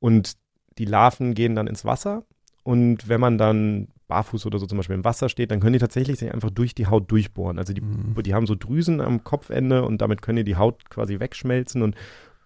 und 0.00 0.32
die 0.78 0.86
Larven 0.86 1.34
gehen 1.34 1.54
dann 1.54 1.66
ins 1.66 1.84
Wasser 1.84 2.24
und 2.62 3.08
wenn 3.08 3.20
man 3.20 3.36
dann 3.36 3.88
barfuß 4.08 4.46
oder 4.46 4.58
so 4.58 4.66
zum 4.66 4.78
Beispiel 4.78 4.96
im 4.96 5.04
Wasser 5.04 5.28
steht, 5.28 5.50
dann 5.50 5.60
können 5.60 5.74
die 5.74 5.78
tatsächlich 5.78 6.18
sich 6.18 6.32
einfach 6.32 6.50
durch 6.50 6.74
die 6.74 6.86
Haut 6.86 7.10
durchbohren. 7.10 7.58
Also 7.58 7.72
die, 7.72 7.82
mhm. 7.82 8.14
die 8.24 8.34
haben 8.34 8.46
so 8.46 8.54
Drüsen 8.54 9.00
am 9.00 9.22
Kopfende 9.22 9.84
und 9.84 10.00
damit 10.00 10.22
können 10.22 10.36
die 10.36 10.44
die 10.44 10.56
Haut 10.56 10.90
quasi 10.90 11.20
wegschmelzen 11.20 11.82
und 11.82 11.94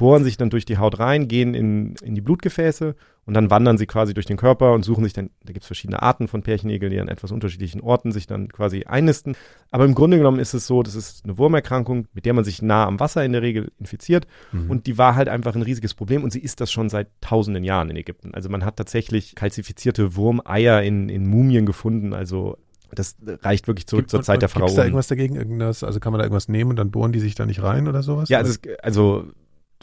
bohren 0.02 0.25
sich 0.25 0.37
dann 0.37 0.50
durch 0.50 0.64
die 0.64 0.78
Haut 0.78 0.99
rein, 0.99 1.28
gehen 1.28 1.54
in, 1.54 1.94
in 2.02 2.16
die 2.16 2.21
Blutgefäße 2.21 2.97
und 3.25 3.35
dann 3.35 3.50
wandern 3.50 3.78
sie 3.78 3.87
quasi 3.87 4.14
durch 4.14 4.26
den 4.26 4.37
Körper 4.37 4.73
und 4.73 4.82
suchen 4.82 5.04
sich 5.04 5.12
dann, 5.12 5.30
da 5.44 5.52
gibt 5.52 5.62
es 5.62 5.68
verschiedene 5.68 6.02
Arten 6.02 6.26
von 6.26 6.42
Pärchenegeln, 6.42 6.90
die 6.90 6.99
an 6.99 7.06
etwas 7.06 7.30
unterschiedlichen 7.30 7.80
Orten 7.80 8.11
sich 8.11 8.26
dann 8.26 8.49
quasi 8.49 8.82
einnisten. 8.85 9.37
Aber 9.71 9.85
im 9.85 9.94
Grunde 9.94 10.16
genommen 10.16 10.40
ist 10.40 10.54
es 10.54 10.66
so, 10.66 10.82
das 10.82 10.97
ist 10.97 11.23
eine 11.23 11.38
Wurmerkrankung, 11.38 12.09
mit 12.14 12.26
der 12.26 12.32
man 12.32 12.42
sich 12.42 12.62
nah 12.62 12.85
am 12.85 12.99
Wasser 12.99 13.25
in 13.25 13.30
der 13.30 13.42
Regel 13.42 13.71
infiziert 13.78 14.26
mhm. 14.50 14.68
und 14.68 14.88
die 14.88 14.99
war 14.99 15.14
halt 15.14 15.28
einfach 15.28 15.54
ein 15.54 15.62
riesiges 15.62 15.94
Problem 15.94 16.25
und 16.25 16.32
sie 16.32 16.40
ist 16.40 16.61
das 16.61 16.73
schon 16.73 16.88
seit 16.88 17.06
tausenden 17.21 17.62
Jahren 17.62 17.88
in 17.88 17.94
Ägypten. 17.94 18.35
Also 18.35 18.49
man 18.49 18.64
hat 18.64 18.78
tatsächlich 18.78 19.37
kalzifizierte 19.37 20.16
Wurmeier 20.16 20.82
in, 20.82 21.11
in 21.11 21.28
Mumien 21.28 21.64
gefunden, 21.64 22.12
also 22.12 22.59
das 22.92 23.14
reicht 23.25 23.68
wirklich 23.68 23.87
zurück 23.87 24.02
Gibt, 24.02 24.11
zur 24.11 24.23
Zeit 24.23 24.38
und, 24.38 24.42
der 24.42 24.49
Pharaonen. 24.49 24.71
Gibt 24.71 24.78
da 24.78 24.85
irgendwas 24.85 25.06
dagegen? 25.06 25.37
Irgendwas, 25.37 25.85
also 25.85 26.00
kann 26.00 26.12
man 26.12 26.18
da 26.18 26.25
irgendwas 26.25 26.49
nehmen 26.49 26.71
und 26.71 26.76
dann 26.76 26.90
bohren 26.90 27.12
die 27.12 27.21
sich 27.21 27.37
da 27.37 27.47
nicht 27.47 27.62
rein 27.62 27.87
oder 27.87 28.02
sowas? 28.02 28.28
Ja, 28.28 28.38
also, 28.38 28.50
es, 28.50 28.78
also 28.82 29.30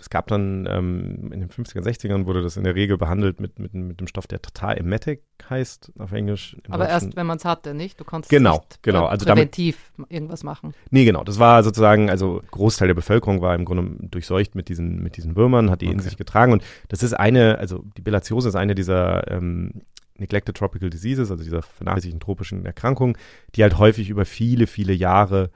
es 0.01 0.09
gab 0.09 0.27
dann 0.27 0.67
ähm, 0.69 1.31
in 1.31 1.39
den 1.39 1.49
50er, 1.49 1.81
60ern 1.81 2.25
wurde 2.25 2.41
das 2.41 2.57
in 2.57 2.63
der 2.63 2.75
Regel 2.75 2.97
behandelt 2.97 3.39
mit, 3.39 3.59
mit, 3.59 3.73
mit 3.73 3.99
dem 3.99 4.07
Stoff, 4.07 4.27
der 4.27 4.41
Tatar 4.41 4.77
Emetic 4.77 5.23
heißt 5.49 5.91
auf 5.99 6.11
Englisch. 6.11 6.57
Aber 6.69 6.87
erst, 6.87 7.15
wenn 7.15 7.27
man 7.27 7.37
es 7.37 7.45
hatte, 7.45 7.73
nicht? 7.73 7.99
Du 7.99 8.03
konntest 8.03 8.29
genau, 8.29 8.57
nicht 8.57 8.83
genau, 8.83 9.05
also 9.05 9.25
präventiv 9.25 9.91
damit, 9.97 10.11
irgendwas 10.11 10.43
machen. 10.43 10.73
Nee, 10.91 11.05
genau. 11.05 11.23
Das 11.23 11.39
war 11.39 11.63
sozusagen, 11.63 12.09
also 12.09 12.41
Großteil 12.51 12.87
der 12.87 12.95
Bevölkerung 12.95 13.41
war 13.41 13.55
im 13.55 13.65
Grunde 13.65 14.07
durchseucht 14.07 14.55
mit 14.55 14.69
diesen, 14.69 15.01
mit 15.01 15.17
diesen 15.17 15.35
Würmern, 15.35 15.69
hat 15.69 15.81
die 15.81 15.87
okay. 15.87 15.95
in 15.95 15.99
sich 15.99 16.17
getragen. 16.17 16.53
Und 16.53 16.63
das 16.87 17.03
ist 17.03 17.13
eine, 17.13 17.57
also 17.57 17.83
die 17.97 18.01
Bilatiose 18.01 18.49
ist 18.49 18.55
eine 18.55 18.75
dieser 18.75 19.29
ähm, 19.31 19.81
Neglected 20.17 20.57
Tropical 20.57 20.89
Diseases, 20.89 21.31
also 21.31 21.43
dieser 21.43 21.61
vernachlässigten 21.61 22.19
tropischen 22.19 22.65
Erkrankungen, 22.65 23.17
die 23.55 23.63
halt 23.63 23.77
häufig 23.77 24.09
über 24.09 24.25
viele, 24.25 24.67
viele 24.67 24.93
Jahre 24.93 25.49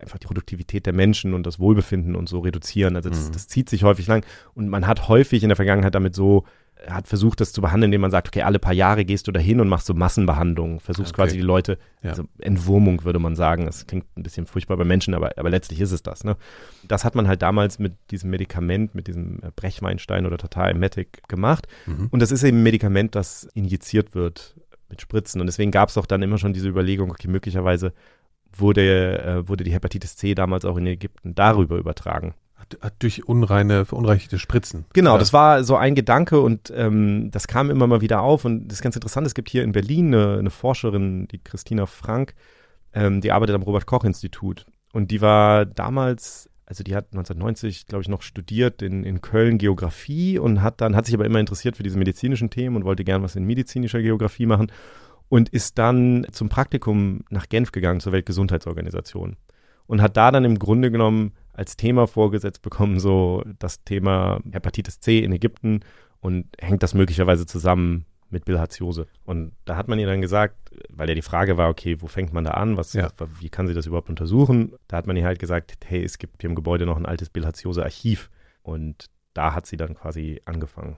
einfach 0.00 0.18
die 0.18 0.26
Produktivität 0.26 0.86
der 0.86 0.92
Menschen 0.92 1.34
und 1.34 1.46
das 1.46 1.58
Wohlbefinden 1.58 2.16
und 2.16 2.28
so 2.28 2.40
reduzieren. 2.40 2.96
Also 2.96 3.08
das, 3.08 3.28
mhm. 3.28 3.32
das 3.32 3.48
zieht 3.48 3.68
sich 3.68 3.84
häufig 3.84 4.06
lang 4.06 4.24
und 4.54 4.68
man 4.68 4.86
hat 4.86 5.08
häufig 5.08 5.42
in 5.42 5.48
der 5.48 5.56
Vergangenheit 5.56 5.94
damit 5.94 6.14
so 6.14 6.44
hat 6.86 7.08
versucht, 7.08 7.40
das 7.40 7.52
zu 7.52 7.60
behandeln, 7.60 7.88
indem 7.88 8.02
man 8.02 8.10
sagt, 8.10 8.28
okay, 8.28 8.42
alle 8.42 8.58
paar 8.58 8.72
Jahre 8.72 9.04
gehst 9.04 9.26
du 9.26 9.32
dahin 9.32 9.60
und 9.60 9.68
machst 9.68 9.86
so 9.86 9.94
Massenbehandlungen, 9.94 10.80
versuchst 10.80 11.12
okay. 11.12 11.22
quasi 11.22 11.36
die 11.36 11.42
Leute, 11.42 11.78
ja. 12.02 12.10
also 12.10 12.24
Entwurmung 12.38 13.02
würde 13.04 13.18
man 13.18 13.34
sagen, 13.34 13.66
das 13.66 13.86
klingt 13.86 14.04
ein 14.16 14.22
bisschen 14.22 14.46
furchtbar 14.46 14.76
bei 14.76 14.84
Menschen, 14.84 15.14
aber, 15.14 15.32
aber 15.38 15.50
letztlich 15.50 15.80
ist 15.80 15.92
es 15.92 16.02
das. 16.02 16.22
Ne? 16.22 16.36
Das 16.86 17.04
hat 17.04 17.14
man 17.14 17.28
halt 17.28 17.42
damals 17.42 17.78
mit 17.78 17.94
diesem 18.10 18.30
Medikament, 18.30 18.94
mit 18.94 19.06
diesem 19.08 19.40
Brechweinstein 19.56 20.26
oder 20.26 20.36
Tatar 20.36 20.70
Emetic 20.70 21.26
gemacht 21.28 21.66
mhm. 21.86 22.08
und 22.10 22.20
das 22.20 22.30
ist 22.30 22.42
eben 22.42 22.58
ein 22.58 22.62
Medikament, 22.62 23.14
das 23.14 23.44
injiziert 23.54 24.14
wird 24.14 24.54
mit 24.88 25.00
Spritzen 25.00 25.40
und 25.40 25.46
deswegen 25.46 25.70
gab 25.70 25.88
es 25.88 25.96
auch 25.96 26.06
dann 26.06 26.22
immer 26.22 26.38
schon 26.38 26.52
diese 26.52 26.68
Überlegung, 26.68 27.10
okay, 27.10 27.28
möglicherweise 27.28 27.92
wurde, 28.52 29.22
äh, 29.22 29.48
wurde 29.48 29.64
die 29.64 29.72
Hepatitis 29.72 30.16
C 30.16 30.34
damals 30.34 30.64
auch 30.64 30.76
in 30.76 30.86
Ägypten 30.86 31.34
darüber 31.34 31.76
übertragen. 31.76 32.34
Durch 32.98 33.28
unreine, 33.28 33.84
verunreinigte 33.84 34.40
Spritzen. 34.40 34.86
Genau, 34.92 35.12
ja. 35.12 35.18
das 35.18 35.32
war 35.32 35.62
so 35.62 35.76
ein 35.76 35.94
Gedanke 35.94 36.40
und 36.40 36.72
ähm, 36.74 37.30
das 37.30 37.46
kam 37.46 37.70
immer 37.70 37.86
mal 37.86 38.00
wieder 38.00 38.22
auf. 38.22 38.44
Und 38.44 38.66
das 38.66 38.78
ist 38.78 38.82
ganz 38.82 38.96
interessant, 38.96 39.26
es 39.26 39.34
gibt 39.34 39.50
hier 39.50 39.62
in 39.62 39.70
Berlin 39.70 40.12
eine, 40.12 40.38
eine 40.38 40.50
Forscherin, 40.50 41.28
die 41.28 41.38
Christina 41.38 41.86
Frank, 41.86 42.34
ähm, 42.92 43.20
die 43.20 43.30
arbeitet 43.30 43.54
am 43.54 43.62
Robert-Koch-Institut. 43.62 44.66
Und 44.92 45.12
die 45.12 45.20
war 45.20 45.64
damals 45.64 46.50
also 46.66 46.82
die 46.82 46.96
hat 46.96 47.06
1990, 47.12 47.86
glaube 47.86 48.02
ich, 48.02 48.08
noch 48.08 48.22
studiert 48.22 48.82
in, 48.82 49.04
in 49.04 49.20
Köln 49.20 49.56
Geografie 49.56 50.38
und 50.38 50.62
hat 50.62 50.80
dann, 50.80 50.96
hat 50.96 51.06
sich 51.06 51.14
aber 51.14 51.24
immer 51.24 51.38
interessiert 51.38 51.76
für 51.76 51.84
diese 51.84 51.96
medizinischen 51.96 52.50
Themen 52.50 52.74
und 52.74 52.84
wollte 52.84 53.04
gern 53.04 53.22
was 53.22 53.36
in 53.36 53.44
medizinischer 53.44 54.02
Geografie 54.02 54.46
machen 54.46 54.72
und 55.28 55.48
ist 55.48 55.78
dann 55.78 56.26
zum 56.32 56.48
Praktikum 56.48 57.24
nach 57.30 57.48
Genf 57.48 57.72
gegangen 57.72 58.00
zur 58.00 58.12
Weltgesundheitsorganisation 58.12 59.36
und 59.86 60.02
hat 60.02 60.16
da 60.16 60.30
dann 60.30 60.44
im 60.44 60.58
Grunde 60.58 60.90
genommen 60.90 61.32
als 61.52 61.76
Thema 61.76 62.06
vorgesetzt 62.06 62.62
bekommen, 62.62 63.00
so 63.00 63.42
das 63.58 63.82
Thema 63.84 64.40
Hepatitis 64.52 65.00
C 65.00 65.20
in 65.20 65.32
Ägypten 65.32 65.80
und 66.20 66.46
hängt 66.60 66.82
das 66.82 66.94
möglicherweise 66.94 67.46
zusammen 67.46 68.04
mit 68.28 68.44
Bilharziose. 68.44 69.06
Und 69.24 69.52
da 69.64 69.76
hat 69.76 69.88
man 69.88 69.98
ihr 69.98 70.06
dann 70.06 70.20
gesagt, 70.20 70.56
weil 70.90 71.08
ja 71.08 71.14
die 71.14 71.22
Frage 71.22 71.56
war, 71.56 71.70
okay, 71.70 72.00
wo 72.00 72.06
fängt 72.06 72.32
man 72.32 72.44
da 72.44 72.52
an? 72.52 72.76
Was, 72.76 72.92
ja. 72.92 73.08
wie 73.40 73.48
kann 73.48 73.68
sie 73.68 73.74
das 73.74 73.86
überhaupt 73.86 74.08
untersuchen? 74.08 74.74
Da 74.88 74.96
hat 74.96 75.06
man 75.06 75.16
ihr 75.16 75.24
halt 75.24 75.38
gesagt, 75.38 75.76
hey, 75.86 76.02
es 76.02 76.18
gibt 76.18 76.42
hier 76.42 76.50
im 76.50 76.56
Gebäude 76.56 76.86
noch 76.86 76.96
ein 76.96 77.06
altes 77.06 77.30
Bilharziose-Archiv. 77.30 78.30
Und 78.62 79.06
da 79.32 79.54
hat 79.54 79.66
sie 79.66 79.76
dann 79.76 79.94
quasi 79.94 80.40
angefangen. 80.44 80.96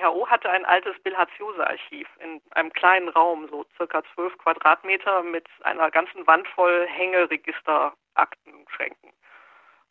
WHO 0.00 0.28
hatte 0.28 0.50
ein 0.50 0.64
altes 0.64 0.98
Bilharziose-Archiv 1.02 2.08
in 2.20 2.40
einem 2.52 2.72
kleinen 2.72 3.08
Raum, 3.10 3.48
so 3.48 3.66
circa 3.76 4.02
zwölf 4.14 4.36
Quadratmeter, 4.38 5.22
mit 5.22 5.46
einer 5.62 5.90
ganzen 5.90 6.26
Wand 6.26 6.48
voll 6.48 6.86
Hängeregister, 6.86 7.92
Aktenschränken. 8.14 9.12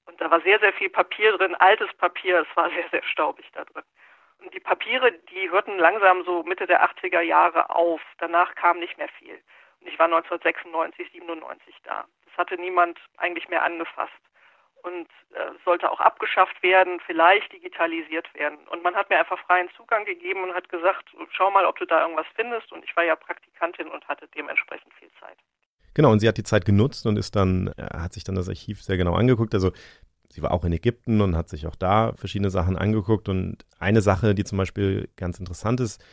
Und 0.06 0.20
da 0.20 0.32
war 0.32 0.42
sehr, 0.42 0.60
sehr 0.60 0.74
viel 0.74 0.90
Papier 0.90 1.38
drin, 1.38 1.56
altes 1.56 1.94
Papier, 1.98 2.42
es 2.42 2.58
war 2.58 2.70
sehr, 2.72 2.90
sehr 2.90 3.04
staubig 3.04 3.50
da 3.54 3.64
drin. 3.66 3.84
Und 4.40 4.54
die 4.54 4.60
Papiere, 4.60 5.12
die 5.12 5.50
hörten 5.52 5.78
langsam 5.78 6.24
so 6.24 6.44
Mitte 6.44 6.66
der 6.66 6.84
80er 6.84 7.22
Jahre 7.22 7.70
auf. 7.70 8.02
Danach 8.20 8.56
kam 8.56 8.80
nicht 8.80 8.98
mehr 8.98 9.10
viel. 9.10 9.40
Und 9.82 9.88
ich 9.88 10.00
war 10.00 10.06
1996, 10.06 11.12
97 11.12 11.76
da. 11.84 12.06
Das 12.26 12.38
hatte 12.38 12.56
niemand 12.56 13.00
eigentlich 13.18 13.50
mehr 13.50 13.64
angefasst 13.64 14.14
und 14.84 15.08
äh, 15.34 15.52
sollte 15.66 15.92
auch 15.92 16.00
abgeschafft 16.00 16.62
werden, 16.64 17.00
vielleicht 17.06 17.52
digitalisiert 17.52 18.34
werden. 18.34 18.58
Und 18.70 18.84
man 18.84 18.96
hat 18.96 19.10
mir 19.10 19.20
einfach 19.20 19.40
freien 19.46 19.70
Zugang 19.76 20.06
gegeben 20.06 20.44
und 20.44 20.54
hat 20.54 20.70
gesagt, 20.70 21.06
schau 21.32 21.52
mal, 21.52 21.66
ob 21.66 21.78
du 21.78 21.86
da 21.86 22.02
irgendwas 22.02 22.28
findest. 22.36 22.72
Und 22.72 22.84
ich 22.84 22.96
war 22.96 23.04
ja 23.04 23.16
Praktikantin 23.16 23.88
und 23.88 24.08
hatte 24.08 24.28
dementsprechend 24.36 24.94
viel 24.96 25.10
Zeit. 25.20 25.38
Genau, 25.94 26.12
und 26.12 26.20
sie 26.20 26.28
hat 26.28 26.38
die 26.38 26.44
Zeit 26.44 26.66
genutzt 26.66 27.06
und 27.06 27.18
ist 27.18 27.36
dann, 27.36 27.74
äh, 27.78 27.98
hat 27.98 28.14
sich 28.14 28.24
dann 28.24 28.36
das 28.36 28.50
Archiv 28.50 28.82
sehr 28.82 28.98
genau 28.98 29.16
angeguckt. 29.16 29.54
Also 29.54 29.72
sie 30.30 30.42
war 30.42 30.52
auch 30.52 30.64
in 30.64 30.74
Ägypten 30.74 31.22
und 31.22 31.36
hat 31.36 31.50
sich 31.50 31.68
auch 31.68 31.76
da 31.76 32.14
verschiedene 32.14 32.50
Sachen 32.50 32.78
angeguckt. 32.78 33.30
Und 33.30 33.66
eine 33.80 34.02
Sache, 34.02 34.36
die 34.36 34.44
zum 34.44 34.58
Beispiel 34.58 35.10
ganz 35.16 35.40
interessant 35.40 35.80
ist, 35.80 36.04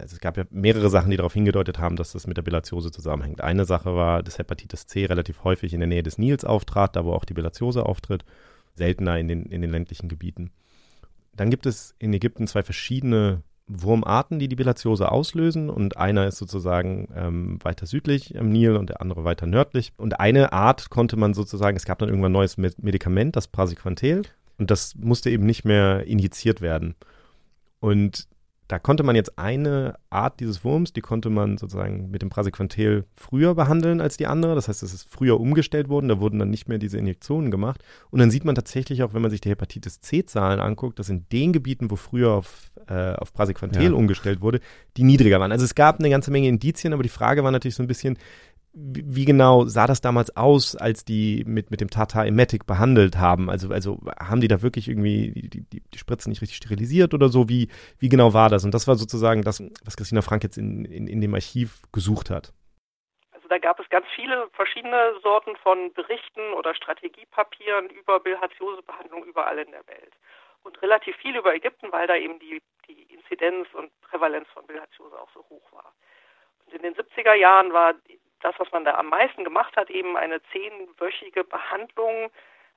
also 0.00 0.14
es 0.14 0.20
gab 0.20 0.36
ja 0.36 0.44
mehrere 0.50 0.90
Sachen, 0.90 1.10
die 1.10 1.16
darauf 1.16 1.34
hingedeutet 1.34 1.78
haben, 1.78 1.96
dass 1.96 2.12
das 2.12 2.26
mit 2.26 2.36
der 2.36 2.42
Bilatiose 2.42 2.90
zusammenhängt. 2.90 3.40
Eine 3.40 3.64
Sache 3.64 3.94
war, 3.94 4.22
dass 4.22 4.38
Hepatitis 4.38 4.86
C 4.86 5.06
relativ 5.06 5.44
häufig 5.44 5.72
in 5.72 5.80
der 5.80 5.88
Nähe 5.88 6.02
des 6.02 6.18
Nils 6.18 6.44
auftrat, 6.44 6.96
da 6.96 7.04
wo 7.04 7.12
auch 7.12 7.24
die 7.24 7.34
Bilatiose 7.34 7.84
auftritt, 7.84 8.24
seltener 8.74 9.18
in 9.18 9.28
den, 9.28 9.46
in 9.46 9.62
den 9.62 9.70
ländlichen 9.70 10.08
Gebieten. 10.08 10.50
Dann 11.34 11.50
gibt 11.50 11.66
es 11.66 11.94
in 11.98 12.12
Ägypten 12.12 12.46
zwei 12.46 12.62
verschiedene 12.62 13.42
Wurmarten, 13.68 14.38
die 14.38 14.48
die 14.48 14.56
Bilatiose 14.56 15.10
auslösen 15.10 15.70
und 15.70 15.96
einer 15.96 16.26
ist 16.26 16.38
sozusagen 16.38 17.08
ähm, 17.16 17.58
weiter 17.64 17.86
südlich 17.86 18.38
am 18.38 18.50
Nil 18.50 18.76
und 18.76 18.90
der 18.90 19.00
andere 19.00 19.24
weiter 19.24 19.46
nördlich. 19.46 19.92
Und 19.96 20.20
eine 20.20 20.52
Art 20.52 20.88
konnte 20.88 21.16
man 21.16 21.34
sozusagen, 21.34 21.76
es 21.76 21.84
gab 21.84 21.98
dann 21.98 22.08
irgendwann 22.08 22.30
ein 22.30 22.34
neues 22.34 22.56
Medikament, 22.56 23.34
das 23.34 23.48
Praziquantel, 23.48 24.22
und 24.58 24.70
das 24.70 24.94
musste 24.94 25.30
eben 25.30 25.44
nicht 25.44 25.64
mehr 25.64 26.06
injiziert 26.06 26.60
werden. 26.60 26.94
Und 27.80 28.28
da 28.68 28.80
konnte 28.80 29.04
man 29.04 29.14
jetzt 29.14 29.38
eine 29.38 29.94
Art 30.10 30.40
dieses 30.40 30.64
Wurms, 30.64 30.92
die 30.92 31.00
konnte 31.00 31.30
man 31.30 31.56
sozusagen 31.56 32.10
mit 32.10 32.22
dem 32.22 32.30
Prasequantel 32.30 33.04
früher 33.14 33.54
behandeln 33.54 34.00
als 34.00 34.16
die 34.16 34.26
andere. 34.26 34.56
Das 34.56 34.66
heißt, 34.66 34.82
es 34.82 34.92
ist 34.92 35.08
früher 35.08 35.38
umgestellt 35.38 35.88
worden, 35.88 36.08
da 36.08 36.18
wurden 36.18 36.38
dann 36.40 36.50
nicht 36.50 36.68
mehr 36.68 36.78
diese 36.78 36.98
Injektionen 36.98 37.52
gemacht. 37.52 37.84
Und 38.10 38.18
dann 38.18 38.30
sieht 38.30 38.44
man 38.44 38.56
tatsächlich 38.56 39.04
auch, 39.04 39.14
wenn 39.14 39.22
man 39.22 39.30
sich 39.30 39.40
die 39.40 39.50
Hepatitis 39.50 40.00
C-Zahlen 40.00 40.58
anguckt, 40.58 40.98
dass 40.98 41.08
in 41.08 41.26
den 41.30 41.52
Gebieten, 41.52 41.90
wo 41.90 41.96
früher 41.96 42.32
auf, 42.32 42.72
äh, 42.88 43.12
auf 43.12 43.32
Prasequantel 43.32 43.82
ja. 43.84 43.92
umgestellt 43.92 44.40
wurde, 44.40 44.60
die 44.96 45.04
niedriger 45.04 45.38
waren. 45.38 45.52
Also 45.52 45.64
es 45.64 45.76
gab 45.76 46.00
eine 46.00 46.10
ganze 46.10 46.32
Menge 46.32 46.48
Indizien, 46.48 46.92
aber 46.92 47.04
die 47.04 47.08
Frage 47.08 47.44
war 47.44 47.52
natürlich 47.52 47.76
so 47.76 47.84
ein 47.84 47.88
bisschen, 47.88 48.18
wie 48.78 49.24
genau 49.24 49.64
sah 49.64 49.86
das 49.86 50.02
damals 50.02 50.36
aus, 50.36 50.76
als 50.76 51.02
die 51.02 51.44
mit, 51.46 51.70
mit 51.70 51.80
dem 51.80 51.88
Tata 51.88 52.24
Emetic 52.26 52.66
behandelt 52.66 53.16
haben? 53.16 53.48
Also, 53.48 53.72
also 53.72 53.98
haben 54.20 54.42
die 54.42 54.48
da 54.48 54.60
wirklich 54.60 54.88
irgendwie 54.88 55.30
die, 55.32 55.62
die, 55.62 55.80
die 55.80 55.98
Spritzen 55.98 56.28
nicht 56.28 56.42
richtig 56.42 56.58
sterilisiert 56.58 57.14
oder 57.14 57.30
so? 57.30 57.48
Wie, 57.48 57.70
wie 57.98 58.10
genau 58.10 58.34
war 58.34 58.50
das? 58.50 58.66
Und 58.66 58.74
das 58.74 58.86
war 58.86 58.96
sozusagen 58.96 59.40
das, 59.42 59.62
was 59.82 59.96
Christina 59.96 60.20
Frank 60.20 60.42
jetzt 60.42 60.58
in, 60.58 60.84
in, 60.84 61.06
in 61.06 61.22
dem 61.22 61.34
Archiv 61.34 61.80
gesucht 61.90 62.28
hat. 62.28 62.52
Also 63.32 63.48
da 63.48 63.56
gab 63.56 63.80
es 63.80 63.88
ganz 63.88 64.06
viele 64.14 64.48
verschiedene 64.52 65.14
Sorten 65.22 65.56
von 65.56 65.94
Berichten 65.94 66.52
oder 66.52 66.74
Strategiepapieren 66.74 67.88
über 67.88 68.20
Bilharziosebehandlung 68.20 69.24
überall 69.24 69.58
in 69.58 69.70
der 69.70 69.86
Welt. 69.86 70.12
Und 70.64 70.82
relativ 70.82 71.16
viel 71.16 71.34
über 71.34 71.54
Ägypten, 71.54 71.92
weil 71.92 72.06
da 72.08 72.16
eben 72.16 72.38
die, 72.40 72.60
die 72.88 73.14
Inzidenz 73.14 73.68
und 73.72 73.90
Prävalenz 74.02 74.48
von 74.52 74.66
Bilharziose 74.66 75.18
auch 75.18 75.30
so 75.32 75.40
hoch 75.48 75.72
war. 75.72 75.94
Und 76.66 76.74
in 76.74 76.82
den 76.82 76.94
70er 76.94 77.34
Jahren 77.34 77.72
war 77.72 77.94
das, 78.46 78.54
was 78.58 78.70
man 78.70 78.84
da 78.84 78.94
am 78.94 79.08
meisten 79.08 79.42
gemacht 79.42 79.76
hat, 79.76 79.90
eben 79.90 80.16
eine 80.16 80.40
zehnwöchige 80.52 81.42
Behandlung, 81.42 82.30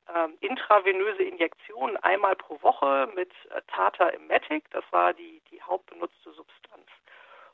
äh, 0.08 0.27
intravenöse 0.41 1.23
Injektion 1.23 1.95
einmal 1.97 2.36
pro 2.36 2.60
Woche 2.63 3.08
mit 3.13 3.32
äh, 3.51 3.62
Tata 3.67 4.10
Emetic. 4.10 4.63
Das 4.71 4.84
war 4.89 5.13
die, 5.13 5.41
die 5.51 5.62
hauptbenutzte 5.62 6.32
Substanz. 6.32 6.88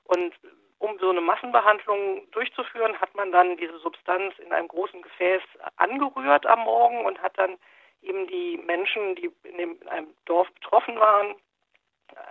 Und 0.06 0.34
um 0.80 0.98
so 1.00 1.10
eine 1.10 1.20
Massenbehandlung 1.20 2.32
durchzuführen, 2.32 3.00
hat 3.02 3.14
man 3.16 3.34
dann 3.34 3.58
diese 3.58 3.78
Substanz 3.80 4.38
in 4.40 4.54
einem 4.54 4.70
großen 4.70 5.02
Gefäß 5.02 5.42
angerührt 5.76 6.46
am 6.46 6.60
Morgen 6.60 7.06
und 7.06 7.22
hat 7.22 7.38
dann 7.38 7.58
eben 8.02 8.28
die 8.28 8.58
Menschen, 8.66 9.16
die 9.16 9.30
in, 9.44 9.58
dem, 9.58 9.82
in 9.82 9.88
einem 9.90 10.14
Dorf 10.26 10.50
betroffen 10.54 10.98
waren, 11.00 11.36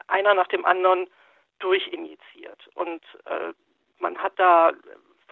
einer 0.06 0.32
nach 0.32 0.46
dem 0.48 0.64
anderen 0.64 1.10
durchinjiziert. 1.58 2.68
Und 2.74 3.02
äh, 3.26 3.52
man 3.98 4.16
hat 4.18 4.32
da 4.36 4.72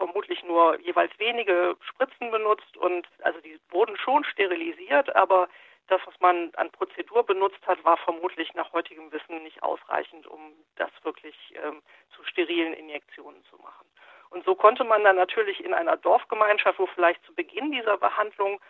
vermutlich 0.03 0.43
nur 0.43 0.81
jeweils 0.81 1.17
wenige 1.21 1.77
Spritzen 1.81 2.33
benutzt 2.33 2.77
und 2.77 3.07
also 3.23 3.41
die 3.41 3.61
wurden 3.71 3.97
schon 3.97 4.25
sterilisiert, 4.25 5.15
aber 5.15 5.49
das, 5.87 6.01
was 6.07 6.19
man 6.19 6.51
an 6.57 6.71
Prozedur 6.73 7.25
benutzt 7.25 7.65
hat, 7.67 7.85
war 7.85 7.97
vermutlich 7.99 8.53
nach 8.55 8.73
heutigem 8.73 9.13
Wissen 9.13 9.41
nicht 9.45 9.63
ausreichend, 9.63 10.27
um 10.27 10.41
das 10.75 10.91
wirklich 11.05 11.37
ähm, 11.63 11.83
zu 12.17 12.25
sterilen 12.25 12.75
Injektionen 12.75 13.45
zu 13.45 13.57
machen. 13.59 13.87
Und 14.31 14.45
so 14.45 14.57
konnte 14.57 14.83
man 14.83 15.05
dann 15.05 15.17
natürlich 15.17 15.63
in 15.65 15.73
einer 15.75 15.97
Dorfgemeinschaft, 15.97 16.81
wo 16.81 16.87
vielleicht 16.87 17.25
zu 17.25 17.35
Beginn 17.35 17.71
dieser 17.71 17.99
Behandlung 17.99 18.61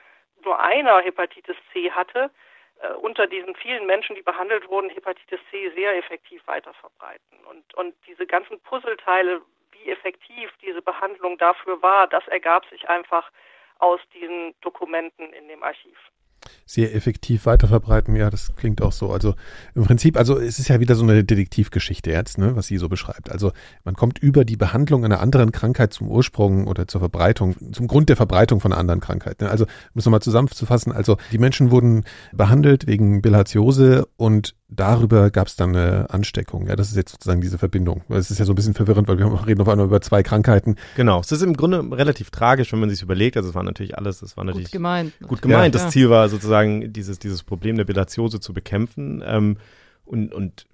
nur 0.45 0.61
einer 0.61 1.01
Hepatitis 1.01 1.57
C 1.73 1.91
hatte, 1.93 2.31
äh, 2.81 2.93
unter 2.95 3.27
diesen 3.27 3.55
vielen 3.55 3.87
Menschen, 3.87 4.17
die 4.17 4.23
behandelt 4.23 4.69
wurden, 4.69 4.91
Hepatitis 4.91 5.41
C 5.51 5.71
sehr 5.71 5.97
effektiv 5.97 6.47
weiterverbreiten. 6.47 7.39
Und, 7.49 7.73
und 7.75 7.95
diese 8.07 8.27
ganzen 8.27 8.61
Puzzleteile 8.61 9.41
wie 9.83 9.91
effektiv 9.91 10.51
diese 10.61 10.83
Behandlung 10.83 11.39
dafür 11.39 11.83
war, 11.83 12.07
das 12.07 12.27
ergab 12.29 12.67
sich 12.67 12.89
einfach 12.89 13.31
aus 13.79 14.01
diesen 14.15 14.55
Dokumenten 14.61 15.33
in 15.33 15.49
dem 15.49 15.63
Archiv 15.63 15.97
sehr 16.65 16.95
effektiv 16.95 17.47
weiterverbreiten. 17.47 18.17
Ja, 18.17 18.31
das 18.31 18.55
klingt 18.57 18.83
auch 18.83 18.93
so. 18.93 19.11
Also 19.11 19.35
im 19.75 19.85
Prinzip, 19.85 20.17
also 20.17 20.39
es 20.39 20.59
ist 20.59 20.69
ja 20.69 20.81
wieder 20.81 20.95
so 20.95 21.05
eine 21.05 21.25
Detektivgeschichte 21.25 22.11
jetzt, 22.11 22.39
ne, 22.39 22.57
was 22.57 22.67
sie 22.67 22.79
so 22.79 22.89
beschreibt. 22.89 23.31
Also 23.31 23.53
man 23.85 23.95
kommt 23.95 24.19
über 24.19 24.45
die 24.45 24.57
Behandlung 24.57 25.05
einer 25.05 25.21
anderen 25.21 25.53
Krankheit 25.53 25.93
zum 25.93 26.09
Ursprung 26.09 26.67
oder 26.67 26.89
zur 26.89 27.01
Verbreitung, 27.01 27.73
zum 27.73 27.87
Grund 27.87 28.09
der 28.09 28.17
Verbreitung 28.17 28.61
von 28.61 28.73
einer 28.73 28.81
anderen 28.81 29.01
Krankheit. 29.01 29.43
Also 29.43 29.65
um 29.65 29.99
es 29.99 30.05
nochmal 30.05 30.23
zusammenzufassen, 30.23 30.93
also 30.93 31.17
die 31.31 31.39
Menschen 31.39 31.71
wurden 31.71 32.05
behandelt 32.33 32.87
wegen 32.87 33.23
Bilharziose 33.23 34.07
und 34.17 34.55
darüber 34.75 35.31
gab 35.31 35.47
es 35.47 35.57
dann 35.57 35.77
eine 35.77 36.11
Ansteckung. 36.11 36.67
Ja, 36.67 36.77
das 36.77 36.91
ist 36.91 36.97
jetzt 36.97 37.13
sozusagen 37.13 37.41
diese 37.41 37.59
Verbindung. 37.59 38.03
Es 38.09 38.31
ist 38.31 38.39
ja 38.39 38.45
so 38.45 38.53
ein 38.53 38.55
bisschen 38.55 38.75
verwirrend, 38.75 39.09
weil 39.09 39.19
wir 39.19 39.27
reden 39.47 39.61
auf 39.61 39.69
einmal 39.69 39.87
über 39.87 40.01
zwei 40.01 40.23
Krankheiten. 40.23 40.77
Genau. 40.97 41.21
Es 41.21 41.33
ist 41.33 41.43
im 41.43 41.57
Grunde 41.57 41.85
relativ 41.97 42.31
tragisch, 42.31 42.73
wenn 42.73 42.81
man 42.81 42.91
sich 42.91 43.03
überlegt. 43.03 43.37
Also 43.37 43.51
es 43.51 43.55
war 43.55 43.63
natürlich 43.63 43.97
alles, 43.97 44.23
es 44.23 44.37
war 44.37 44.45
natürlich 44.45 44.69
gut 44.69 44.73
gemeint. 44.73 45.13
Gut 45.27 45.43
gemeint. 45.43 45.75
Ja. 45.75 45.83
Das 45.83 45.93
Ziel 45.93 46.11
war 46.11 46.29
sozusagen 46.29 46.93
dieses, 46.93 47.19
dieses 47.19 47.43
Problem 47.43 47.77
der 47.77 47.85
Bilatiose 47.85 48.41
zu 48.41 48.53
bekämpfen. 48.53 49.23
Ähm, 49.25 49.59
und, 50.05 50.35
und 50.35 50.67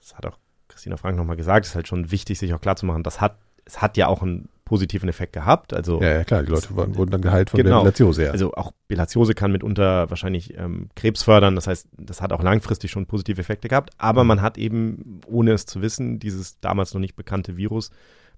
das 0.00 0.14
hat 0.14 0.26
auch 0.26 0.38
Christina 0.68 0.96
Frank 0.96 1.16
nochmal 1.16 1.36
gesagt, 1.36 1.66
es 1.66 1.70
ist 1.70 1.76
halt 1.76 1.88
schon 1.88 2.10
wichtig, 2.10 2.38
sich 2.38 2.52
auch 2.54 2.60
klarzumachen, 2.60 3.02
das 3.02 3.20
hat, 3.20 3.38
es 3.64 3.80
hat 3.80 3.96
ja 3.96 4.08
auch 4.08 4.22
einen 4.22 4.48
positiven 4.66 5.08
Effekt 5.08 5.32
gehabt. 5.32 5.72
Also 5.72 6.02
ja, 6.02 6.12
ja 6.12 6.24
klar, 6.24 6.42
die 6.42 6.50
Leute 6.50 6.76
waren, 6.76 6.94
wurden 6.96 7.12
dann 7.12 7.22
geheilt 7.22 7.48
von 7.48 7.56
genau. 7.56 7.76
der 7.76 7.84
Bilatiose. 7.84 8.24
Ja. 8.24 8.30
Also 8.32 8.52
auch 8.52 8.72
Bilatiose 8.88 9.32
kann 9.32 9.52
mitunter 9.52 10.10
wahrscheinlich 10.10 10.58
ähm, 10.58 10.90
Krebs 10.94 11.22
fördern. 11.22 11.54
Das 11.54 11.66
heißt, 11.66 11.88
das 11.96 12.20
hat 12.20 12.32
auch 12.32 12.42
langfristig 12.42 12.90
schon 12.90 13.06
positive 13.06 13.40
Effekte 13.40 13.68
gehabt. 13.68 13.90
Aber 13.96 14.24
mhm. 14.24 14.28
man 14.28 14.42
hat 14.42 14.58
eben, 14.58 15.22
ohne 15.26 15.52
es 15.52 15.64
zu 15.64 15.80
wissen, 15.80 16.18
dieses 16.18 16.60
damals 16.60 16.92
noch 16.92 17.00
nicht 17.00 17.16
bekannte 17.16 17.56
Virus 17.56 17.90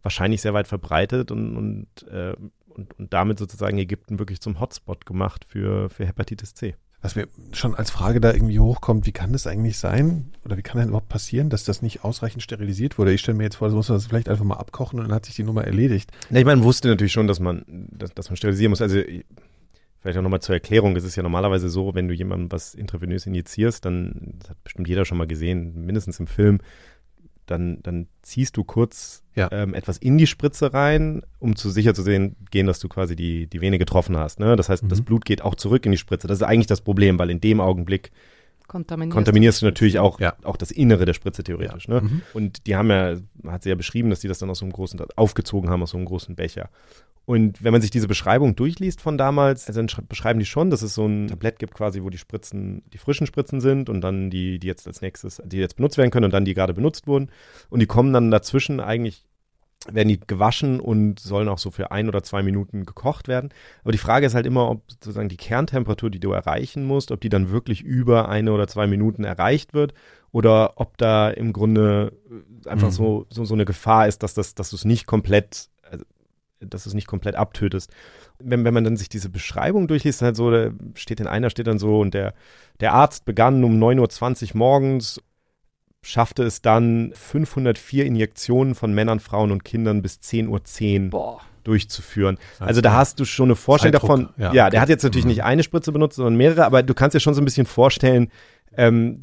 wahrscheinlich 0.03 0.43
sehr 0.43 0.55
weit 0.55 0.69
verbreitet 0.69 1.33
und, 1.33 1.57
und, 1.57 2.09
äh, 2.09 2.37
und, 2.69 2.97
und 2.99 3.13
damit 3.13 3.39
sozusagen 3.39 3.79
Ägypten 3.79 4.21
wirklich 4.21 4.41
zum 4.41 4.61
Hotspot 4.61 5.07
gemacht 5.07 5.45
für, 5.49 5.91
für 5.91 6.07
Hepatitis 6.07 6.55
C 6.55 6.77
was 7.01 7.15
mir 7.15 7.29
schon 7.53 7.75
als 7.75 7.91
Frage 7.91 8.21
da 8.21 8.33
irgendwie 8.33 8.59
hochkommt, 8.59 9.07
wie 9.07 9.13
kann 9.13 9.33
das 9.33 9.47
eigentlich 9.47 9.79
sein 9.79 10.33
oder 10.45 10.57
wie 10.57 10.63
kann 10.63 10.79
denn 10.79 10.89
überhaupt 10.89 11.09
passieren, 11.09 11.49
dass 11.49 11.65
das 11.65 11.81
nicht 11.81 12.05
ausreichend 12.05 12.43
sterilisiert 12.43 12.99
wurde? 12.99 13.13
Ich 13.13 13.21
stelle 13.21 13.39
mir 13.39 13.45
jetzt 13.45 13.57
vor, 13.57 13.69
das 13.69 13.75
muss 13.75 13.89
man 13.89 13.99
das 13.99 14.07
vielleicht 14.07 14.29
einfach 14.29 14.45
mal 14.45 14.57
abkochen 14.57 14.99
und 14.99 15.07
dann 15.07 15.15
hat 15.15 15.25
sich 15.25 15.37
die 15.37 15.45
Nummer 15.45 15.65
erledigt. 15.65 16.11
Ja, 16.31 16.39
ich 16.39 16.45
meine, 16.45 16.57
man 16.57 16.65
wusste 16.65 16.89
natürlich 16.89 17.13
schon, 17.13 17.29
dass 17.29 17.39
man, 17.39 17.65
dass, 17.69 18.13
dass 18.15 18.31
man 18.31 18.37
sterilisieren 18.37 18.71
muss. 18.71 18.83
Also 18.83 19.01
vielleicht 20.01 20.19
auch 20.19 20.23
nochmal 20.23 20.41
zur 20.41 20.57
Erklärung, 20.57 20.97
es 20.97 21.05
ist 21.05 21.15
ja 21.15 21.23
normalerweise 21.23 21.69
so, 21.69 21.95
wenn 21.95 22.09
du 22.09 22.15
jemandem 22.15 22.51
was 22.51 22.75
intravenös 22.75 23.27
injizierst, 23.27 23.85
dann, 23.85 24.35
das 24.41 24.51
hat 24.51 24.65
bestimmt 24.65 24.89
jeder 24.89 25.05
schon 25.05 25.19
mal 25.19 25.27
gesehen, 25.27 25.85
mindestens 25.85 26.19
im 26.19 26.27
Film, 26.27 26.59
dann, 27.51 27.83
dann 27.83 28.07
ziehst 28.23 28.57
du 28.57 28.65
kurz 28.65 29.23
ja. 29.35 29.49
ähm, 29.53 29.75
etwas 29.75 29.99
in 29.99 30.19
die 30.19 30.27
Spritze 30.27 30.73
rein, 30.73 31.23
um 31.39 31.57
zu 31.57 31.71
sicher 31.71 31.95
zu 31.95 32.03
sehen, 32.03 32.37
gehen, 32.51 32.67
dass 32.67 32.79
du 32.79 32.89
quasi 32.89 33.17
die, 33.17 33.47
die 33.47 33.61
Vene 33.61 33.79
getroffen 33.79 34.17
hast. 34.17 34.41
Ne? 34.41 34.57
Das 34.57 34.69
heißt, 34.69 34.85
mhm. 34.85 34.89
das 34.89 35.03
Blut 35.03 35.25
geht 35.25 35.43
auch 35.43 35.55
zurück 35.55 35.85
in 35.87 35.93
die 35.93 35.99
Spritze. 35.99 36.27
Das 36.27 36.39
ist 36.39 36.47
eigentlich 36.47 36.67
das 36.67 36.81
Problem, 36.81 37.19
weil 37.19 37.31
in 37.31 37.41
dem 37.41 37.61
Augenblick 37.61 38.11
kontaminierst, 38.69 39.15
kontaminierst 39.15 39.63
du 39.63 39.67
natürlich 39.67 39.99
auch, 39.99 40.21
ja. 40.21 40.35
auch 40.45 40.57
das 40.57 40.71
Innere 40.71 41.05
der 41.05 41.15
Spritze 41.15 41.43
theoretisch. 41.43 41.89
Ja. 41.89 41.95
Ne? 41.95 42.01
Mhm. 42.03 42.23
Und 42.35 42.67
die 42.67 42.77
haben 42.77 42.91
ja, 42.91 43.17
hat 43.47 43.65
sie 43.65 43.71
ja 43.71 43.75
beschrieben, 43.75 44.11
dass 44.11 44.21
die 44.21 44.29
das 44.29 44.39
dann 44.39 44.51
aus 44.51 44.59
so 44.59 44.65
einem 44.65 44.73
großen, 44.73 45.01
aufgezogen 45.17 45.71
haben 45.71 45.83
aus 45.83 45.91
so 45.91 45.97
einem 45.97 46.07
großen 46.07 46.37
Becher. 46.37 46.71
Und 47.25 47.63
wenn 47.63 47.73
man 47.73 47.83
sich 47.83 47.91
diese 47.91 48.09
Beschreibung 48.09 48.57
durchliest 48.57 49.03
von 49.03 49.19
damals, 49.19 49.69
also 49.69 49.83
dann 49.83 50.07
beschreiben 50.09 50.39
die 50.39 50.47
schon, 50.47 50.71
dass 50.71 50.81
es 50.81 50.95
so 50.95 51.07
ein 51.07 51.27
Tablett 51.27 51.59
gibt 51.59 51.75
quasi, 51.75 52.03
wo 52.03 52.09
die 52.09 52.17
Spritzen, 52.17 52.83
die 52.93 52.97
frischen 52.97 53.27
Spritzen 53.27 53.61
sind 53.61 53.91
und 53.91 54.01
dann 54.01 54.31
die, 54.31 54.59
die 54.59 54.67
jetzt 54.67 54.87
als 54.87 55.03
nächstes, 55.03 55.43
die 55.45 55.59
jetzt 55.59 55.77
benutzt 55.77 55.99
werden 55.99 56.11
können 56.11 56.25
und 56.25 56.33
dann 56.33 56.47
die 56.47 56.55
gerade 56.55 56.73
benutzt 56.73 57.07
wurden. 57.07 57.31
Und 57.69 57.81
die 57.81 57.87
kommen 57.87 58.15
dann 58.15 58.31
dazwischen 58.31 58.81
eigentlich 58.81 59.28
werden 59.91 60.09
die 60.09 60.21
gewaschen 60.21 60.81
und 60.81 61.21
sollen 61.21 61.49
auch 61.49 61.59
so 61.59 61.71
für 61.71 61.93
ein 61.93 62.09
oder 62.09 62.23
zwei 62.23 62.43
Minuten 62.43 62.85
gekocht 62.85 63.29
werden. 63.29 63.51
Aber 63.83 63.93
die 63.93 63.99
Frage 63.99 64.27
ist 64.27 64.35
halt 64.35 64.47
immer, 64.47 64.71
ob 64.71 64.83
sozusagen 64.91 65.29
die 65.29 65.37
Kerntemperatur, 65.37 66.11
die 66.11 66.21
du 66.21 66.33
erreichen 66.33 66.85
musst, 66.85 67.13
ob 67.13 67.21
die 67.21 67.29
dann 67.29 67.51
wirklich 67.51 67.83
über 67.83 68.29
eine 68.29 68.53
oder 68.53 68.67
zwei 68.67 68.87
Minuten 68.87 69.25
erreicht 69.25 69.75
wird 69.75 69.95
oder 70.33 70.73
ob 70.77 70.99
da 70.99 71.31
im 71.31 71.53
Grunde 71.53 72.13
einfach 72.67 72.89
mhm. 72.89 72.93
so, 72.93 73.27
so, 73.31 73.45
so 73.45 73.55
eine 73.55 73.65
Gefahr 73.65 74.09
ist, 74.09 74.23
dass 74.23 74.35
das, 74.35 74.55
dass 74.55 74.71
du 74.71 74.77
es 74.77 74.85
nicht 74.85 75.07
komplett 75.07 75.69
dass 76.61 76.85
du 76.85 76.91
es 76.91 76.95
nicht 76.95 77.07
komplett 77.07 77.37
abtötest. 77.37 77.91
Wenn, 78.39 78.65
wenn 78.65 78.75
man 78.75 78.85
dann 78.85 78.97
sich 78.97 79.09
diese 79.09 79.29
Beschreibung 79.29 79.89
durchliest, 79.89 80.23
halt 80.23 80.37
so, 80.37 80.51
da 80.51 80.71
steht 80.95 81.21
in 81.21 81.27
einer, 81.27 81.51
steht 81.51 81.67
dann 81.67 81.79
so, 81.79 82.01
und 82.01 82.15
der, 82.15 82.35
der 82.81 82.95
Arzt 82.95 83.25
begann 83.25 83.65
um 83.65 83.83
9.20 83.83 84.51
Uhr 84.51 84.59
morgens, 84.59 85.23
schaffte 86.09 86.43
es 86.43 86.63
dann 86.63 87.13
504 87.15 88.07
Injektionen 88.07 88.75
von 88.75 88.95
Männern, 88.95 89.21
Frauen 89.21 89.53
und 89.53 89.65
Kindern 89.65 90.01
bis 90.01 90.15
10.10 90.15 91.13
Uhr 91.13 91.41
durchzuführen. 91.65 92.39
Also 92.61 92.81
da 92.81 92.95
hast 92.95 93.21
du 93.21 93.27
schon 93.27 93.49
eine 93.49 93.57
Vorstellung 93.57 94.01
Zeitdruck, 94.01 94.09
davon. 94.09 94.29
Ja, 94.39 94.55
ja 94.55 94.71
der 94.71 94.81
hat 94.81 94.89
jetzt 94.89 95.03
natürlich 95.03 95.27
mhm. 95.27 95.33
nicht 95.33 95.45
eine 95.45 95.63
Spritze 95.63 95.93
benutzt, 95.93 96.17
sondern 96.17 96.37
mehrere, 96.37 96.65
aber 96.65 96.83
du 96.83 96.95
kannst 96.95 97.15
dir 97.15 97.21
schon 97.21 97.35
so 97.35 97.43
ein 97.43 97.45
bisschen 97.45 97.67
vorstellen, 97.67 98.31
ähm, 98.79 99.19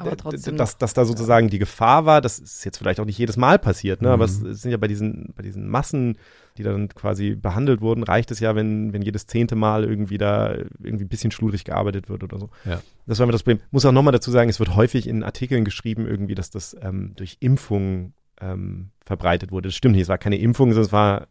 dass, 0.56 0.76
dass 0.76 0.92
da 0.92 1.04
sozusagen 1.06 1.46
ja. 1.46 1.50
die 1.52 1.58
Gefahr 1.58 2.04
war, 2.04 2.20
das 2.20 2.38
ist 2.38 2.64
jetzt 2.66 2.76
vielleicht 2.76 3.00
auch 3.00 3.06
nicht 3.06 3.16
jedes 3.16 3.38
Mal 3.38 3.58
passiert, 3.58 4.02
ne? 4.02 4.08
Mhm. 4.08 4.12
aber 4.14 4.26
es 4.26 4.36
sind 4.38 4.70
ja 4.70 4.76
bei 4.76 4.86
diesen, 4.86 5.32
bei 5.34 5.42
diesen 5.42 5.66
Massen, 5.66 6.18
die 6.58 6.62
dann 6.62 6.90
quasi 6.90 7.34
behandelt 7.34 7.80
wurden, 7.80 8.02
reicht 8.02 8.30
es 8.30 8.40
ja, 8.40 8.54
wenn, 8.54 8.92
wenn 8.92 9.00
jedes 9.00 9.26
zehnte 9.26 9.56
Mal 9.56 9.84
irgendwie 9.84 10.18
da 10.18 10.54
irgendwie 10.82 11.06
ein 11.06 11.08
bisschen 11.08 11.30
schludrig 11.30 11.64
gearbeitet 11.64 12.10
wird 12.10 12.22
oder 12.22 12.38
so. 12.38 12.50
Ja. 12.66 12.82
Das 13.06 13.18
war 13.18 13.24
immer 13.24 13.32
das 13.32 13.44
Problem. 13.44 13.60
Muss 13.70 13.86
auch 13.86 13.92
nochmal 13.92 14.12
dazu 14.12 14.30
sagen, 14.30 14.50
es 14.50 14.58
wird 14.58 14.76
häufig 14.76 15.08
in 15.08 15.22
Artikeln 15.22 15.64
geschrieben, 15.64 16.06
irgendwie, 16.06 16.34
dass 16.34 16.50
das 16.50 16.76
ähm, 16.82 17.14
durch 17.16 17.38
Impfungen 17.40 18.12
ähm, 18.42 18.90
verbreitet 19.06 19.52
wurde. 19.52 19.68
Das 19.68 19.74
stimmt 19.74 19.94
nicht, 19.94 20.02
es 20.02 20.08
war 20.08 20.18
keine 20.18 20.36
Impfung, 20.36 20.72
sondern 20.72 20.86
es 20.86 20.92
war 20.92 21.28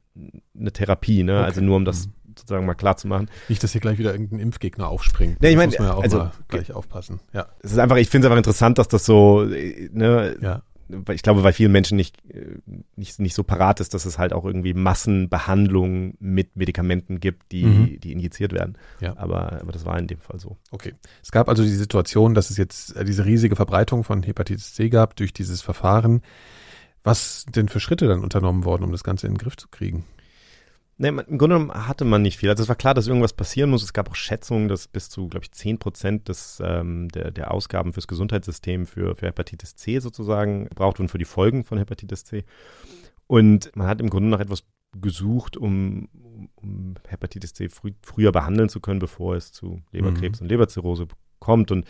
eine 0.60 0.72
Therapie, 0.72 1.22
ne? 1.22 1.36
Okay. 1.36 1.46
Also 1.46 1.62
nur 1.62 1.76
um 1.76 1.86
das 1.86 2.08
mhm 2.08 2.25
sozusagen 2.38 2.66
mal 2.66 2.74
klar 2.76 2.98
zu 2.98 3.08
machen. 3.08 3.30
Nicht, 3.50 3.64
dass 3.64 3.72
hier 3.72 3.82
gleich 3.82 3.98
wieder 3.98 4.12
irgendein 4.12 4.40
Impfgegner 4.40 4.88
aufspringt. 4.88 5.42
Nee, 5.42 5.50
ich 5.50 5.56
meine, 5.56 5.68
muss 5.68 5.80
man 5.80 5.88
ja 5.88 5.94
auch 5.94 6.04
also, 6.04 6.18
mal 6.18 6.32
gleich 6.48 6.72
aufpassen. 6.72 7.20
Ja. 7.34 7.48
Es 7.62 7.72
ist 7.72 7.78
einfach, 7.80 7.98
ich 7.98 8.10
finde 8.10 8.28
es 8.28 8.32
einfach 8.32 8.38
interessant, 8.38 8.78
dass 8.78 8.88
das 8.88 9.06
so, 9.06 9.44
ne, 9.44 10.38
ja. 10.42 10.62
ich 11.12 11.22
glaube, 11.22 11.44
weil 11.44 11.54
vielen 11.54 11.72
Menschen 11.72 11.96
nicht, 11.96 12.18
äh, 12.30 12.58
nicht, 12.96 13.20
nicht 13.20 13.34
so 13.34 13.44
parat 13.44 13.80
ist, 13.80 13.94
dass 13.94 14.06
es 14.06 14.18
halt 14.18 14.34
auch 14.34 14.46
irgendwie 14.46 14.74
Massenbehandlungen 14.74 16.16
mit 16.20 16.56
Medikamenten 16.56 17.20
gibt, 17.20 17.52
die, 17.52 17.66
mhm. 17.66 18.00
die 18.00 18.12
injiziert 18.12 18.54
werden. 18.54 18.78
Ja. 19.00 19.18
Aber, 19.18 19.62
aber 19.62 19.72
das 19.72 19.86
war 19.86 19.98
in 19.98 20.08
dem 20.08 20.20
Fall 20.20 20.40
so. 20.40 20.58
Okay. 20.72 20.94
Es 21.24 21.32
gab 21.32 21.50
also 21.50 21.64
die 21.64 21.70
Situation, 21.70 22.34
dass 22.34 22.50
es 22.50 22.58
jetzt 22.58 22.96
äh, 22.96 23.06
diese 23.06 23.26
riesige 23.26 23.56
Verbreitung 23.56 24.04
von 24.04 24.24
Hepatitis 24.24 24.74
C 24.74 24.90
gab 24.90 25.16
durch 25.16 25.34
dieses 25.34 25.62
Verfahren. 25.62 26.22
Was 27.04 27.46
denn 27.48 27.70
für 27.70 27.80
Schritte 27.80 28.08
dann 28.08 28.24
unternommen 28.24 28.66
worden, 28.66 28.84
um 28.84 28.92
das 28.92 29.04
Ganze 29.04 29.28
in 29.28 29.34
den 29.34 29.38
Griff 29.38 29.56
zu 29.56 29.68
kriegen? 29.68 30.06
Nee, 30.98 31.10
im 31.10 31.18
Grunde 31.18 31.38
genommen 31.38 31.88
hatte 31.88 32.06
man 32.06 32.22
nicht 32.22 32.38
viel. 32.38 32.50
Also 32.50 32.64
es 32.64 32.70
war 32.70 32.78
klar, 32.78 32.94
dass 32.94 33.08
irgendwas 33.08 33.34
passieren 33.34 33.70
muss. 33.70 33.84
Es 33.84 33.92
gab 33.92 34.10
auch 34.10 34.16
Schätzungen, 34.16 34.70
dass 34.70 34.88
bis 34.88 35.10
zu, 35.10 35.28
glaube 35.28 35.44
ich, 35.44 35.52
10 35.52 35.78
Prozent 35.78 36.30
des, 36.30 36.62
ähm, 36.64 37.10
der, 37.10 37.32
der 37.32 37.52
Ausgaben 37.52 37.92
fürs 37.92 38.08
Gesundheitssystem 38.08 38.86
für, 38.86 39.16
für 39.16 39.28
Hepatitis 39.28 39.76
C 39.76 40.00
sozusagen 40.00 40.70
gebraucht 40.70 41.00
wurden 41.00 41.10
für 41.10 41.18
die 41.18 41.26
Folgen 41.26 41.66
von 41.66 41.78
Hepatitis 41.78 42.24
C. 42.24 42.46
Und 43.28 43.76
man 43.76 43.88
hat 43.88 44.00
im 44.00 44.10
Grunde 44.10 44.30
nach 44.30 44.40
etwas 44.40 44.64
gesucht, 45.02 45.58
um, 45.58 46.08
um 46.56 46.96
Hepatitis 47.08 47.54
C 47.54 47.68
früh, 47.68 47.92
früher 48.02 48.32
behandeln 48.32 48.70
zu 48.70 48.80
können, 48.80 49.00
bevor 49.00 49.36
es 49.36 49.52
zu 49.52 49.82
Leberkrebs 49.92 50.40
mhm. 50.40 50.46
und 50.46 50.50
Leberzirrhose 50.50 51.08
kommt. 51.40 51.72
Und 51.72 51.86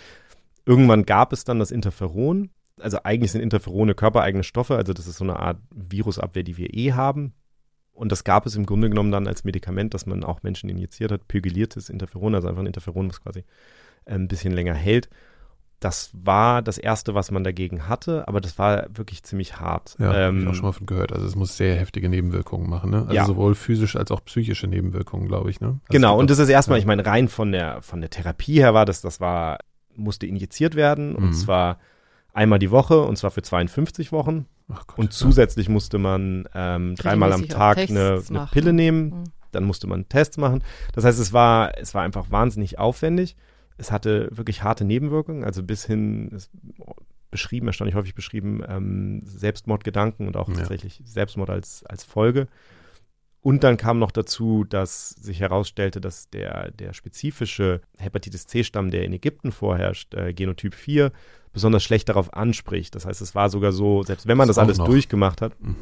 irgendwann 0.65 1.06
gab 1.06 1.32
es 1.32 1.44
dann 1.44 1.60
das 1.60 1.70
Interferon. 1.70 2.50
Also 2.80 2.98
eigentlich 3.04 3.32
sind 3.32 3.41
Interferone 3.41 3.94
körpereigene 3.94 4.44
Stoffe, 4.44 4.76
also 4.76 4.94
das 4.94 5.08
ist 5.08 5.18
so 5.18 5.24
eine 5.24 5.39
Art 5.39 5.60
Virusabwehr, 5.70 6.44
die 6.44 6.58
wir 6.58 6.74
eh 6.74 6.94
haben. 6.94 7.34
Und 7.95 8.12
das 8.12 8.23
gab 8.25 8.45
es 8.45 8.55
im 8.55 8.65
Grunde 8.65 8.89
genommen 8.89 9.12
dann 9.12 9.25
als 9.25 9.45
Medikament, 9.45 9.93
das 9.93 10.05
man 10.05 10.23
auch 10.23 10.43
Menschen 10.43 10.69
injiziert 10.69 11.12
hat, 11.12 11.27
pygiliertes 11.27 11.89
Interferon, 11.89 12.36
also 12.36 12.49
einfach 12.49 12.62
ein 12.62 12.67
Interferon, 12.67 13.10
was 13.10 13.23
quasi 13.23 13.39
äh, 14.05 14.15
ein 14.15 14.27
bisschen 14.27 14.53
länger 14.53 14.73
hält. 14.73 15.10
Das 15.79 16.12
war 16.13 16.62
das 16.62 16.77
erste, 16.77 17.15
was 17.15 17.31
man 17.31 17.43
dagegen 17.43 17.88
hatte, 17.88 18.27
aber 18.27 18.41
das 18.41 18.58
war 18.58 18.88
wirklich 18.93 19.23
ziemlich 19.23 19.60
hart. 19.60 19.95
Ja, 19.99 20.27
ähm, 20.27 20.36
habe 20.36 20.39
ich 20.39 20.47
auch 20.47 20.53
schon 20.55 20.65
mal 20.65 20.71
von 20.71 20.86
gehört. 20.88 21.13
Also 21.13 21.25
es 21.25 21.36
muss 21.36 21.58
sehr 21.58 21.75
heftige 21.75 22.10
Nebenwirkungen 22.10 22.69
machen, 22.69 22.91
ne? 22.91 23.01
Also 23.01 23.13
ja. 23.13 23.25
sowohl 23.25 23.55
physisch 23.55 23.95
als 23.95 24.12
auch 24.12 24.23
psychische 24.25 24.67
Nebenwirkungen, 24.67 25.27
glaube 25.27 25.49
ich, 25.49 25.62
ne? 25.62 25.67
Also 25.67 25.79
genau, 25.89 26.17
und 26.17 26.29
das 26.29 26.39
ist 26.39 26.49
erstmal, 26.49 26.77
ja. 26.77 26.81
ich 26.81 26.88
meine, 26.88 27.05
rein 27.05 27.27
von 27.27 27.51
der 27.51 27.81
von 27.81 28.01
der 28.01 28.10
Therapie 28.10 28.60
her 28.60 28.73
war 28.73 28.86
das, 28.86 29.01
das 29.01 29.19
war, 29.19 29.60
musste 29.95 30.25
injiziert 30.25 30.75
werden 30.75 31.10
mhm. 31.10 31.15
und 31.15 31.34
zwar 31.34 31.79
einmal 32.36 32.60
die 32.60 32.71
Woche 32.71 33.02
und 33.02 33.17
zwar 33.17 33.32
für 33.32 33.41
52 33.41 34.12
Wochen. 34.12 34.45
Gott, 34.67 34.98
und 34.98 35.13
zusätzlich 35.13 35.67
ja. 35.67 35.74
musste 35.74 35.98
man 35.98 36.48
ähm, 36.54 36.95
dreimal 36.95 37.34
am 37.34 37.48
Tag 37.48 37.78
eine, 37.78 38.21
eine, 38.30 38.48
Pille 38.52 38.74
nehmen. 38.74 39.10
Mhm. 39.10 39.24
Dann 39.52 39.63
musste 39.63 39.88
man 39.88 40.10
Tests 40.10 40.38
machen. 40.38 40.63
Das 40.93 41.06
heißt, 41.06 41.19
es 41.19 41.32
war, 41.32 41.78
es 41.78 41.93
war 41.93 42.04
einfach 42.04 42.30
wahnsinnig 42.30 42.78
aufwendig. 42.78 43.38
Es 43.78 43.91
hatte 43.91 44.30
wirklich 44.32 44.63
harte 44.63 44.84
Nebenwirkungen, 44.84 45.43
also 45.43 45.63
bis 45.63 45.86
hin 45.86 46.38
beschrieben, 47.32 47.67
erstaunlich 47.67 47.95
häufig 47.95 48.15
beschrieben, 48.15 48.62
ähm, 48.67 49.21
Selbstmordgedanken 49.26 50.28
und 50.28 50.38
auch 50.38 50.50
ja. 50.50 50.56
tatsächlich 50.56 51.02
Selbstmord 51.06 51.50
als, 51.50 51.84
als 51.86 52.04
Folge. 52.04 52.48
Und 53.45 53.63
dann 53.63 53.77
kam 53.77 53.99
noch 53.99 54.10
dazu, 54.10 54.63
dass 54.63 55.10
sich 55.10 55.39
herausstellte, 55.39 56.01
dass 56.01 56.31
der, 56.31 56.71
der 56.71 56.93
spezifische 56.93 57.81
Hepatitis 57.95 58.47
C-Stamm, 58.47 58.89
der 58.89 59.03
in 59.03 59.13
Ägypten 59.13 59.51
vorherrscht, 59.51 60.15
äh, 60.15 60.34
Genotyp 60.34 60.73
4, 60.73 61.12
besonders 61.53 61.84
schlecht 61.84 62.10
darauf 62.10 62.34
anspricht. 62.34 62.95
Das 62.95 63.05
heißt, 63.05 63.21
es 63.21 63.36
war 63.36 63.51
sogar 63.51 63.71
so, 63.71 64.01
selbst 64.01 64.25
wenn 64.25 64.36
man 64.36 64.47
das, 64.47 64.55
das 64.55 64.63
alles 64.63 64.79
noch. 64.79 64.88
durchgemacht 64.88 65.43
hat. 65.43 65.62
Mhm. 65.62 65.75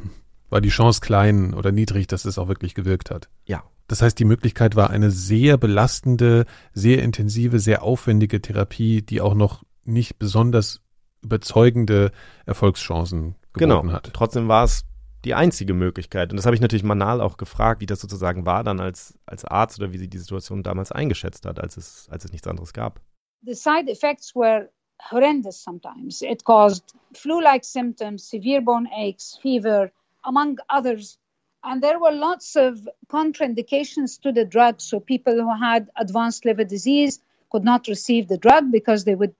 War 0.50 0.60
die 0.60 0.68
Chance 0.68 1.00
klein 1.00 1.54
oder 1.54 1.72
niedrig, 1.72 2.06
dass 2.06 2.26
es 2.26 2.36
auch 2.36 2.48
wirklich 2.48 2.74
gewirkt 2.74 3.10
hat. 3.10 3.30
Ja. 3.46 3.64
Das 3.88 4.02
heißt, 4.02 4.18
die 4.18 4.26
Möglichkeit 4.26 4.76
war 4.76 4.90
eine 4.90 5.10
sehr 5.10 5.56
belastende, 5.56 6.44
sehr 6.74 7.02
intensive, 7.02 7.60
sehr 7.60 7.82
aufwendige 7.82 8.42
Therapie, 8.42 9.00
die 9.00 9.22
auch 9.22 9.34
noch 9.34 9.62
nicht 9.84 10.18
besonders 10.18 10.82
überzeugende 11.22 12.10
Erfolgschancen 12.44 13.36
geboten 13.54 13.86
genau. 13.86 13.90
hat. 13.90 14.10
Trotzdem 14.12 14.48
war 14.48 14.64
es 14.64 14.84
die 15.24 15.34
einzige 15.34 15.74
Möglichkeit. 15.74 16.30
Und 16.30 16.36
das 16.36 16.46
habe 16.46 16.54
ich 16.54 16.60
natürlich 16.60 16.84
Manal 16.84 17.20
auch 17.20 17.36
gefragt, 17.36 17.80
wie 17.80 17.86
das 17.86 18.00
sozusagen 18.00 18.44
war 18.46 18.62
dann 18.62 18.80
als, 18.80 19.18
als 19.26 19.44
Arzt 19.44 19.80
oder 19.80 19.92
wie 19.92 19.98
sie 19.98 20.08
die 20.08 20.18
Situation 20.18 20.62
damals 20.62 20.92
eingeschätzt 20.92 21.46
hat, 21.46 21.58
als 21.58 21.76
es, 21.76 22.08
als 22.10 22.24
es 22.24 22.32
nichts 22.32 22.46
anderes 22.46 22.72
gab. 22.72 23.00
The 23.46 23.54
side 23.54 23.90
effects 23.90 24.34
were 24.34 24.68
horrendous 25.10 25.62
sometimes. 25.62 26.22
It 26.22 26.44
caused 26.44 26.94
flu 27.14 27.40
like 27.40 27.64
symptoms, 27.64 28.28
severe 28.28 28.62
bone 28.62 28.88
aches, 28.92 29.38
fever, 29.40 29.90
among 30.22 30.58
others. 30.68 31.18
And 31.62 31.82
there 31.82 31.98
were 31.98 32.12
lots 32.12 32.56
of 32.56 32.86
contraindications 33.08 34.20
to 34.20 34.32
the 34.32 34.44
drug. 34.44 34.80
So 34.80 35.00
people 35.00 35.34
who 35.34 35.54
had 35.58 35.88
advanced 35.96 36.44
liver 36.44 36.64
disease 36.64 37.20
could 37.50 37.64
not 37.64 37.88
receive 37.88 38.28
the 38.28 38.38
drug 38.38 38.70
because 38.70 39.04
they 39.04 39.14
would 39.14 39.34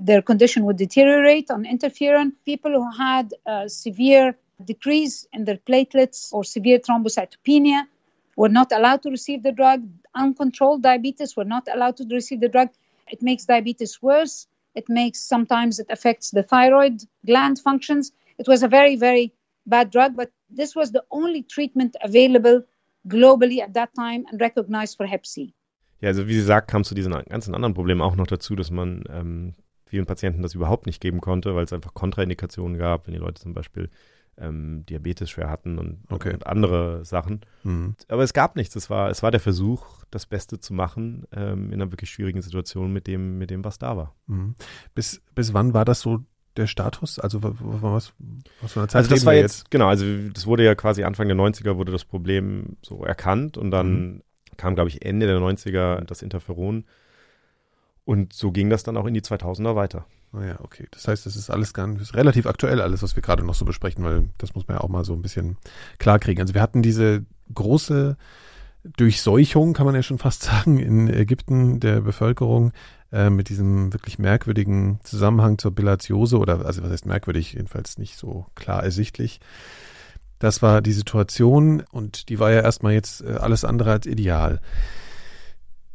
their 0.00 0.22
condition 0.22 0.64
would 0.64 0.76
deteriorate 0.76 1.50
on 1.50 1.64
interferon. 1.64 2.32
People 2.44 2.72
who 2.72 2.90
had 2.90 3.34
a 3.46 3.68
severe 3.68 4.36
decrease 4.64 5.26
in 5.32 5.44
their 5.44 5.58
platelets 5.58 6.32
or 6.32 6.44
severe 6.44 6.78
thrombocytopenia 6.78 7.82
were 8.36 8.48
not 8.48 8.72
allowed 8.72 9.02
to 9.02 9.10
receive 9.10 9.42
the 9.42 9.52
drug. 9.52 9.82
Uncontrolled 10.14 10.82
diabetes 10.82 11.36
were 11.36 11.44
not 11.44 11.68
allowed 11.72 11.96
to 11.96 12.04
receive 12.10 12.40
the 12.40 12.48
drug. 12.48 12.68
It 13.10 13.22
makes 13.22 13.44
diabetes 13.44 14.00
worse. 14.02 14.46
It 14.74 14.88
makes 14.88 15.20
sometimes 15.20 15.78
it 15.78 15.86
affects 15.90 16.30
the 16.30 16.42
thyroid 16.42 17.02
gland 17.26 17.58
functions. 17.58 18.12
It 18.38 18.46
was 18.46 18.62
a 18.62 18.68
very, 18.68 18.96
very 18.96 19.32
bad 19.66 19.90
drug, 19.90 20.16
but 20.16 20.30
this 20.50 20.76
was 20.76 20.92
the 20.92 21.02
only 21.10 21.42
treatment 21.42 21.96
available 22.02 22.62
globally 23.08 23.60
at 23.60 23.74
that 23.74 23.90
time 23.94 24.24
and 24.30 24.40
recognized 24.40 24.96
for 24.96 25.06
Hep 25.06 25.26
C. 25.26 25.54
Ja, 26.00 26.10
also 26.10 26.28
wie 26.28 26.34
sie 26.34 26.42
sagt, 26.42 26.70
kam 26.70 26.84
zu 26.84 26.94
diesen 26.94 27.12
ganzen 27.12 27.54
anderen 27.54 27.74
Problemen 27.74 28.02
auch 28.02 28.14
noch 28.14 28.28
dazu, 28.28 28.54
dass 28.54 28.70
man 28.70 29.02
ähm, 29.10 29.54
vielen 29.86 30.06
Patienten 30.06 30.42
das 30.42 30.54
überhaupt 30.54 30.86
nicht 30.86 31.00
geben 31.00 31.20
konnte, 31.20 31.56
weil 31.56 31.64
es 31.64 31.72
einfach 31.72 31.92
Kontraindikationen 31.92 32.78
gab, 32.78 33.06
wenn 33.06 33.14
die 33.14 33.20
Leute 33.20 33.42
zum 33.42 33.52
Beispiel 33.52 33.90
ähm, 34.40 34.84
Diabetes 34.86 35.30
schwer 35.30 35.50
hatten 35.50 35.78
und, 35.78 35.98
okay. 36.10 36.32
und 36.32 36.46
andere 36.46 37.04
Sachen. 37.04 37.40
Mhm. 37.64 37.94
Aber 38.08 38.22
es 38.22 38.32
gab 38.32 38.56
nichts. 38.56 38.76
Es 38.76 38.90
war, 38.90 39.10
es 39.10 39.22
war 39.22 39.30
der 39.30 39.40
Versuch, 39.40 39.86
das 40.10 40.26
Beste 40.26 40.60
zu 40.60 40.74
machen 40.74 41.26
ähm, 41.32 41.72
in 41.72 41.80
einer 41.80 41.90
wirklich 41.92 42.10
schwierigen 42.10 42.42
Situation 42.42 42.92
mit 42.92 43.06
dem, 43.06 43.38
mit 43.38 43.50
dem, 43.50 43.64
was 43.64 43.78
da 43.78 43.96
war. 43.96 44.14
Mhm. 44.26 44.54
Bis, 44.94 45.22
bis 45.34 45.54
wann 45.54 45.74
war 45.74 45.84
das 45.84 46.00
so 46.00 46.24
der 46.56 46.66
Status? 46.66 47.18
Also 47.18 47.42
was, 47.42 48.12
was 48.60 48.72
für 48.72 48.80
eine 48.80 48.88
Zeit 48.88 48.96
Also 48.96 49.10
das 49.10 49.24
war 49.24 49.34
jetzt, 49.34 49.58
jetzt, 49.58 49.70
genau, 49.70 49.88
also 49.88 50.04
das 50.32 50.46
wurde 50.46 50.64
ja 50.64 50.74
quasi 50.74 51.04
Anfang 51.04 51.28
der 51.28 51.36
90er 51.36 51.76
wurde 51.76 51.92
das 51.92 52.04
Problem 52.04 52.76
so 52.82 53.04
erkannt 53.04 53.56
und 53.56 53.70
dann 53.70 53.90
mhm. 53.90 54.22
kam, 54.56 54.74
glaube 54.74 54.90
ich, 54.90 55.04
Ende 55.04 55.26
der 55.26 55.38
90er 55.38 56.04
das 56.04 56.22
Interferon. 56.22 56.84
Und 58.04 58.32
so 58.32 58.52
ging 58.52 58.70
das 58.70 58.84
dann 58.84 58.96
auch 58.96 59.06
in 59.06 59.14
die 59.14 59.20
2000er 59.20 59.74
weiter. 59.74 60.06
Naja, 60.32 60.56
ah 60.58 60.64
okay. 60.64 60.86
Das 60.90 61.08
heißt, 61.08 61.26
es 61.26 61.36
ist 61.36 61.50
alles 61.50 61.72
ganz 61.72 62.14
relativ 62.14 62.46
aktuell, 62.46 62.80
alles, 62.80 63.02
was 63.02 63.16
wir 63.16 63.22
gerade 63.22 63.44
noch 63.44 63.54
so 63.54 63.64
besprechen, 63.64 64.04
weil 64.04 64.28
das 64.38 64.54
muss 64.54 64.68
man 64.68 64.76
ja 64.76 64.82
auch 64.82 64.88
mal 64.88 65.04
so 65.04 65.14
ein 65.14 65.22
bisschen 65.22 65.56
klar 65.98 66.18
kriegen. 66.18 66.40
Also 66.40 66.54
wir 66.54 66.62
hatten 66.62 66.82
diese 66.82 67.24
große 67.54 68.16
Durchseuchung, 68.96 69.72
kann 69.72 69.86
man 69.86 69.94
ja 69.94 70.02
schon 70.02 70.18
fast 70.18 70.42
sagen, 70.44 70.78
in 70.78 71.08
Ägypten 71.08 71.80
der 71.80 72.00
Bevölkerung 72.00 72.72
äh, 73.12 73.30
mit 73.30 73.48
diesem 73.48 73.92
wirklich 73.92 74.18
merkwürdigen 74.18 75.00
Zusammenhang 75.02 75.58
zur 75.58 75.70
Bilatiose 75.70 76.38
oder, 76.38 76.64
also 76.64 76.82
was 76.82 76.90
heißt 76.90 77.06
merkwürdig, 77.06 77.54
jedenfalls 77.54 77.98
nicht 77.98 78.16
so 78.16 78.46
klar 78.54 78.82
ersichtlich. 78.82 79.40
Das 80.38 80.62
war 80.62 80.82
die 80.82 80.92
Situation 80.92 81.82
und 81.90 82.28
die 82.28 82.38
war 82.38 82.52
ja 82.52 82.60
erstmal 82.60 82.92
jetzt 82.92 83.22
äh, 83.22 83.32
alles 83.32 83.64
andere 83.64 83.92
als 83.92 84.06
ideal. 84.06 84.60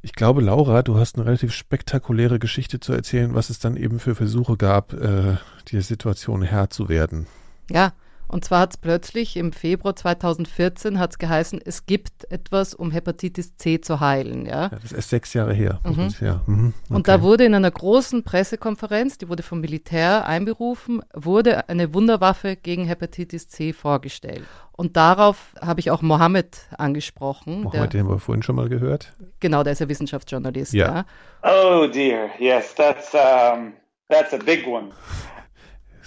Ich 0.05 0.13
glaube, 0.13 0.41
Laura, 0.41 0.81
du 0.81 0.99
hast 0.99 1.15
eine 1.15 1.25
relativ 1.25 1.53
spektakuläre 1.53 2.37
Geschichte 2.37 2.81
zu 2.81 2.91
erzählen, 2.91 3.33
was 3.35 3.49
es 3.49 3.59
dann 3.59 3.77
eben 3.77 3.99
für 3.99 4.15
Versuche 4.15 4.57
gab, 4.57 4.91
äh, 4.91 5.37
die 5.69 5.79
Situation 5.79 6.41
Herr 6.41 6.69
zu 6.69 6.89
werden. 6.89 7.25
Ja, 7.69 7.93
und 8.33 8.43
zwar 8.43 8.61
hat 8.61 8.71
es 8.71 8.77
plötzlich 8.77 9.37
im 9.37 9.53
Februar 9.53 9.95
2014 9.95 10.97
hat's 10.97 11.19
geheißen, 11.19 11.61
es 11.63 11.85
gibt 11.85 12.31
etwas, 12.31 12.73
um 12.73 12.89
Hepatitis 12.89 13.57
C 13.57 13.79
zu 13.79 13.99
heilen. 13.99 14.47
Ja, 14.47 14.69
ja 14.71 14.79
das 14.81 14.91
ist 14.91 15.11
sechs 15.11 15.35
Jahre 15.35 15.53
her. 15.53 15.79
Mhm. 15.85 16.09
Ja. 16.19 16.41
Mhm. 16.47 16.73
Okay. 16.85 16.93
Und 16.95 17.07
da 17.07 17.21
wurde 17.21 17.45
in 17.45 17.53
einer 17.53 17.69
großen 17.69 18.23
Pressekonferenz, 18.23 19.19
die 19.19 19.29
wurde 19.29 19.43
vom 19.43 19.61
Militär 19.61 20.25
einberufen, 20.25 21.03
wurde 21.13 21.69
eine 21.69 21.93
Wunderwaffe 21.93 22.55
gegen 22.55 22.85
Hepatitis 22.85 23.49
C 23.49 23.71
vorgestellt. 23.71 24.45
Und 24.71 24.97
darauf 24.97 25.53
habe 25.61 25.79
ich 25.79 25.91
auch 25.91 26.01
Mohammed 26.01 26.57
angesprochen. 26.75 27.61
Mohammed, 27.61 27.93
den 27.93 28.01
haben 28.01 28.09
wir 28.09 28.17
vorhin 28.17 28.41
schon 28.41 28.55
mal 28.55 28.67
gehört. 28.67 29.13
Genau, 29.41 29.61
der 29.61 29.73
ist 29.73 29.79
ja 29.79 29.87
Wissenschaftsjournalist. 29.87 30.73
Ja. 30.73 31.05
ja. 31.43 31.77
Oh 31.83 31.85
dear, 31.85 32.29
yes, 32.39 32.73
that's, 32.73 33.13
um, 33.13 33.73
that's 34.09 34.33
a 34.33 34.37
big 34.43 34.65
one 34.65 34.89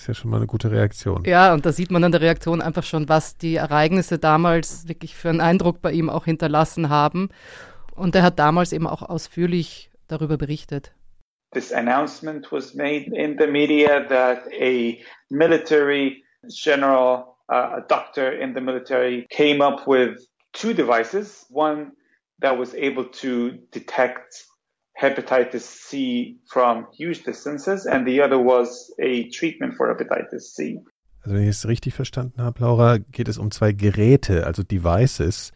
ist 0.07 0.19
ja 0.19 0.23
schon 0.23 0.31
mal 0.31 0.37
eine 0.37 0.47
gute 0.47 0.71
Reaktion. 0.71 1.25
Ja, 1.25 1.53
und 1.53 1.67
da 1.67 1.73
sieht 1.73 1.91
man 1.91 2.05
an 2.05 2.13
der 2.13 2.21
Reaktion 2.21 2.63
einfach 2.63 2.85
schon, 2.85 3.09
was 3.09 3.37
die 3.37 3.57
Ereignisse 3.57 4.19
damals 4.19 4.87
wirklich 4.87 5.17
für 5.17 5.31
einen 5.31 5.41
Eindruck 5.41 5.83
bei 5.83 5.91
ihm 5.91 6.09
auch 6.09 6.27
hinterlassen 6.27 6.89
haben. 6.91 7.31
Und 7.97 8.15
er 8.15 8.23
hat 8.23 8.39
damals 8.39 8.73
eben 8.73 8.87
auch 8.87 9.03
ausführlich 9.03 9.91
darüber 10.07 10.37
berichtet. 10.37 10.93
This 11.53 11.73
announcement 11.73 12.53
was 12.53 12.75
made 12.75 13.07
in 13.17 13.37
the 13.39 13.47
media 13.47 14.07
that 14.09 14.47
a 14.61 14.95
military 15.29 16.23
general, 16.49 17.37
uh, 17.51 17.79
a 17.79 17.81
doctor 17.81 18.33
in 18.33 18.55
the 18.55 18.61
military, 18.61 19.27
came 19.31 19.65
up 19.65 19.87
with 19.89 20.29
two 20.53 20.73
devices. 20.73 21.47
One 21.51 21.93
that 22.41 22.57
was 22.57 22.75
able 22.75 23.11
to 23.23 23.59
detect 23.73 24.45
hepatitis 25.01 25.89
C 25.89 26.39
from 26.49 26.87
huge 26.97 27.23
distances, 27.25 27.87
and 27.87 28.07
the 28.07 28.23
other 28.23 28.39
was 28.39 28.93
a 28.99 29.29
treatment 29.31 29.75
for 29.75 29.89
hepatitis 29.89 30.55
C. 30.55 30.81
Also 31.23 31.37
wenn 31.37 31.43
ich 31.43 31.51
es 31.51 31.67
richtig 31.67 31.95
verstanden 31.95 32.41
habe, 32.41 32.61
Laura, 32.61 32.99
geht 32.99 33.29
es 33.29 33.39
um 33.39 33.51
zwei 33.51 33.73
Geräte, 33.73 34.47
also 34.47 34.63
Devices. 34.63 35.53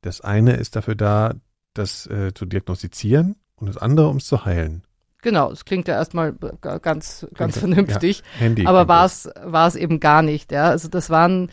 Das 0.00 0.22
eine 0.22 0.56
ist 0.56 0.76
dafür 0.76 0.94
da, 0.94 1.34
das 1.74 2.06
äh, 2.06 2.32
zu 2.34 2.46
diagnostizieren 2.46 3.36
und 3.56 3.68
das 3.68 3.76
andere, 3.76 4.08
um 4.08 4.16
es 4.16 4.26
zu 4.26 4.44
heilen. 4.44 4.82
Genau, 5.22 5.52
es 5.52 5.66
klingt 5.66 5.86
ja 5.86 5.94
erstmal 5.94 6.32
ganz, 6.32 7.26
ganz 7.34 7.58
vernünftig. 7.58 8.20
Ja, 8.20 8.40
Handy 8.40 8.66
aber 8.66 8.88
war 8.88 9.04
es, 9.04 9.28
war 9.42 9.68
es 9.68 9.76
eben 9.76 10.00
gar 10.00 10.22
nicht, 10.22 10.50
ja. 10.52 10.70
Also 10.70 10.88
das 10.88 11.10
waren 11.10 11.50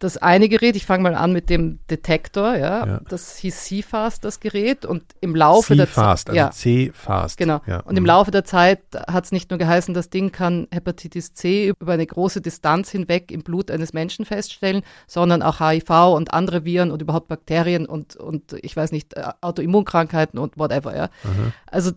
das 0.00 0.16
eine 0.16 0.48
Gerät, 0.48 0.76
ich 0.76 0.86
fange 0.86 1.02
mal 1.02 1.14
an 1.14 1.32
mit 1.32 1.50
dem 1.50 1.78
Detektor, 1.90 2.56
ja, 2.56 2.86
ja. 2.86 3.00
das 3.08 3.36
hieß 3.36 3.64
C-Fast, 3.64 4.24
das 4.24 4.40
Gerät, 4.40 4.86
und 4.86 5.04
im 5.20 5.36
Laufe 5.36 5.76
der 5.76 5.92
Zeit. 5.92 6.28
Also 6.28 6.32
ja, 6.32 6.50
C-Fast. 6.50 7.36
Genau. 7.36 7.60
Ja. 7.66 7.80
Und 7.80 7.96
im 7.96 8.04
mhm. 8.04 8.08
Laufe 8.08 8.30
der 8.30 8.44
Zeit 8.44 8.80
hat 8.94 9.26
es 9.26 9.32
nicht 9.32 9.50
nur 9.50 9.58
geheißen, 9.58 9.92
das 9.92 10.08
Ding 10.08 10.32
kann 10.32 10.68
Hepatitis 10.72 11.34
C 11.34 11.68
über 11.78 11.92
eine 11.92 12.06
große 12.06 12.40
Distanz 12.40 12.90
hinweg 12.90 13.30
im 13.30 13.42
Blut 13.42 13.70
eines 13.70 13.92
Menschen 13.92 14.24
feststellen, 14.24 14.82
sondern 15.06 15.42
auch 15.42 15.60
HIV 15.60 15.90
und 16.14 16.32
andere 16.32 16.64
Viren 16.64 16.90
und 16.90 17.02
überhaupt 17.02 17.28
Bakterien 17.28 17.84
und, 17.84 18.16
und 18.16 18.54
ich 18.62 18.74
weiß 18.74 18.92
nicht, 18.92 19.14
äh, 19.14 19.24
Autoimmunkrankheiten 19.42 20.38
und 20.38 20.58
whatever, 20.58 20.96
ja. 20.96 21.10
Mhm. 21.24 21.52
Also 21.66 21.92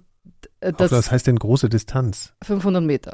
das, 0.60 0.92
das 0.92 1.12
heißt 1.12 1.28
denn 1.28 1.40
große 1.40 1.70
Distanz? 1.70 2.34
500 2.44 2.84
Meter. 2.84 3.14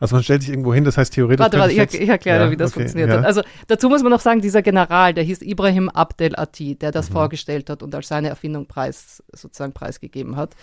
Also 0.00 0.16
man 0.16 0.22
stellt 0.24 0.42
sich 0.42 0.50
irgendwo 0.50 0.72
hin, 0.72 0.84
das 0.84 0.96
heißt 0.96 1.12
theoretisch. 1.12 1.44
Warte, 1.44 1.58
warte, 1.58 1.74
ich, 1.74 2.00
ich 2.00 2.08
erkläre, 2.08 2.46
ja, 2.46 2.50
wie 2.50 2.56
das 2.56 2.70
okay, 2.70 2.80
funktioniert 2.80 3.10
ja. 3.10 3.20
Also 3.20 3.42
dazu 3.66 3.90
muss 3.90 4.02
man 4.02 4.10
noch 4.10 4.20
sagen, 4.20 4.40
dieser 4.40 4.62
General, 4.62 5.12
der 5.12 5.24
hieß 5.24 5.42
Ibrahim 5.42 5.90
Abdel 5.90 6.34
Ati, 6.36 6.74
der 6.74 6.90
das 6.90 7.10
mhm. 7.10 7.14
vorgestellt 7.14 7.68
hat 7.68 7.82
und 7.82 7.94
als 7.94 8.08
seine 8.08 8.30
Erfindung 8.30 8.66
preis, 8.66 9.22
sozusagen 9.32 9.74
preisgegeben 9.74 10.36
hat. 10.36 10.56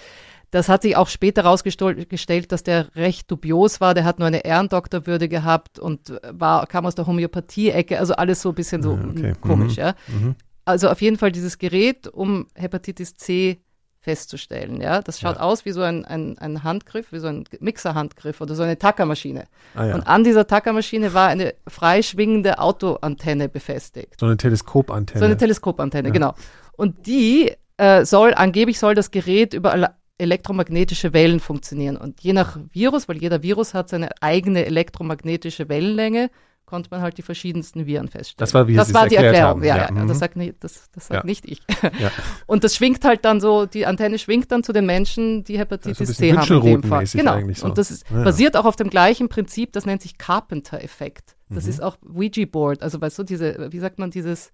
Das 0.50 0.70
hat 0.70 0.82
sich 0.82 0.96
auch 0.96 1.08
später 1.08 1.44
herausgestellt, 1.44 2.52
dass 2.52 2.64
der 2.64 2.96
recht 2.96 3.30
dubios 3.30 3.80
war. 3.80 3.94
Der 3.94 4.06
hat 4.06 4.18
nur 4.18 4.28
eine 4.28 4.44
Ehrendoktorwürde 4.44 5.30
gehabt 5.30 5.78
und 5.78 6.20
war, 6.32 6.66
kam 6.66 6.86
aus 6.86 6.96
der 6.96 7.06
Homöopathie-Ecke. 7.06 8.00
Also 8.00 8.16
alles 8.16 8.42
so 8.42 8.50
ein 8.50 8.56
bisschen 8.56 8.82
so 8.82 8.94
okay. 8.94 9.34
komisch, 9.40 9.74
mhm. 9.74 9.84
ja. 9.84 9.96
Mhm. 10.08 10.36
Also 10.66 10.90
auf 10.90 11.02
jeden 11.02 11.18
Fall 11.18 11.32
dieses 11.32 11.60
Gerät, 11.60 12.08
um 12.08 12.48
Hepatitis 12.56 13.16
C 13.16 13.60
festzustellen. 14.08 14.80
Ja? 14.80 15.02
Das 15.02 15.20
schaut 15.20 15.36
ja. 15.36 15.42
aus 15.42 15.66
wie 15.66 15.74
so 15.74 15.82
ein, 15.82 16.06
ein, 16.06 16.38
ein, 16.38 16.64
Handgriff, 16.64 17.12
wie 17.12 17.20
so 17.20 17.28
ein 17.28 17.44
Mixerhandgriff 17.60 18.40
oder 18.40 18.56
so 18.56 18.64
eine 18.64 18.78
Tackermaschine. 18.78 19.48
Ah, 19.76 19.88
ja. 19.88 19.96
Und 19.96 20.08
an 20.08 20.24
dieser 20.24 20.48
Tackermaschine 20.48 21.14
war 21.14 21.28
eine 21.28 21.56
freischwingende 21.68 22.60
Autoantenne 22.60 23.50
befestigt. 23.50 24.18
So 24.18 24.26
eine 24.26 24.38
Teleskopantenne. 24.38 25.20
So 25.20 25.26
eine 25.26 25.36
Teleskopantenne, 25.36 26.08
ja. 26.08 26.14
genau. 26.14 26.36
Und 26.78 27.06
die 27.06 27.52
äh, 27.76 28.06
soll, 28.06 28.34
angeblich 28.34 28.80
soll 28.80 28.96
das 28.96 29.12
Gerät 29.12 29.54
über 29.54 29.94
elektromagnetische 30.18 31.12
Wellen 31.12 31.42
funktionieren. 31.42 31.98
Und 31.98 32.22
je 32.22 32.32
nach 32.32 32.58
Virus, 32.72 33.10
weil 33.10 33.18
jeder 33.18 33.44
Virus 33.44 33.74
hat 33.74 33.90
seine 33.90 34.10
eigene 34.22 34.66
elektromagnetische 34.66 35.68
Wellenlänge, 35.68 36.30
konnte 36.68 36.90
man 36.92 37.02
halt 37.02 37.18
die 37.18 37.22
verschiedensten 37.24 37.88
Viren 37.88 38.10
feststellen. 38.10 38.38
Das 38.38 38.54
war, 38.54 38.68
wie 38.68 38.76
das 38.76 38.94
war 38.94 39.08
die 39.08 39.16
Erklärung. 39.16 39.64
Ja, 39.64 39.78
ja, 39.78 39.86
ja. 39.86 39.92
Mhm. 39.92 40.08
das 40.08 40.20
sagt 40.20 40.36
nicht, 40.36 40.56
das, 40.60 40.92
das 40.92 41.08
sagt 41.08 41.24
ja. 41.24 41.26
nicht 41.26 41.46
ich. 41.46 41.62
Ja. 41.82 42.12
Und 42.46 42.64
das 42.64 42.76
schwingt 42.76 43.04
halt 43.06 43.26
dann 43.26 43.42
so, 43.42 43.66
die 43.66 43.86
Antenne 43.86 44.20
schwingt 44.20 44.52
dann 44.52 44.64
zu 44.64 44.74
den 44.74 44.86
Menschen, 44.86 45.46
die 45.46 45.58
Hepatitis 45.58 46.02
also 46.02 46.14
C 46.14 46.38
haben 46.38 46.54
in 46.68 46.82
dem 46.82 46.84
Fall. 46.84 47.06
Genau. 47.06 47.40
So. 47.54 47.66
Und 47.66 47.78
das 47.78 47.90
ist, 47.90 48.06
basiert 48.10 48.56
auch 48.58 48.66
auf 48.66 48.76
dem 48.76 48.90
gleichen 48.90 49.30
Prinzip, 49.30 49.72
das 49.72 49.86
nennt 49.86 50.02
sich 50.02 50.18
Carpenter-Effekt. 50.18 51.38
Das 51.50 51.64
mhm. 51.64 51.70
ist 51.70 51.82
auch 51.82 51.98
Ouija-Board, 52.06 52.84
also 52.84 53.00
weißt 53.00 53.18
du, 53.18 53.24
diese, 53.24 53.72
wie 53.72 53.80
sagt 53.80 53.98
man, 53.98 54.12
dieses 54.12 54.52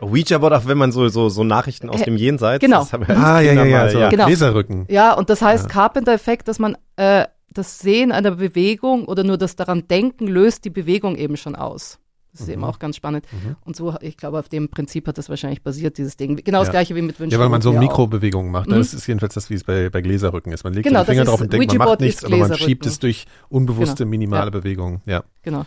Ouija-Board, 0.00 0.52
auch 0.52 0.66
wenn 0.66 0.78
man 0.78 0.90
so, 0.90 1.06
so, 1.08 1.28
so 1.28 1.44
Nachrichten 1.44 1.88
aus 1.88 2.02
dem 2.02 2.16
Jenseits. 2.16 2.60
Genau. 2.60 2.88
ah, 3.08 3.40
ja, 3.40 3.52
ja, 3.52 3.64
ja, 3.64 3.88
so 3.88 4.00
ja. 4.00 4.08
Genau. 4.08 4.26
Leserrücken. 4.26 4.86
Ja, 4.88 5.12
und 5.12 5.30
das 5.30 5.40
heißt 5.40 5.68
Carpenter-Effekt, 5.68 6.48
dass 6.48 6.58
man 6.58 6.76
äh, 6.96 7.26
das 7.52 7.78
Sehen 7.78 8.12
einer 8.12 8.32
Bewegung 8.32 9.06
oder 9.06 9.24
nur 9.24 9.38
das 9.38 9.56
daran 9.56 9.86
Denken 9.88 10.26
löst 10.26 10.64
die 10.64 10.70
Bewegung 10.70 11.16
eben 11.16 11.36
schon 11.36 11.54
aus. 11.54 11.98
Das 12.32 12.40
ist 12.40 12.46
mhm. 12.46 12.54
eben 12.54 12.64
auch 12.64 12.78
ganz 12.78 12.96
spannend. 12.96 13.26
Mhm. 13.30 13.56
Und 13.64 13.76
so, 13.76 13.94
ich 14.00 14.16
glaube, 14.16 14.38
auf 14.38 14.48
dem 14.48 14.70
Prinzip 14.70 15.06
hat 15.06 15.18
das 15.18 15.28
wahrscheinlich 15.28 15.62
basiert, 15.62 15.98
dieses 15.98 16.16
Ding. 16.16 16.36
Genau 16.36 16.58
ja. 16.58 16.64
das 16.64 16.70
gleiche 16.70 16.94
wie 16.96 17.02
mit 17.02 17.20
Wünschen. 17.20 17.34
Ja, 17.34 17.38
weil 17.38 17.50
man 17.50 17.60
so 17.60 17.72
Mikrobewegungen 17.72 18.50
macht. 18.50 18.68
Ne? 18.68 18.76
Mhm. 18.76 18.78
Das 18.78 18.94
ist 18.94 19.06
jedenfalls 19.06 19.34
das, 19.34 19.50
wie 19.50 19.54
es 19.54 19.64
bei, 19.64 19.90
bei 19.90 20.00
Gläserrücken 20.00 20.50
ist. 20.52 20.64
Man 20.64 20.72
legt 20.72 20.86
genau, 20.86 21.00
den 21.00 21.06
Finger 21.06 21.24
drauf 21.24 21.42
und 21.42 21.52
denkt, 21.52 21.76
man 21.76 21.88
macht 21.88 22.00
nichts, 22.00 22.24
aber 22.24 22.36
man 22.38 22.54
schiebt 22.56 22.86
es 22.86 22.98
durch 22.98 23.26
unbewusste, 23.50 24.04
genau. 24.04 24.10
minimale 24.10 24.46
ja. 24.46 24.50
Bewegungen. 24.50 25.02
Ja. 25.04 25.24
Genau. 25.42 25.66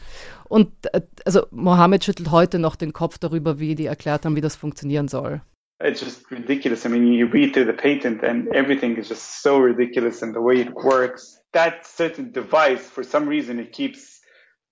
Und 0.49 0.71
äh, 0.91 1.01
also 1.23 1.45
Mohammed 1.51 2.03
schüttelt 2.03 2.31
heute 2.31 2.57
noch 2.57 2.75
den 2.75 2.93
Kopf 2.93 3.19
darüber, 3.19 3.59
wie 3.59 3.75
die 3.75 3.85
erklärt 3.85 4.25
haben, 4.25 4.35
wie 4.35 4.41
das 4.41 4.55
funktionieren 4.55 5.07
soll. 5.07 5.41
It's 5.83 5.99
just 5.99 6.31
ridiculous. 6.31 6.85
I 6.85 6.89
mean, 6.89 7.05
you 7.13 7.27
read 7.27 7.53
through 7.53 7.67
the 7.67 7.73
patent 7.73 8.23
and 8.23 8.47
everything 8.55 8.95
is 8.95 9.09
just 9.09 9.43
so 9.43 9.57
ridiculous 9.57 10.23
and 10.23 10.33
the 10.33 10.41
way 10.41 10.61
it 10.61 10.73
works. 10.73 11.41
That 11.55 11.85
certain 11.85 12.31
device, 12.31 12.89
for 12.89 13.03
some 13.03 13.27
reason, 13.27 13.59
it 13.59 13.71
keeps 13.71 14.21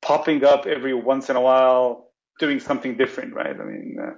popping 0.02 0.44
up 0.44 0.66
every 0.66 0.94
once 0.94 1.30
in 1.30 1.38
a 1.38 1.42
while, 1.42 2.12
doing 2.40 2.60
something 2.60 2.98
different, 2.98 3.34
right? 3.34 3.56
I 3.56 3.64
mean, 3.64 3.98
uh, 4.00 4.12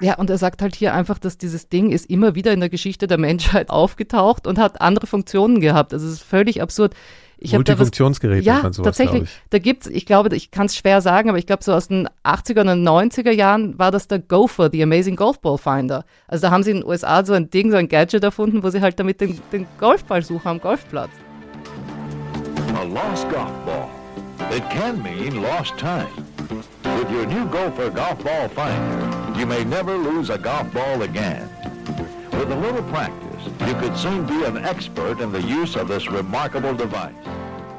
ja, 0.00 0.14
und 0.16 0.28
er 0.28 0.36
sagt 0.36 0.60
halt 0.60 0.74
hier 0.74 0.92
einfach, 0.92 1.18
dass 1.18 1.38
dieses 1.38 1.68
Ding 1.68 1.90
ist 1.90 2.10
immer 2.10 2.34
wieder 2.34 2.52
in 2.52 2.60
der 2.60 2.68
Geschichte 2.68 3.06
der 3.06 3.18
Menschheit 3.18 3.70
aufgetaucht 3.70 4.46
und 4.46 4.58
hat 4.58 4.80
andere 4.80 5.06
Funktionen 5.06 5.60
gehabt. 5.60 5.92
Also 5.92 6.06
es 6.06 6.14
ist 6.14 6.22
völlig 6.22 6.60
absurd. 6.60 6.94
Ich 7.38 7.52
Multifunktionsgerät 7.52 8.44
ja, 8.44 8.60
man 8.62 8.72
sowas, 8.72 8.96
tatsächlich. 8.96 9.24
Ich. 9.24 9.42
Da 9.50 9.58
gibt's, 9.58 9.86
ich 9.86 10.06
glaube, 10.06 10.34
ich 10.34 10.50
kann 10.50 10.66
es 10.66 10.76
schwer 10.76 11.02
sagen, 11.02 11.28
aber 11.28 11.36
ich 11.36 11.46
glaube, 11.46 11.62
so 11.62 11.74
aus 11.74 11.88
den 11.88 12.08
80er 12.24 12.60
und 12.62 12.86
90er 12.86 13.30
Jahren 13.30 13.78
war 13.78 13.90
das 13.90 14.08
der 14.08 14.20
Gopher, 14.20 14.70
the 14.72 14.82
Amazing 14.82 15.16
Golf 15.16 15.40
Ball 15.40 15.58
Finder. 15.58 16.06
Also 16.28 16.46
da 16.46 16.50
haben 16.50 16.62
sie 16.62 16.70
in 16.70 16.78
den 16.78 16.86
USA 16.86 17.24
so 17.26 17.34
ein 17.34 17.50
Ding, 17.50 17.70
so 17.70 17.76
ein 17.76 17.88
Gadget 17.88 18.24
erfunden, 18.24 18.62
wo 18.62 18.70
sie 18.70 18.80
halt 18.80 18.98
damit 18.98 19.20
den, 19.20 19.38
den 19.52 19.66
Golfball 19.78 20.22
suchen 20.22 20.48
am 20.48 20.60
Golfplatz. 20.60 21.10
Lost 22.86 23.28
golf 23.30 23.66
ball. 23.66 23.90
It 24.52 24.62
can 24.70 25.02
mean 25.02 25.42
lost 25.42 25.76
time. 25.76 26.08
With 26.84 27.10
your 27.10 27.26
new 27.26 27.44
Gopher 27.46 27.90
Golf 27.90 28.22
Ball 28.22 28.48
Finder, 28.48 29.38
you 29.38 29.44
may 29.44 29.64
never 29.64 29.96
lose 29.96 30.30
a 30.30 30.38
golf 30.38 30.72
ball 30.72 31.02
again. 31.02 31.48
With 32.30 32.52
a 32.52 32.54
little 32.54 32.84
practice, 32.84 33.42
you 33.66 33.74
could 33.74 33.96
soon 33.96 34.24
be 34.24 34.44
an 34.44 34.64
expert 34.64 35.20
in 35.20 35.32
the 35.32 35.42
use 35.42 35.74
of 35.74 35.88
this 35.88 36.08
remarkable 36.08 36.74
device. 36.74 37.12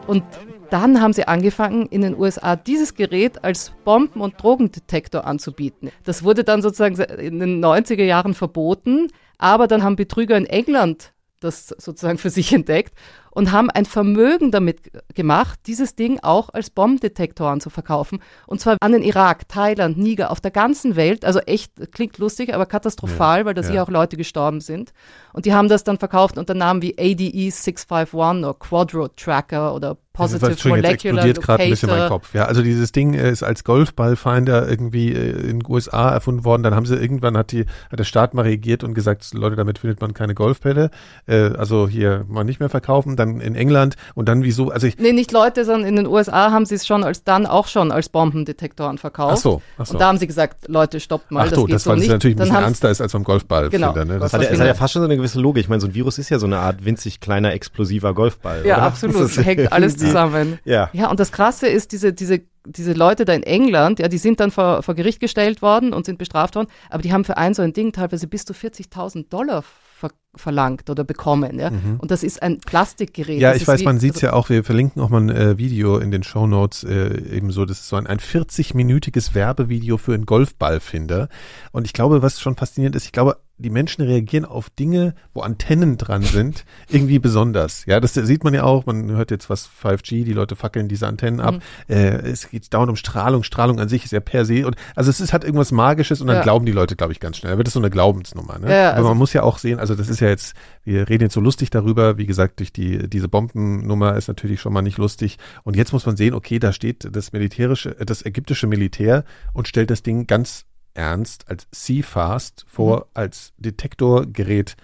Und 0.08 0.24
dann 0.72 1.02
haben 1.02 1.14
sie 1.14 1.26
angefangen, 1.26 1.86
in 1.86 2.02
den 2.02 2.18
USA 2.18 2.58
dieses 2.58 2.94
Gerät 2.94 3.46
als 3.46 3.72
Bomben- 3.86 4.20
und 4.20 4.42
Drogendetektor 4.42 5.26
anzubieten. 5.26 5.90
Das 6.04 6.24
wurde 6.24 6.44
dann 6.44 6.62
sozusagen 6.62 6.96
in 7.18 7.40
den 7.40 7.64
90er 7.64 8.04
Jahren 8.04 8.34
verboten, 8.34 9.08
aber 9.38 9.68
dann 9.68 9.84
haben 9.84 9.96
Betrüger 9.96 10.36
in 10.36 10.46
England 10.46 11.14
das 11.40 11.68
sozusagen 11.68 12.18
für 12.18 12.30
sich 12.30 12.54
entdeckt 12.54 12.94
und 13.38 13.52
haben 13.52 13.70
ein 13.70 13.86
Vermögen 13.86 14.50
damit 14.50 14.92
gemacht, 15.14 15.60
dieses 15.68 15.94
Ding 15.94 16.18
auch 16.24 16.50
als 16.50 16.72
Bombendetektoren 16.72 17.62
zu 17.62 17.70
verkaufen. 17.70 18.20
Und 18.48 18.62
zwar 18.62 18.78
an 18.82 18.94
den 18.94 19.04
Irak, 19.04 19.48
Thailand, 19.48 19.96
Niger, 19.96 20.32
auf 20.32 20.42
der 20.42 20.50
ganzen 20.50 20.96
Welt. 20.96 21.24
Also 21.24 21.38
echt, 21.42 21.92
klingt 21.92 22.18
lustig, 22.18 22.52
aber 22.52 22.66
katastrophal, 22.66 23.42
ja, 23.42 23.46
weil 23.46 23.54
da 23.54 23.62
ja. 23.62 23.70
hier 23.70 23.84
auch 23.84 23.90
Leute 23.90 24.18
gestorben 24.18 24.60
sind. 24.60 24.92
Und 25.34 25.46
die 25.46 25.54
haben 25.54 25.70
das 25.70 25.84
dann 25.84 26.00
verkauft 26.00 26.40
unter 26.40 26.56
Namen 26.56 26.82
wie 26.82 26.98
ADE 26.98 27.52
651 27.52 28.44
oder 28.44 28.56
Quadro 28.56 29.08
Tracker 29.10 29.76
oder 29.76 29.98
Positive 30.18 30.46
also, 30.48 30.70
Molecular 30.70 30.88
jetzt 30.88 31.04
explodiert 31.06 31.42
gerade 31.42 31.64
ein 31.64 31.70
bisschen 31.70 31.90
mein 31.90 32.10
Kopf. 32.10 32.34
Ja, 32.34 32.46
also 32.46 32.62
dieses 32.62 32.92
Ding 32.92 33.14
ist 33.14 33.44
als 33.44 33.64
Golfballfinder 33.64 34.68
irgendwie 34.68 35.14
äh, 35.14 35.32
in 35.32 35.60
den 35.60 35.64
USA 35.68 36.10
erfunden 36.10 36.44
worden. 36.44 36.64
Dann 36.64 36.76
haben 36.76 36.86
sie 36.86 36.96
irgendwann 36.96 37.38
hat 37.38 37.52
die 37.52 37.66
hat 37.92 38.00
der 38.00 38.04
Staat 38.04 38.34
mal 38.34 38.44
reagiert 38.44 38.84
und 38.84 38.94
gesagt, 38.94 39.34
Leute, 39.34 39.56
damit 39.56 39.80
findet 39.80 40.02
man 40.02 40.14
keine 40.14 40.34
Golfbälle. 40.34 40.90
Äh, 41.28 41.52
also 41.58 41.88
hier 41.88 42.26
mal 42.28 42.44
nicht 42.44 42.60
mehr 42.60 42.70
verkaufen. 42.70 43.16
Dann 43.16 43.40
in 43.42 43.56
England 43.56 43.96
und 44.16 44.28
dann 44.28 44.44
wieso? 44.44 44.72
Also 44.72 44.88
ich 44.88 44.98
nee, 44.98 45.12
nicht 45.12 45.32
Leute, 45.32 45.66
sondern 45.66 45.88
in 45.88 45.96
den 45.96 46.08
USA 46.08 46.52
haben 46.52 46.66
sie 46.66 46.76
es 46.76 46.88
schon 46.88 47.04
als 47.04 47.24
dann 47.24 47.46
auch 47.46 47.68
schon 47.68 47.92
als 47.92 48.10
Bombendetektoren 48.10 48.98
verkauft. 48.98 49.34
Ach 49.34 49.42
so, 49.42 49.62
ach 49.78 49.86
so. 49.86 49.94
Und 49.94 50.02
da 50.02 50.08
haben 50.08 50.18
sie 50.18 50.28
gesagt, 50.28 50.68
Leute, 50.68 51.00
stoppt 51.00 51.32
mal. 51.32 51.48
Ach 51.48 51.54
so, 51.54 51.68
das, 51.68 51.84
das 51.84 51.88
weil 51.94 52.02
es 52.02 52.08
natürlich 52.08 52.38
ein 52.38 52.40
bisschen 52.40 52.56
ernster 52.56 52.90
ist 52.90 53.02
als 53.02 53.14
beim 53.14 53.24
Golfball. 53.24 53.70
Genau. 53.70 53.94
Ne? 53.94 54.06
Das, 54.20 54.32
das 54.32 54.34
hat, 54.34 54.42
ja, 54.44 54.60
hat 54.60 54.68
ja 54.68 54.74
fast 54.74 54.94
schon 54.94 55.02
so 55.02 55.08
eine 55.08 55.18
gewisse 55.18 55.40
Logik. 55.40 55.64
Ich 55.64 55.70
meine, 55.70 55.82
so 55.82 55.88
ein 55.88 55.94
Virus 55.94 56.18
ist 56.18 56.30
ja 56.30 56.40
so 56.40 56.46
eine 56.46 56.60
Art 56.60 56.86
winzig 56.86 57.20
kleiner 57.20 57.54
explosiver 57.54 58.14
Golfball. 58.14 58.66
Ja, 58.66 58.78
oder? 58.78 58.84
absolut. 58.84 59.38
Hängt 59.38 59.72
alles 59.72 59.98
zusammen. 60.08 60.60
Ja. 60.66 60.90
Ja, 60.94 61.10
und 61.10 61.20
das 61.20 61.32
Krasse 61.32 61.68
ist, 61.68 61.92
diese, 61.92 62.14
diese, 62.14 62.42
diese 62.66 62.94
Leute 62.94 63.26
da 63.26 63.34
in 63.34 63.44
England, 63.44 64.00
ja, 64.00 64.08
die 64.08 64.18
sind 64.18 64.40
dann 64.40 64.52
vor, 64.52 64.84
vor 64.84 64.96
Gericht 64.96 65.20
gestellt 65.20 65.62
worden 65.62 65.94
und 65.94 66.06
sind 66.06 66.18
bestraft 66.18 66.56
worden, 66.56 66.68
aber 66.90 67.02
die 67.02 67.14
haben 67.14 67.24
für 67.24 67.38
ein 67.38 67.54
so 67.54 67.62
ein 67.62 67.74
Ding 67.74 67.92
teilweise 67.92 68.28
bis 68.28 68.46
zu 68.46 68.54
40.000 68.54 69.30
Dollar 69.30 69.64
ver 69.98 70.12
verlangt 70.36 70.88
oder 70.92 71.04
bekommen. 71.04 71.60
Ja? 71.60 71.72
Mhm. 71.72 71.96
Und 71.98 72.12
das 72.12 72.22
ist 72.22 72.44
ein 72.44 72.60
Plastikgerät. 72.60 73.42
Ja, 73.42 73.56
ich 73.56 73.68
weiß, 73.68 73.80
wie, 73.80 73.86
man 73.86 74.00
sieht 74.00 74.12
es 74.12 74.18
also, 74.18 74.28
ja 74.28 74.34
auch, 74.34 74.50
wir 74.50 74.64
verlinken 74.64 75.02
auch 75.02 75.10
mal 75.10 75.22
ein 75.22 75.30
äh, 75.30 75.58
Video 75.58 75.98
in 75.98 76.12
den 76.12 76.22
Show 76.22 76.46
Notes, 76.46 76.84
äh, 76.84 77.20
ebenso, 77.32 77.66
das 77.66 77.80
ist 77.80 77.88
so 77.88 77.96
ein, 77.96 78.06
ein 78.06 78.20
40-minütiges 78.20 79.34
Werbevideo 79.34 79.98
für 79.98 80.14
einen 80.14 80.28
Golfballfinder. 80.28 81.30
Und 81.72 81.86
ich 81.86 81.94
glaube, 81.94 82.22
was 82.22 82.40
schon 82.40 82.56
faszinierend 82.56 82.96
ist, 82.96 83.06
ich 83.06 83.12
glaube, 83.12 83.38
die 83.58 83.70
Menschen 83.70 84.04
reagieren 84.04 84.46
auf 84.46 84.70
Dinge, 84.70 85.16
wo 85.34 85.42
Antennen 85.42 85.98
dran 85.98 86.22
sind, 86.22 86.64
irgendwie 86.90 87.20
besonders. 87.20 87.86
Ja, 87.86 88.00
das 88.00 88.14
sieht 88.14 88.44
man 88.44 88.54
ja 88.54 88.64
auch. 88.64 88.86
Man 88.86 89.10
hört 89.12 89.32
jetzt 89.32 89.50
was 89.50 89.68
5G, 89.68 90.24
die 90.24 90.34
Leute 90.34 90.56
fackeln 90.56 90.88
diese 90.88 91.08
Antennen 91.08 91.40
ab. 91.40 91.56
Mhm. 91.56 91.62
Äh, 91.96 92.18
es 92.30 92.50
geht 92.50 92.72
dauernd 92.74 92.90
um 92.90 92.96
Strahlung. 92.96 93.44
Strahlung 93.44 93.80
an 93.80 93.90
sich 93.90 94.06
ist 94.06 94.12
ja 94.12 94.20
per 94.20 94.46
se. 94.46 94.68
Und, 94.68 94.76
also 94.96 95.10
es 95.10 95.20
ist 95.20 95.34
halt 95.34 95.44
irgendwas 95.44 95.72
Magisches 95.72 96.22
und 96.22 96.28
dann 96.28 96.38
ja. 96.38 96.44
glauben 96.44 96.66
die 96.66 96.72
Leute, 96.72 96.96
glaube 96.96 97.14
ich, 97.14 97.20
ganz 97.20 97.38
schnell. 97.38 97.54
Da 97.54 97.58
wird 97.58 97.68
es 97.68 97.74
so 97.74 97.80
eine 97.80 97.90
Glaubensnummer. 97.90 98.60
Ne? 98.60 98.72
Ja, 98.72 98.90
Aber 98.90 98.98
also 98.98 99.10
man 99.10 99.18
muss 99.18 99.34
ja 99.34 99.42
auch 99.42 99.58
sehen, 99.58 99.80
also 99.80 99.96
das 99.96 100.08
ist 100.08 100.20
ja 100.20 100.30
jetzt, 100.30 100.54
wir 100.84 101.10
reden 101.10 101.24
jetzt 101.24 101.34
so 101.34 101.42
lustig 101.42 101.72
darüber. 101.72 102.18
Wie 102.18 102.28
gesagt, 102.28 102.60
durch 102.60 102.72
die, 102.72 103.10
diese 103.10 103.28
Bombennummer 103.28 104.16
ist 104.16 104.28
natürlich 104.28 104.62
schon 104.62 104.74
mal 104.74 104.84
nicht 104.84 105.00
lustig. 105.00 105.38
Und 105.64 105.76
jetzt 105.76 105.94
muss 105.94 106.06
man 106.06 106.16
sehen, 106.16 106.36
okay, 106.36 106.60
da 106.60 106.72
steht 106.74 107.08
das 107.12 107.34
militärische, 107.34 107.96
das 108.06 108.24
ägyptische 108.24 108.68
Militär 108.68 109.24
und 109.54 109.68
stellt 109.68 109.90
das 109.90 110.04
Ding 110.04 110.28
ganz 110.28 110.67
ernst 110.98 111.50
als 111.50 111.68
CFAST 111.72 112.66
vor, 112.68 112.98
mhm. 112.98 113.04
als 113.14 113.54
Detektorgerät 113.58 114.76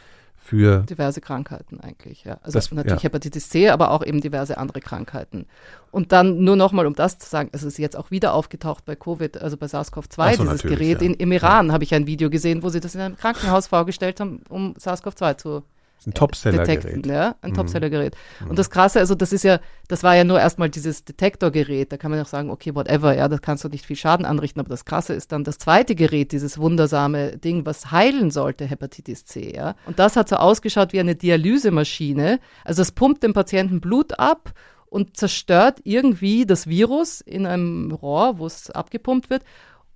für 0.43 0.79
diverse 0.81 1.21
Krankheiten 1.21 1.79
eigentlich, 1.79 2.25
ja. 2.25 2.37
Also 2.43 2.57
das, 2.57 2.69
natürlich 2.71 3.01
ja. 3.01 3.03
Hepatitis 3.03 3.47
C, 3.47 3.69
aber 3.69 3.91
auch 3.91 4.05
eben 4.05 4.19
diverse 4.19 4.57
andere 4.57 4.81
Krankheiten. 4.81 5.45
Und 5.89 6.11
dann 6.11 6.43
nur 6.43 6.57
nochmal, 6.57 6.85
um 6.85 6.95
das 6.95 7.17
zu 7.17 7.29
sagen, 7.29 7.49
es 7.53 7.63
ist 7.63 7.77
jetzt 7.77 7.95
auch 7.95 8.11
wieder 8.11 8.33
aufgetaucht 8.33 8.83
bei 8.83 8.95
Covid, 8.95 9.37
also 9.37 9.55
bei 9.55 9.67
SARS-CoV-2, 9.67 10.35
so, 10.35 10.43
dieses 10.43 10.63
Gerät. 10.63 11.01
Ja. 11.01 11.07
In, 11.07 11.13
Im 11.13 11.31
Iran 11.31 11.67
ja. 11.67 11.73
habe 11.73 11.85
ich 11.85 11.95
ein 11.95 12.07
Video 12.07 12.29
gesehen, 12.29 12.61
wo 12.61 12.69
sie 12.69 12.81
das 12.81 12.93
in 12.93 13.01
einem 13.01 13.15
Krankenhaus 13.15 13.67
vorgestellt 13.69 14.19
haben, 14.19 14.41
um 14.49 14.73
SARS-CoV-2 14.73 15.37
zu 15.37 15.63
ein 16.07 16.13
Topseller-Gerät. 16.13 17.05
Ja, 17.05 17.35
ein 17.41 17.51
mhm. 17.51 17.55
Topseller-Gerät. 17.55 18.15
Mhm. 18.39 18.51
Und 18.51 18.59
das 18.59 18.69
Krasse, 18.69 18.99
also 18.99 19.15
das 19.15 19.33
ist 19.33 19.43
ja, 19.43 19.59
das 19.87 20.03
war 20.03 20.15
ja 20.15 20.23
nur 20.23 20.39
erstmal 20.39 20.69
dieses 20.69 21.05
Detektorgerät. 21.05 21.91
Da 21.91 21.97
kann 21.97 22.11
man 22.11 22.19
auch 22.21 22.27
sagen, 22.27 22.49
okay, 22.49 22.75
whatever, 22.75 23.15
ja, 23.15 23.27
das 23.27 23.41
kannst 23.41 23.63
du 23.63 23.69
nicht 23.69 23.85
viel 23.85 23.95
Schaden 23.95 24.25
anrichten. 24.25 24.59
Aber 24.59 24.69
das 24.69 24.85
Krasse 24.85 25.13
ist 25.13 25.31
dann 25.31 25.43
das 25.43 25.57
zweite 25.57 25.95
Gerät, 25.95 26.31
dieses 26.31 26.57
wundersame 26.57 27.37
Ding, 27.37 27.65
was 27.65 27.91
heilen 27.91 28.31
sollte, 28.31 28.65
Hepatitis 28.65 29.25
C, 29.25 29.53
ja. 29.55 29.75
Und 29.85 29.99
das 29.99 30.15
hat 30.15 30.29
so 30.29 30.35
ausgeschaut 30.35 30.93
wie 30.93 30.99
eine 30.99 31.15
Dialysemaschine. 31.15 32.39
Also 32.63 32.81
es 32.81 32.91
pumpt 32.91 33.23
dem 33.23 33.33
Patienten 33.33 33.81
Blut 33.81 34.19
ab 34.19 34.53
und 34.85 35.17
zerstört 35.17 35.79
irgendwie 35.83 36.45
das 36.45 36.67
Virus 36.67 37.19
in 37.19 37.47
einem 37.47 37.91
Rohr, 37.91 38.37
wo 38.37 38.45
es 38.45 38.69
abgepumpt 38.69 39.29
wird 39.31 39.43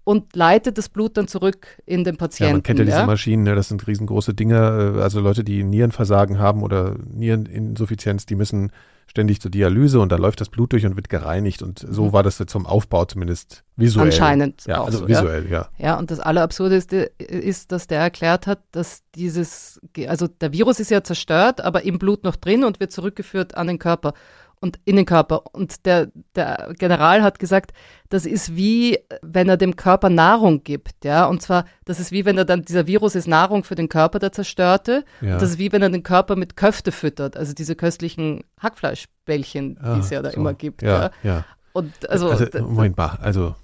und 0.07 0.37
leitet 0.37 0.77
das 0.77 0.87
Blut 0.87 1.17
dann 1.17 1.27
zurück 1.27 1.67
in 1.85 2.05
den 2.05 2.15
Patienten. 2.15 2.49
Ja, 2.49 2.53
man 2.53 2.63
kennt 2.63 2.79
ja, 2.79 2.85
diese 2.85 3.05
Maschinen, 3.05 3.43
ne? 3.43 3.55
das 3.55 3.67
sind 3.67 3.85
riesengroße 3.87 4.33
Dinge. 4.33 4.95
Äh, 4.95 5.01
also 5.01 5.19
Leute, 5.19 5.43
die 5.43 5.65
Nierenversagen 5.65 6.39
haben 6.39 6.63
oder 6.63 6.95
Niereninsuffizienz, 7.13 8.25
die 8.25 8.35
müssen 8.35 8.71
ständig 9.07 9.41
zur 9.41 9.51
Dialyse 9.51 9.99
und 9.99 10.09
da 10.09 10.15
läuft 10.15 10.39
das 10.39 10.47
Blut 10.47 10.71
durch 10.71 10.85
und 10.85 10.95
wird 10.95 11.09
gereinigt. 11.09 11.61
Und 11.61 11.85
so 11.89 12.05
mhm. 12.05 12.13
war 12.13 12.23
das 12.23 12.37
zum 12.37 12.65
Aufbau 12.65 13.03
zumindest 13.03 13.65
visuell. 13.75 14.05
Anscheinend. 14.05 14.65
Ja, 14.65 14.79
auch 14.79 14.85
also 14.85 14.99
so, 14.99 15.07
visuell, 15.09 15.43
ja. 15.49 15.67
ja. 15.77 15.85
Ja, 15.87 15.99
und 15.99 16.09
das 16.09 16.21
Allerabsurdeste 16.21 17.11
ist, 17.17 17.73
dass 17.73 17.87
der 17.87 17.99
erklärt 17.99 18.47
hat, 18.47 18.59
dass 18.71 19.03
dieses, 19.13 19.81
also 20.07 20.27
der 20.27 20.53
Virus 20.53 20.79
ist 20.79 20.89
ja 20.89 21.03
zerstört, 21.03 21.59
aber 21.59 21.83
im 21.83 21.99
Blut 21.99 22.23
noch 22.23 22.37
drin 22.37 22.63
und 22.63 22.79
wird 22.79 22.93
zurückgeführt 22.93 23.55
an 23.55 23.67
den 23.67 23.77
Körper 23.77 24.13
und 24.59 24.79
in 24.85 24.95
den 24.95 25.05
Körper. 25.05 25.43
Und 25.53 25.85
der, 25.85 26.09
der 26.35 26.73
General 26.77 27.21
hat 27.21 27.39
gesagt, 27.39 27.71
das 28.09 28.25
ist 28.25 28.55
wie, 28.55 28.99
wenn 29.21 29.49
er 29.49 29.57
dem 29.57 29.75
Körper 29.75 30.09
Nahrung 30.09 30.63
gibt, 30.63 31.05
ja. 31.05 31.25
Und 31.25 31.41
zwar, 31.41 31.65
das 31.85 31.99
ist 31.99 32.11
wie, 32.11 32.25
wenn 32.25 32.37
er 32.37 32.45
dann, 32.45 32.63
dieser 32.63 32.87
Virus 32.87 33.15
ist 33.15 33.27
Nahrung 33.27 33.63
für 33.63 33.75
den 33.75 33.89
Körper, 33.89 34.19
der 34.19 34.31
Zerstörte. 34.31 35.03
Ja. 35.21 35.33
Und 35.33 35.41
das 35.41 35.51
ist 35.51 35.59
wie, 35.59 35.71
wenn 35.71 35.81
er 35.81 35.89
den 35.89 36.03
Körper 36.03 36.35
mit 36.35 36.55
Köfte 36.55 36.91
füttert, 36.91 37.37
also 37.37 37.53
diese 37.53 37.75
köstlichen 37.75 38.43
Hackfleischbällchen, 38.59 39.77
ah, 39.81 39.95
die 39.95 39.99
es 39.99 40.09
ja 40.09 40.21
da 40.21 40.31
so. 40.31 40.37
immer 40.37 40.53
gibt. 40.53 40.81
Ja, 40.81 40.89
ja. 41.01 41.11
ja. 41.23 41.45
Und 41.73 42.09
also, 42.09 42.29
also 42.29 42.45
Moment 42.61 42.97
mal, 42.97 43.19
also 43.21 43.55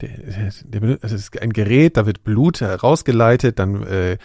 der, 0.00 0.08
der, 0.08 0.80
der, 0.80 0.98
also 1.02 1.14
es 1.14 1.22
ist 1.22 1.42
ein 1.42 1.52
Gerät, 1.52 1.96
da 1.96 2.06
wird 2.06 2.24
Blut 2.24 2.60
herausgeleitet, 2.60 3.58
dann 3.58 3.82
äh, 3.82 4.18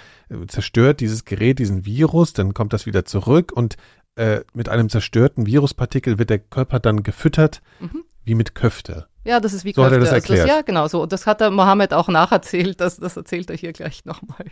zerstört 0.47 1.01
dieses 1.01 1.26
Gerät 1.26 1.59
diesen 1.59 1.86
Virus, 1.86 2.34
dann 2.34 2.53
kommt 2.53 2.74
das 2.74 2.86
wieder 2.86 3.05
zurück 3.05 3.51
und 3.53 3.76
äh, 4.16 4.41
mit 4.53 4.70
einem 4.70 4.89
zerstörten 4.89 5.45
Viruspartikel 5.45 6.18
wird 6.18 6.30
der 6.30 6.39
Körper 6.39 6.80
dann 6.80 7.03
gefüttert, 7.03 7.61
mhm. 7.80 8.03
wie 8.24 8.36
mit 8.36 8.55
Köfte. 8.55 9.07
Ja, 9.24 9.39
das 9.39 9.53
ist 9.53 9.66
wie 9.66 9.74
so 9.74 9.82
Köfte. 9.82 9.95
Hat 9.95 10.01
er 10.01 10.05
das 10.05 10.13
erklärt. 10.13 10.41
Also 10.41 10.47
das, 10.47 10.55
ja, 10.57 10.61
genau 10.61 10.88
so. 10.88 11.01
Und 11.01 11.11
das 11.11 11.26
hat 11.26 11.41
der 11.41 11.51
Mohammed 11.51 11.93
auch 11.93 12.07
nacherzählt. 12.07 12.80
Das, 12.80 12.97
das 12.97 13.18
erzählt 13.18 13.49
er 13.49 13.57
hier 13.57 13.74
gleich 13.74 14.05
nochmal. 14.05 14.45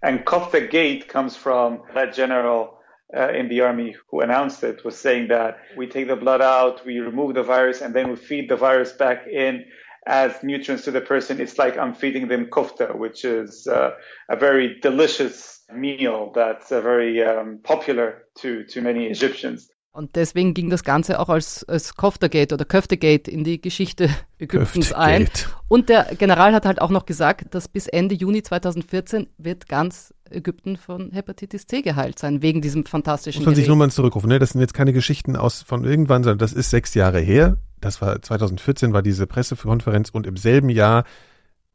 And 0.00 0.24
Kofta 0.24 0.60
Gate 0.60 1.08
comes 1.08 1.36
from 1.36 1.80
that 1.94 2.14
general 2.14 2.78
uh, 3.16 3.28
in 3.34 3.48
the 3.48 3.62
army 3.62 3.96
who 4.10 4.20
announced 4.20 4.62
it 4.62 4.84
was 4.84 5.00
saying 5.00 5.28
that 5.28 5.56
we 5.76 5.88
take 5.88 6.08
the 6.08 6.16
blood 6.16 6.42
out, 6.42 6.84
we 6.84 7.00
remove 7.00 7.34
the 7.34 7.42
virus, 7.42 7.80
and 7.80 7.94
then 7.94 8.10
we 8.10 8.16
feed 8.16 8.50
the 8.50 8.56
virus 8.56 8.92
back 8.92 9.26
in 9.26 9.64
as 10.06 10.42
nutrients 10.42 10.84
to 10.84 10.90
the 10.90 11.00
person. 11.00 11.40
It's 11.40 11.56
like 11.56 11.78
I'm 11.78 11.94
feeding 11.94 12.28
them 12.28 12.46
kofta, 12.46 12.94
which 12.94 13.24
is 13.24 13.66
uh, 13.66 13.92
a 14.28 14.36
very 14.36 14.78
delicious 14.80 15.53
meal 15.72 16.30
that's 16.34 16.70
uh, 16.70 16.80
very 16.80 17.22
um, 17.22 17.60
popular 17.62 18.24
to, 18.40 18.64
to 18.72 18.80
many 18.80 19.06
Egyptians. 19.08 19.70
Und 19.96 20.16
deswegen 20.16 20.54
ging 20.54 20.70
das 20.70 20.82
Ganze 20.82 21.20
auch 21.20 21.28
als, 21.28 21.62
als 21.68 21.94
Koftergate 21.94 22.52
oder 22.52 22.64
Köftegate 22.64 23.30
in 23.30 23.44
die 23.44 23.60
Geschichte 23.60 24.10
Ägyptens 24.40 24.92
ein. 24.92 25.28
Und 25.68 25.88
der 25.88 26.16
General 26.18 26.52
hat 26.52 26.66
halt 26.66 26.80
auch 26.80 26.90
noch 26.90 27.06
gesagt, 27.06 27.54
dass 27.54 27.68
bis 27.68 27.86
Ende 27.86 28.16
Juni 28.16 28.42
2014 28.42 29.28
wird 29.38 29.68
ganz 29.68 30.12
Ägypten 30.28 30.76
von 30.76 31.12
Hepatitis 31.12 31.68
C 31.68 31.80
geheilt 31.80 32.18
sein, 32.18 32.42
wegen 32.42 32.60
diesem 32.60 32.84
fantastischen 32.84 33.42
Muss 33.42 33.46
man 33.46 33.54
sich 33.54 33.68
nur 33.68 33.76
mal 33.76 33.88
zurückrufen, 33.88 34.28
ne? 34.28 34.40
Das 34.40 34.50
sind 34.50 34.60
jetzt 34.60 34.74
keine 34.74 34.92
Geschichten 34.92 35.36
aus 35.36 35.62
von 35.62 35.84
irgendwann, 35.84 36.24
sondern 36.24 36.38
das 36.38 36.52
ist 36.52 36.70
sechs 36.70 36.94
Jahre 36.94 37.20
her. 37.20 37.58
Das 37.80 38.02
war 38.02 38.20
2014 38.20 38.92
war 38.92 39.02
diese 39.02 39.28
Pressekonferenz 39.28 40.10
und 40.10 40.26
im 40.26 40.36
selben 40.36 40.70
Jahr 40.70 41.04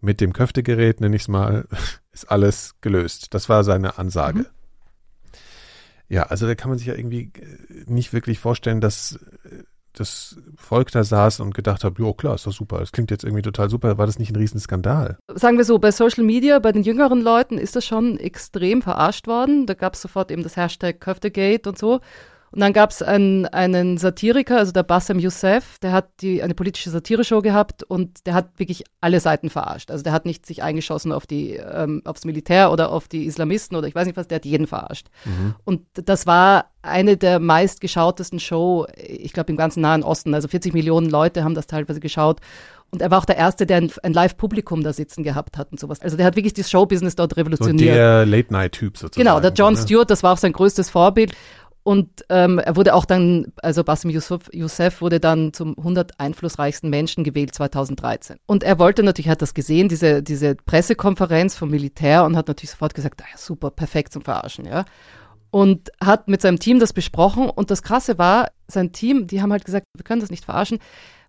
mit 0.02 0.22
dem 0.22 0.34
Köftegerät, 0.34 1.02
nenne 1.02 1.16
ich 1.16 1.24
es 1.24 1.28
mal, 1.28 1.68
ist 2.12 2.32
alles 2.32 2.76
gelöst. 2.82 3.34
Das 3.34 3.50
war 3.50 3.64
seine 3.64 3.98
Ansage. 3.98 4.40
Mhm. 4.40 4.46
Ja, 6.10 6.24
also 6.24 6.48
da 6.48 6.56
kann 6.56 6.70
man 6.70 6.80
sich 6.80 6.88
ja 6.88 6.96
irgendwie 6.96 7.32
äh, 7.36 7.84
nicht 7.86 8.14
wirklich 8.14 8.40
vorstellen, 8.40 8.82
dass 8.82 9.20
äh, 9.44 9.64
das 9.94 10.38
Volk 10.56 10.92
da 10.92 11.04
saß 11.04 11.40
und 11.40 11.54
gedacht 11.54 11.84
hat, 11.84 12.00
ja 12.00 12.14
klar, 12.14 12.36
ist 12.36 12.48
doch 12.48 12.54
super, 12.54 12.80
das 12.80 12.92
klingt 12.92 13.12
jetzt 13.12 13.24
irgendwie 13.24 13.42
total 13.42 13.70
super, 13.70 13.98
war 13.98 14.06
das 14.06 14.20
nicht 14.20 14.32
ein 14.32 14.36
Riesenskandal? 14.36 15.18
Sagen 15.34 15.58
wir 15.58 15.66
so, 15.66 15.78
bei 15.80 15.92
Social 15.92 16.24
Media, 16.24 16.60
bei 16.60 16.72
den 16.72 16.84
jüngeren 16.84 17.22
Leuten 17.22 17.58
ist 17.58 17.76
das 17.76 17.86
schon 17.86 18.18
extrem 18.18 18.82
verarscht 18.82 19.28
worden. 19.28 19.66
Da 19.66 19.74
gab 19.74 19.96
es 19.96 20.02
sofort 20.02 20.32
eben 20.32 20.44
das 20.44 20.56
Hashtag 20.56 21.00
Köftegate 21.00 21.68
und 21.68 21.78
so. 21.78 22.02
Und 22.52 22.62
dann 22.62 22.74
gab 22.74 22.92
es 22.92 23.02
einen, 23.02 23.46
einen 23.46 23.98
Satiriker, 23.98 24.58
also 24.58 24.72
der 24.72 24.84
Bassem 24.84 25.20
Youssef, 25.20 25.78
der 25.80 25.92
hat 25.92 26.10
die, 26.22 26.42
eine 26.42 26.56
politische 26.56 26.90
Satireshow 26.90 27.42
gehabt 27.42 27.84
und 27.84 28.26
der 28.26 28.34
hat 28.34 28.58
wirklich 28.58 28.84
alle 29.02 29.20
Seiten 29.20 29.50
verarscht. 29.50 29.92
Also 29.92 30.04
der 30.04 30.14
hat 30.14 30.26
nicht 30.26 30.46
sich 30.46 30.64
eingeschossen 30.64 31.12
auf 31.12 31.28
die, 31.28 31.54
ähm, 31.54 32.02
aufs 32.06 32.26
Militär 32.26 32.72
oder 32.72 32.92
auf 32.92 33.08
die 33.08 33.26
Islamisten 33.26 33.78
oder 33.78 33.88
ich 33.88 33.96
weiß 33.96 34.08
nicht 34.08 34.18
was, 34.18 34.28
der 34.28 34.38
hat 34.38 34.46
jeden 34.46 34.68
verarscht. 34.68 35.08
Mhm. 35.26 35.56
Und 35.64 35.86
das 35.94 36.26
war 36.26 36.66
eine 36.82 37.18
der 37.18 37.40
meistgeschautesten 37.40 38.40
Show, 38.40 38.88
ich 38.96 39.34
glaube 39.34 39.52
im 39.52 39.58
ganzen 39.58 39.82
Nahen 39.82 40.04
Osten. 40.04 40.34
Also 40.34 40.48
40 40.48 40.74
Millionen 40.74 41.10
Leute 41.10 41.44
haben 41.44 41.56
das 41.56 41.68
teilweise 41.68 42.00
geschaut. 42.00 42.40
Und 42.92 43.04
er 43.04 43.12
war 43.12 43.20
auch 43.20 43.26
der 43.26 43.38
Erste, 43.38 43.68
der 43.68 43.78
ein, 43.78 43.92
ein 44.02 44.14
Live-Publikum 44.14 44.82
da 44.82 44.94
sitzen 44.94 45.24
gehabt 45.24 45.58
hat 45.58 45.72
und 45.72 45.80
sowas. 45.80 46.02
Also 46.02 46.18
der 46.18 46.26
hat 46.26 46.36
wirklich 46.36 46.54
das 46.54 46.72
Showbusiness 46.72 47.16
dort 47.16 47.38
revolutioniert. 47.38 47.90
So 47.90 47.96
der 47.96 48.26
Late-Night-Typ 48.26 48.98
sozusagen. 48.98 49.24
Genau, 49.24 49.40
der 49.40 49.52
John 49.52 49.76
Stewart, 49.76 50.10
das 50.10 50.24
war 50.24 50.34
auch 50.34 50.38
sein 50.38 50.54
größtes 50.54 50.90
Vorbild. 50.90 51.34
Und 51.90 52.24
ähm, 52.30 52.60
er 52.60 52.76
wurde 52.76 52.94
auch 52.94 53.04
dann, 53.04 53.52
also 53.64 53.84
Basim 53.84 54.12
Youssef, 54.12 54.48
Youssef 54.54 55.02
wurde 55.02 55.20
dann 55.20 55.54
zum 55.54 55.76
100 55.76 56.20
einflussreichsten 56.20 56.88
Menschen 56.88 57.24
gewählt 57.24 57.56
2013. 57.56 58.38
Und 58.46 58.62
er 58.62 58.78
wollte 58.78 59.02
natürlich, 59.02 59.28
hat 59.28 59.42
das 59.42 59.56
gesehen, 59.56 59.90
diese, 59.90 60.22
diese 60.22 60.54
Pressekonferenz 60.54 61.56
vom 61.56 61.72
Militär 61.72 62.26
und 62.26 62.38
hat 62.38 62.48
natürlich 62.48 62.70
sofort 62.70 62.94
gesagt, 62.94 63.24
ah, 63.24 63.38
super, 63.38 63.72
perfekt 63.72 64.14
zum 64.14 64.22
Verarschen, 64.22 64.66
ja. 64.66 64.86
Und 65.50 65.90
hat 66.00 66.28
mit 66.28 66.44
seinem 66.44 66.60
Team 66.60 66.80
das 66.80 66.94
besprochen. 66.94 67.50
Und 67.50 67.72
das 67.72 67.82
Krasse 67.82 68.20
war, 68.20 68.52
sein 68.68 68.92
Team, 68.92 69.26
die 69.26 69.42
haben 69.42 69.52
halt 69.52 69.66
gesagt, 69.66 69.88
wir 69.98 70.04
können 70.04 70.22
das 70.22 70.30
nicht 70.30 70.46
verarschen. 70.46 70.78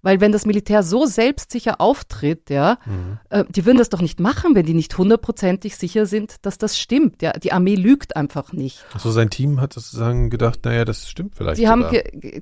Weil 0.02 0.20
wenn 0.20 0.32
das 0.32 0.46
Militär 0.46 0.82
so 0.82 1.06
selbstsicher 1.06 1.80
auftritt, 1.80 2.50
ja, 2.50 2.78
mhm. 2.86 3.18
äh, 3.30 3.44
die 3.48 3.66
würden 3.66 3.78
das 3.78 3.88
doch 3.88 4.00
nicht 4.00 4.20
machen, 4.20 4.54
wenn 4.54 4.66
die 4.66 4.74
nicht 4.74 4.96
hundertprozentig 4.96 5.76
sicher 5.76 6.06
sind, 6.06 6.36
dass 6.42 6.58
das 6.58 6.78
stimmt. 6.78 7.22
Ja, 7.22 7.32
die 7.32 7.52
Armee 7.52 7.74
lügt 7.74 8.16
einfach 8.16 8.52
nicht. 8.52 8.84
Also 8.94 9.10
sein 9.10 9.30
Team 9.30 9.60
hat 9.60 9.72
sozusagen 9.72 10.30
gedacht, 10.30 10.64
naja, 10.64 10.84
das 10.84 11.08
stimmt 11.08 11.34
vielleicht. 11.36 11.60
Die 11.60 11.68
haben, 11.68 11.86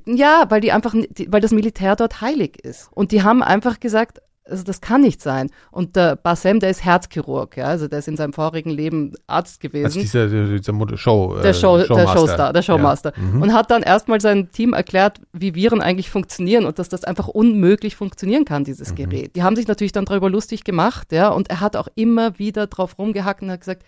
ja, 0.07 0.47
weil 0.49 0.61
die 0.61 0.73
einfach, 0.73 0.95
weil 0.95 1.41
das 1.41 1.53
Militär 1.53 1.97
dort 1.97 2.21
heilig 2.21 2.59
ist. 2.65 2.89
Und 2.93 3.13
die 3.13 3.23
haben 3.23 3.43
einfach 3.43 3.81
gesagt, 3.81 4.21
also 4.49 4.65
das 4.65 4.81
kann 4.81 5.03
nicht 5.03 5.23
sein. 5.23 5.51
Und 5.71 5.97
der 5.97 6.17
Bassem, 6.17 6.61
der 6.61 6.71
ist 6.71 6.85
Herzchirurg, 6.85 7.57
ja, 7.57 7.67
also 7.67 7.89
der 7.89 8.01
ist 8.01 8.09
in 8.09 8.17
seinem 8.17 8.33
vorigen 8.33 8.71
Leben 8.71 9.15
Arzt 9.27 9.61
gewesen. 9.61 9.85
Also 9.87 10.01
dieser, 10.01 10.29
dieser 10.29 10.97
Show, 10.97 11.37
äh, 11.39 11.43
der 11.43 11.55
Show, 11.55 11.79
der 11.79 12.09
Showstar, 12.09 12.53
der 12.53 12.63
Showmaster. 12.63 13.13
Ja. 13.17 13.23
Mhm. 13.23 13.43
Und 13.43 13.53
hat 13.53 13.71
dann 13.71 13.83
erstmal 13.83 14.21
seinem 14.21 14.51
Team 14.51 14.73
erklärt, 14.73 15.21
wie 15.33 15.55
Viren 15.55 15.81
eigentlich 15.81 16.11
funktionieren 16.11 16.65
und 16.65 16.79
dass 16.79 16.89
das 16.89 17.05
einfach 17.05 17.29
unmöglich 17.29 17.97
funktionieren 17.97 18.45
kann, 18.45 18.65
dieses 18.65 18.91
mhm. 18.91 18.97
Gerät. 18.97 19.37
Die 19.37 19.43
haben 19.43 19.57
sich 19.57 19.69
natürlich 19.69 19.93
dann 19.93 20.05
darüber 20.05 20.31
lustig 20.31 20.65
gemacht, 20.65 21.13
ja, 21.13 21.29
und 21.29 21.51
er 21.51 21.61
hat 21.61 21.77
auch 21.77 21.89
immer 21.95 22.39
wieder 22.39 22.67
drauf 22.67 22.99
rumgehackt 22.99 23.43
und 23.43 23.51
hat 23.51 23.61
gesagt, 23.61 23.83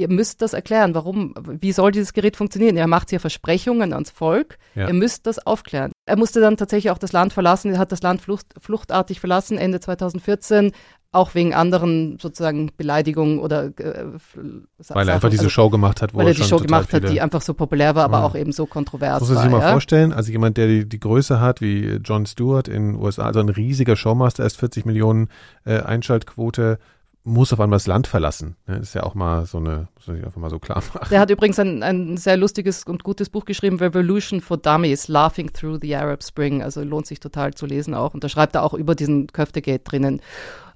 ihr 0.00 0.08
müsst 0.08 0.42
das 0.42 0.54
erklären. 0.54 0.94
Warum, 0.94 1.34
wie 1.60 1.72
soll 1.72 1.92
dieses 1.92 2.12
Gerät 2.12 2.36
funktionieren? 2.36 2.76
Er 2.76 2.86
macht 2.86 3.10
hier 3.10 3.20
Versprechungen 3.20 3.92
ans 3.92 4.10
Volk. 4.10 4.58
Ja. 4.74 4.88
Ihr 4.88 4.94
müsst 4.94 5.26
das 5.26 5.46
aufklären. 5.46 5.92
Er 6.06 6.16
musste 6.16 6.40
dann 6.40 6.56
tatsächlich 6.56 6.90
auch 6.90 6.98
das 6.98 7.12
Land 7.12 7.32
verlassen. 7.32 7.72
Er 7.72 7.78
hat 7.78 7.92
das 7.92 8.02
Land 8.02 8.22
flucht, 8.22 8.46
fluchtartig 8.60 9.20
verlassen 9.20 9.58
Ende 9.58 9.78
2014 9.78 10.72
auch 11.12 11.34
wegen 11.34 11.54
anderen 11.54 12.18
sozusagen 12.20 12.70
Beleidigungen 12.76 13.40
oder 13.40 13.64
äh, 13.78 14.04
weil 14.90 15.08
er 15.08 15.14
einfach 15.14 15.28
diese 15.28 15.42
also, 15.42 15.50
Show 15.50 15.68
gemacht 15.68 16.02
hat, 16.02 16.14
wo 16.14 16.18
weil 16.18 16.28
er 16.28 16.34
die 16.34 16.44
Show 16.44 16.58
gemacht 16.58 16.92
hat, 16.92 17.08
die 17.08 17.20
einfach 17.20 17.42
so 17.42 17.52
populär 17.52 17.96
war, 17.96 18.04
aber 18.04 18.18
ja. 18.18 18.24
auch 18.24 18.36
eben 18.36 18.52
so 18.52 18.64
kontrovers 18.64 19.18
Muss 19.18 19.30
man 19.30 19.42
sich 19.42 19.50
mal 19.50 19.60
ja? 19.60 19.72
vorstellen, 19.72 20.12
also 20.12 20.30
jemand, 20.30 20.56
der 20.56 20.68
die, 20.68 20.88
die 20.88 21.00
Größe 21.00 21.40
hat 21.40 21.60
wie 21.60 21.98
John 22.04 22.26
Stewart 22.26 22.68
in 22.68 22.92
den 22.92 22.94
USA, 22.94 23.24
also 23.24 23.40
ein 23.40 23.48
riesiger 23.48 23.96
Showmaster, 23.96 24.44
erst 24.44 24.58
40 24.58 24.86
Millionen 24.86 25.30
äh, 25.64 25.80
Einschaltquote, 25.80 26.78
muss 27.30 27.52
auf 27.52 27.60
einmal 27.60 27.76
das 27.76 27.86
Land 27.86 28.06
verlassen. 28.06 28.56
Das 28.66 28.80
ist 28.80 28.94
ja 28.94 29.04
auch 29.04 29.14
mal 29.14 29.46
so 29.46 29.58
eine, 29.58 29.88
muss 29.94 30.06
man 30.06 30.16
sich 30.16 30.24
einfach 30.24 30.40
mal 30.40 30.50
so 30.50 30.58
klar 30.58 30.82
machen. 30.92 31.08
Der 31.10 31.20
hat 31.20 31.30
übrigens 31.30 31.58
ein, 31.58 31.82
ein 31.82 32.16
sehr 32.16 32.36
lustiges 32.36 32.84
und 32.84 33.04
gutes 33.04 33.30
Buch 33.30 33.44
geschrieben, 33.44 33.76
Revolution 33.78 34.40
for 34.40 34.56
Dummies, 34.56 35.08
Laughing 35.08 35.52
Through 35.52 35.78
the 35.80 35.96
Arab 35.96 36.22
Spring. 36.22 36.62
Also 36.62 36.82
lohnt 36.82 37.06
sich 37.06 37.20
total 37.20 37.54
zu 37.54 37.66
lesen 37.66 37.94
auch. 37.94 38.14
Und 38.14 38.24
da 38.24 38.28
schreibt 38.28 38.54
er 38.54 38.62
auch 38.64 38.74
über 38.74 38.94
diesen 38.94 39.28
Köftegate 39.28 39.84
drinnen. 39.84 40.20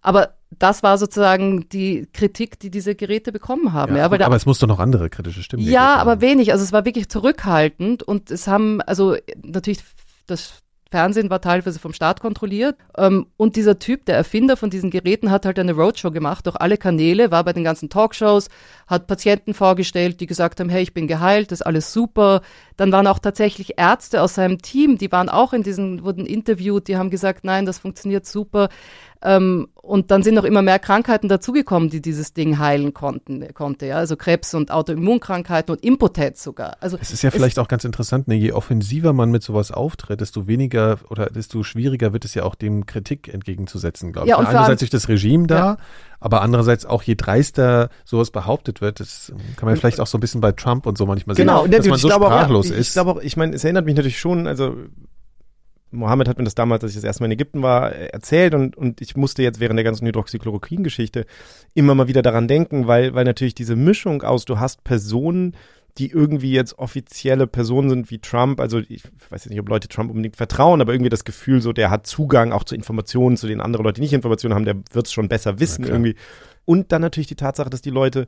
Aber 0.00 0.34
das 0.58 0.82
war 0.82 0.98
sozusagen 0.98 1.68
die 1.70 2.06
Kritik, 2.12 2.58
die 2.60 2.70
diese 2.70 2.94
Geräte 2.94 3.32
bekommen 3.32 3.72
haben. 3.72 3.92
Ja, 3.92 4.00
ja, 4.00 4.04
aber 4.04 4.18
da, 4.18 4.34
es 4.34 4.46
musste 4.46 4.66
noch 4.66 4.78
andere 4.78 5.10
kritische 5.10 5.42
Stimmen 5.42 5.64
Ja, 5.64 5.96
aber 5.96 6.20
wenig. 6.20 6.52
Also 6.52 6.64
es 6.64 6.72
war 6.72 6.84
wirklich 6.84 7.08
zurückhaltend 7.08 8.02
und 8.02 8.30
es 8.30 8.46
haben, 8.46 8.80
also 8.82 9.16
natürlich 9.42 9.80
das 10.26 10.63
Fernsehen 10.94 11.28
war 11.28 11.40
teilweise 11.40 11.80
vom 11.80 11.92
Staat 11.92 12.20
kontrolliert. 12.20 12.76
Ähm, 12.96 13.26
und 13.36 13.56
dieser 13.56 13.80
Typ, 13.80 14.04
der 14.04 14.14
Erfinder 14.14 14.56
von 14.56 14.70
diesen 14.70 14.90
Geräten, 14.90 15.32
hat 15.32 15.44
halt 15.44 15.58
eine 15.58 15.72
Roadshow 15.72 16.12
gemacht 16.12 16.46
durch 16.46 16.54
alle 16.54 16.76
Kanäle, 16.76 17.32
war 17.32 17.42
bei 17.42 17.52
den 17.52 17.64
ganzen 17.64 17.90
Talkshows, 17.90 18.48
hat 18.86 19.08
Patienten 19.08 19.54
vorgestellt, 19.54 20.20
die 20.20 20.26
gesagt 20.26 20.60
haben, 20.60 20.68
hey, 20.68 20.84
ich 20.84 20.94
bin 20.94 21.08
geheilt, 21.08 21.50
das 21.50 21.62
ist 21.62 21.66
alles 21.66 21.92
super. 21.92 22.42
Dann 22.76 22.92
waren 22.92 23.08
auch 23.08 23.18
tatsächlich 23.18 23.76
Ärzte 23.76 24.22
aus 24.22 24.34
seinem 24.34 24.62
Team, 24.62 24.96
die 24.96 25.10
waren 25.10 25.28
auch 25.28 25.52
in 25.52 25.64
diesen, 25.64 26.04
wurden 26.04 26.26
interviewt, 26.26 26.86
die 26.86 26.96
haben 26.96 27.10
gesagt, 27.10 27.42
nein, 27.42 27.66
das 27.66 27.80
funktioniert 27.80 28.24
super. 28.24 28.68
Ähm, 29.24 29.68
und 29.74 30.10
dann 30.10 30.22
sind 30.22 30.34
noch 30.34 30.44
immer 30.44 30.62
mehr 30.62 30.78
Krankheiten 30.78 31.28
dazugekommen, 31.28 31.90
die 31.90 32.00
dieses 32.00 32.32
Ding 32.32 32.58
heilen 32.58 32.94
konnten, 32.94 33.52
konnte. 33.52 33.86
Ja? 33.86 33.96
Also 33.96 34.16
Krebs 34.16 34.54
und 34.54 34.70
Autoimmunkrankheiten 34.70 35.74
und 35.74 35.84
Impotenz 35.84 36.42
sogar. 36.42 36.76
Also 36.80 36.98
es 37.00 37.10
ist 37.10 37.22
ja 37.22 37.30
vielleicht 37.30 37.58
auch 37.58 37.68
ganz 37.68 37.84
interessant, 37.84 38.28
ne? 38.28 38.34
je 38.34 38.52
offensiver 38.52 39.12
man 39.12 39.30
mit 39.30 39.42
sowas 39.42 39.70
auftritt, 39.70 40.20
desto 40.20 40.46
weniger 40.46 40.98
oder 41.08 41.26
desto 41.26 41.62
schwieriger 41.62 42.12
wird 42.12 42.24
es 42.24 42.34
ja 42.34 42.44
auch 42.44 42.54
dem 42.54 42.86
Kritik 42.86 43.32
entgegenzusetzen, 43.32 44.12
glaube 44.12 44.26
ich. 44.26 44.30
Ja, 44.30 44.36
und 44.36 44.46
Einerseits 44.46 44.80
durch 44.80 44.90
das 44.90 45.08
Regime 45.08 45.46
da, 45.46 45.56
ja. 45.56 45.76
aber 46.20 46.42
andererseits 46.42 46.86
auch 46.86 47.02
je 47.02 47.14
dreister 47.14 47.88
sowas 48.04 48.30
behauptet 48.30 48.80
wird, 48.80 49.00
das 49.00 49.32
kann 49.56 49.68
man 49.68 49.76
vielleicht 49.76 50.00
auch 50.00 50.06
so 50.06 50.18
ein 50.18 50.20
bisschen 50.20 50.40
bei 50.40 50.52
Trump 50.52 50.86
und 50.86 50.96
so 50.96 51.06
manchmal 51.06 51.36
genau, 51.36 51.62
sehen, 51.62 51.72
dass 51.72 51.86
man 51.86 51.98
so 51.98 52.10
sprachlos 52.10 52.70
auch, 52.70 52.74
ist. 52.74 52.88
Ich 52.88 52.92
glaube 52.92 53.10
auch, 53.12 53.20
ich 53.22 53.36
meine, 53.36 53.54
es 53.54 53.64
erinnert 53.64 53.84
mich 53.84 53.96
natürlich 53.96 54.18
schon, 54.18 54.46
also 54.46 54.76
Mohammed 55.94 56.28
hat 56.28 56.38
mir 56.38 56.44
das 56.44 56.54
damals, 56.54 56.82
als 56.82 56.92
ich 56.92 56.96
das 56.96 57.04
erste 57.04 57.22
Mal 57.22 57.26
in 57.26 57.32
Ägypten 57.32 57.62
war, 57.62 57.92
erzählt 57.92 58.54
und, 58.54 58.76
und 58.76 59.00
ich 59.00 59.16
musste 59.16 59.42
jetzt 59.42 59.60
während 59.60 59.78
der 59.78 59.84
ganzen 59.84 60.06
Hydroxychloroquin-Geschichte 60.06 61.26
immer 61.74 61.94
mal 61.94 62.08
wieder 62.08 62.22
daran 62.22 62.48
denken, 62.48 62.86
weil, 62.86 63.14
weil 63.14 63.24
natürlich 63.24 63.54
diese 63.54 63.76
Mischung 63.76 64.22
aus, 64.22 64.44
du 64.44 64.58
hast 64.58 64.84
Personen, 64.84 65.56
die 65.98 66.10
irgendwie 66.10 66.52
jetzt 66.52 66.78
offizielle 66.78 67.46
Personen 67.46 67.88
sind 67.88 68.10
wie 68.10 68.18
Trump, 68.18 68.60
also 68.60 68.80
ich 68.80 69.04
weiß 69.30 69.44
jetzt 69.44 69.50
nicht, 69.50 69.60
ob 69.60 69.68
Leute 69.68 69.88
Trump 69.88 70.10
unbedingt 70.10 70.36
vertrauen, 70.36 70.80
aber 70.80 70.92
irgendwie 70.92 71.10
das 71.10 71.24
Gefühl 71.24 71.60
so, 71.60 71.72
der 71.72 71.90
hat 71.90 72.06
Zugang 72.06 72.52
auch 72.52 72.64
zu 72.64 72.74
Informationen, 72.74 73.36
zu 73.36 73.46
denen 73.46 73.60
andere 73.60 73.84
Leute 73.84 74.00
nicht 74.00 74.12
Informationen 74.12 74.54
haben, 74.54 74.64
der 74.64 74.76
wird 74.92 75.06
es 75.06 75.12
schon 75.12 75.28
besser 75.28 75.60
wissen 75.60 75.84
irgendwie. 75.84 76.16
Und 76.64 76.90
dann 76.92 77.02
natürlich 77.02 77.28
die 77.28 77.36
Tatsache, 77.36 77.70
dass 77.70 77.82
die 77.82 77.90
Leute 77.90 78.26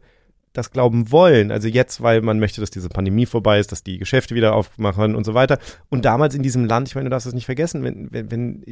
das 0.56 0.70
glauben 0.70 1.10
wollen. 1.10 1.50
Also 1.50 1.68
jetzt, 1.68 2.02
weil 2.02 2.22
man 2.22 2.38
möchte, 2.38 2.60
dass 2.60 2.70
diese 2.70 2.88
Pandemie 2.88 3.26
vorbei 3.26 3.58
ist, 3.58 3.72
dass 3.72 3.82
die 3.82 3.98
Geschäfte 3.98 4.34
wieder 4.34 4.54
aufmachen 4.54 5.14
und 5.14 5.24
so 5.24 5.34
weiter. 5.34 5.58
Und 5.88 6.04
damals 6.04 6.34
in 6.34 6.42
diesem 6.42 6.64
Land, 6.64 6.88
ich 6.88 6.94
meine, 6.94 7.06
du 7.06 7.10
darfst 7.10 7.26
es 7.26 7.34
nicht 7.34 7.46
vergessen, 7.46 7.82
wenn, 7.82 8.12
wenn, 8.12 8.30
wenn 8.30 8.62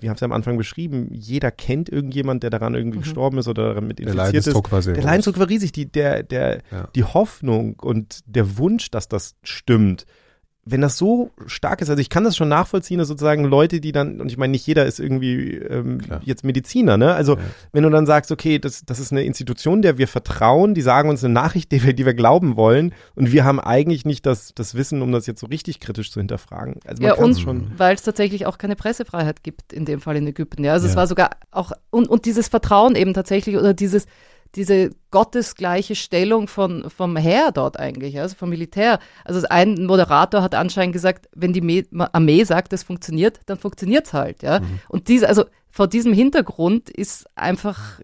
wir 0.00 0.10
haben 0.10 0.14
es 0.14 0.20
ja 0.20 0.26
am 0.26 0.32
Anfang 0.32 0.56
beschrieben, 0.56 1.08
jeder 1.12 1.50
kennt 1.50 1.88
irgendjemand, 1.88 2.42
der 2.42 2.50
daran 2.50 2.74
irgendwie 2.74 2.98
mhm. 2.98 3.02
gestorben 3.02 3.38
ist 3.38 3.48
oder 3.48 3.74
damit 3.74 4.00
infiziert 4.00 4.18
der 4.18 4.24
Leidensdruck 4.24 4.66
ist. 4.66 4.72
War 4.72 4.82
sehr 4.82 4.94
der 4.94 5.04
Leidensdruck 5.04 5.38
war 5.38 5.48
riesig. 5.48 5.72
Die, 5.72 5.90
der, 5.90 6.22
der, 6.22 6.62
ja. 6.70 6.88
die 6.94 7.04
Hoffnung 7.04 7.74
und 7.80 8.20
der 8.26 8.58
Wunsch, 8.58 8.90
dass 8.90 9.08
das 9.08 9.34
stimmt, 9.42 10.06
wenn 10.66 10.80
das 10.80 10.96
so 10.96 11.30
stark 11.46 11.82
ist, 11.82 11.90
also 11.90 12.00
ich 12.00 12.08
kann 12.08 12.24
das 12.24 12.36
schon 12.36 12.48
nachvollziehen, 12.48 12.98
dass 12.98 13.08
sozusagen 13.08 13.44
Leute, 13.44 13.80
die 13.80 13.92
dann, 13.92 14.20
und 14.20 14.30
ich 14.30 14.38
meine, 14.38 14.52
nicht 14.52 14.66
jeder 14.66 14.86
ist 14.86 14.98
irgendwie 14.98 15.56
ähm, 15.56 16.00
jetzt 16.22 16.44
Mediziner, 16.44 16.96
ne? 16.96 17.14
Also 17.14 17.34
ja. 17.34 17.42
wenn 17.72 17.82
du 17.82 17.90
dann 17.90 18.06
sagst, 18.06 18.32
okay, 18.32 18.58
das, 18.58 18.84
das 18.84 18.98
ist 18.98 19.12
eine 19.12 19.24
Institution, 19.24 19.82
der 19.82 19.98
wir 19.98 20.08
vertrauen, 20.08 20.74
die 20.74 20.80
sagen 20.80 21.10
uns 21.10 21.22
eine 21.22 21.34
Nachricht, 21.34 21.70
die 21.72 21.84
wir, 21.84 21.92
die 21.92 22.06
wir 22.06 22.14
glauben 22.14 22.56
wollen, 22.56 22.94
und 23.14 23.32
wir 23.32 23.44
haben 23.44 23.60
eigentlich 23.60 24.04
nicht 24.04 24.24
das, 24.26 24.54
das 24.54 24.74
Wissen, 24.74 25.02
um 25.02 25.12
das 25.12 25.26
jetzt 25.26 25.40
so 25.40 25.46
richtig 25.46 25.80
kritisch 25.80 26.10
zu 26.10 26.20
hinterfragen. 26.20 26.80
Also 26.86 27.02
man 27.02 27.08
ja, 27.08 27.14
und 27.14 27.38
schon. 27.38 27.70
Weil 27.76 27.94
es 27.94 28.02
tatsächlich 28.02 28.46
auch 28.46 28.56
keine 28.56 28.76
Pressefreiheit 28.76 29.42
gibt, 29.42 29.72
in 29.72 29.84
dem 29.84 30.00
Fall 30.00 30.16
in 30.16 30.26
Ägypten. 30.26 30.64
Ja, 30.64 30.72
also 30.72 30.86
ja. 30.86 30.90
es 30.90 30.96
war 30.96 31.06
sogar 31.06 31.30
auch, 31.50 31.72
und, 31.90 32.08
und 32.08 32.24
dieses 32.24 32.48
Vertrauen 32.48 32.94
eben 32.94 33.12
tatsächlich, 33.12 33.56
oder 33.56 33.74
dieses, 33.74 34.06
diese 34.56 34.90
gottesgleiche 35.10 35.94
Stellung 35.94 36.48
von, 36.48 36.88
vom 36.90 37.16
Heer 37.16 37.52
dort 37.52 37.78
eigentlich, 37.78 38.18
also 38.18 38.36
vom 38.36 38.50
Militär. 38.50 38.98
Also 39.24 39.46
ein 39.48 39.84
Moderator 39.86 40.42
hat 40.42 40.54
anscheinend 40.54 40.92
gesagt, 40.92 41.28
wenn 41.34 41.52
die 41.52 41.86
Armee 42.12 42.44
sagt, 42.44 42.72
es 42.72 42.82
funktioniert, 42.82 43.40
dann 43.46 43.58
funktioniert 43.58 44.06
es 44.06 44.12
halt. 44.12 44.42
Ja? 44.42 44.60
Mhm. 44.60 44.80
Und 44.88 45.08
diese, 45.08 45.28
also 45.28 45.44
vor 45.74 45.88
diesem 45.88 46.12
Hintergrund 46.12 46.88
ist 46.88 47.26
einfach, 47.34 47.98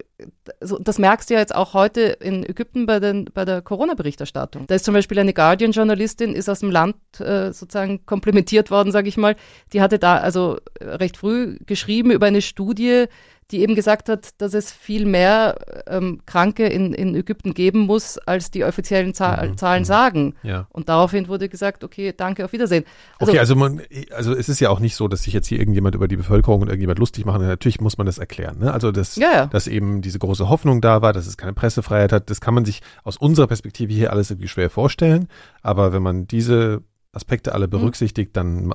also 0.59 0.77
das 0.77 0.99
merkst 0.99 1.29
du 1.29 1.35
ja 1.35 1.39
jetzt 1.39 1.55
auch 1.55 1.73
heute 1.73 2.01
in 2.01 2.43
Ägypten 2.43 2.85
bei, 2.85 2.99
den, 2.99 3.29
bei 3.33 3.45
der 3.45 3.61
Corona-Berichterstattung. 3.61 4.67
Da 4.67 4.75
ist 4.75 4.83
zum 4.83 4.93
Beispiel 4.93 5.17
eine 5.19 5.33
Guardian-Journalistin, 5.33 6.35
ist 6.35 6.49
aus 6.49 6.59
dem 6.59 6.69
Land 6.69 6.97
äh, 7.21 7.53
sozusagen 7.53 8.05
komplimentiert 8.05 8.71
worden, 8.71 8.91
sage 8.91 9.07
ich 9.07 9.15
mal. 9.15 9.37
Die 9.71 9.81
hatte 9.81 9.99
da 9.99 10.17
also 10.17 10.57
recht 10.81 11.15
früh 11.15 11.59
geschrieben 11.65 12.11
über 12.11 12.25
eine 12.25 12.41
Studie, 12.41 13.05
die 13.51 13.59
eben 13.61 13.75
gesagt 13.75 14.09
hat, 14.09 14.41
dass 14.41 14.53
es 14.53 14.71
viel 14.71 15.05
mehr 15.05 15.83
ähm, 15.87 16.21
Kranke 16.25 16.67
in, 16.67 16.93
in 16.93 17.15
Ägypten 17.15 17.53
geben 17.53 17.79
muss, 17.81 18.17
als 18.17 18.51
die 18.51 18.63
offiziellen 18.63 19.13
Zahl, 19.13 19.49
mhm. 19.49 19.57
Zahlen 19.57 19.81
mhm. 19.81 19.85
sagen. 19.85 20.35
Ja. 20.43 20.67
Und 20.69 20.89
daraufhin 20.89 21.27
wurde 21.27 21.49
gesagt, 21.49 21.83
okay, 21.83 22.13
danke, 22.15 22.45
auf 22.45 22.53
Wiedersehen. 22.53 22.85
Also, 23.19 23.31
okay, 23.31 23.39
also 23.39 23.55
man, 23.55 23.81
also 24.11 24.33
es 24.33 24.49
ist 24.49 24.59
ja 24.59 24.69
auch 24.69 24.79
nicht 24.79 24.95
so, 24.95 25.07
dass 25.07 25.23
sich 25.23 25.33
jetzt 25.33 25.47
hier 25.47 25.59
irgendjemand 25.59 25.95
über 25.95 26.07
die 26.07 26.15
Bevölkerung 26.15 26.61
und 26.61 26.67
irgendjemand 26.67 26.99
lustig 26.99 27.25
machen. 27.25 27.45
Natürlich 27.45 27.81
muss 27.81 27.97
man 27.97 28.05
das 28.05 28.17
erklären. 28.17 28.59
Ne? 28.59 28.73
Also 28.73 28.91
dass, 28.91 29.15
ja, 29.17 29.31
ja. 29.31 29.45
dass 29.47 29.67
eben 29.67 30.01
diese 30.01 30.19
große 30.19 30.47
Hoffnung 30.47 30.81
da 30.81 31.01
war, 31.01 31.13
dass 31.13 31.27
es 31.27 31.37
keine 31.37 31.53
Pressefreiheit 31.53 32.13
hat, 32.13 32.29
das 32.29 32.41
kann 32.41 32.53
man 32.53 32.65
sich 32.65 32.81
aus 33.03 33.17
unserer 33.17 33.47
Perspektive 33.47 33.93
hier 33.93 34.11
alles 34.11 34.31
irgendwie 34.31 34.47
schwer 34.47 34.69
vorstellen. 34.69 35.27
Aber 35.61 35.93
wenn 35.93 36.03
man 36.03 36.27
diese 36.27 36.83
Aspekte 37.13 37.53
alle 37.53 37.67
berücksichtigt, 37.67 38.35
dann 38.37 38.73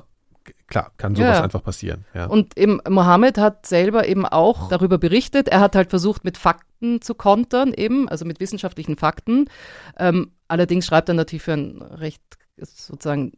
klar, 0.67 0.91
kann 0.97 1.15
sowas 1.15 1.37
ja. 1.37 1.43
einfach 1.43 1.63
passieren. 1.63 2.05
Ja. 2.13 2.25
Und 2.25 2.57
eben 2.57 2.79
Mohammed 2.87 3.37
hat 3.37 3.65
selber 3.65 4.07
eben 4.07 4.25
auch 4.25 4.69
darüber 4.69 4.97
berichtet. 4.97 5.47
Er 5.47 5.59
hat 5.59 5.75
halt 5.75 5.89
versucht, 5.89 6.23
mit 6.23 6.37
Fakten 6.37 7.01
zu 7.01 7.15
kontern, 7.15 7.73
eben, 7.73 8.09
also 8.09 8.25
mit 8.25 8.39
wissenschaftlichen 8.39 8.97
Fakten. 8.97 9.49
Ähm, 9.97 10.31
allerdings 10.47 10.85
schreibt 10.85 11.09
er 11.09 11.15
natürlich 11.15 11.43
für 11.43 11.53
ein 11.53 11.81
recht 11.81 12.21
sozusagen 12.57 13.33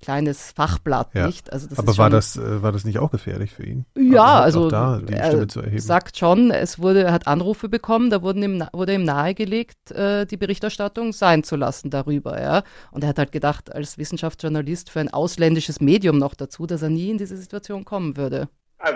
kleines 0.00 0.52
Fachblatt, 0.52 1.14
ja. 1.14 1.26
nicht? 1.26 1.52
Also 1.52 1.68
das 1.68 1.78
Aber 1.78 1.96
war 1.96 2.10
das 2.10 2.36
äh, 2.36 2.62
war 2.62 2.72
das 2.72 2.84
nicht 2.84 2.98
auch 2.98 3.10
gefährlich 3.10 3.52
für 3.52 3.64
ihn? 3.64 3.86
Ja, 3.96 4.40
also, 4.40 4.68
da 4.68 5.00
er 5.10 5.46
sagt 5.80 6.16
schon, 6.16 6.50
es 6.50 6.78
wurde, 6.78 7.04
er 7.04 7.12
hat 7.12 7.26
Anrufe 7.26 7.68
bekommen, 7.68 8.10
da 8.10 8.22
wurden 8.22 8.42
ihm, 8.42 8.64
wurde 8.72 8.94
ihm 8.94 9.04
nahegelegt, 9.04 9.90
äh, 9.90 10.26
die 10.26 10.36
Berichterstattung 10.36 11.12
sein 11.12 11.42
zu 11.42 11.56
lassen 11.56 11.90
darüber, 11.90 12.40
ja. 12.40 12.62
Und 12.92 13.04
er 13.04 13.08
hat 13.08 13.18
halt 13.18 13.32
gedacht, 13.32 13.72
als 13.72 13.98
Wissenschaftsjournalist 13.98 14.90
für 14.90 15.00
ein 15.00 15.12
ausländisches 15.12 15.80
Medium 15.80 16.18
noch 16.18 16.34
dazu, 16.34 16.66
dass 16.66 16.82
er 16.82 16.90
nie 16.90 17.10
in 17.10 17.18
diese 17.18 17.36
Situation 17.36 17.84
kommen 17.84 18.16
würde. 18.16 18.48
I 18.82 18.92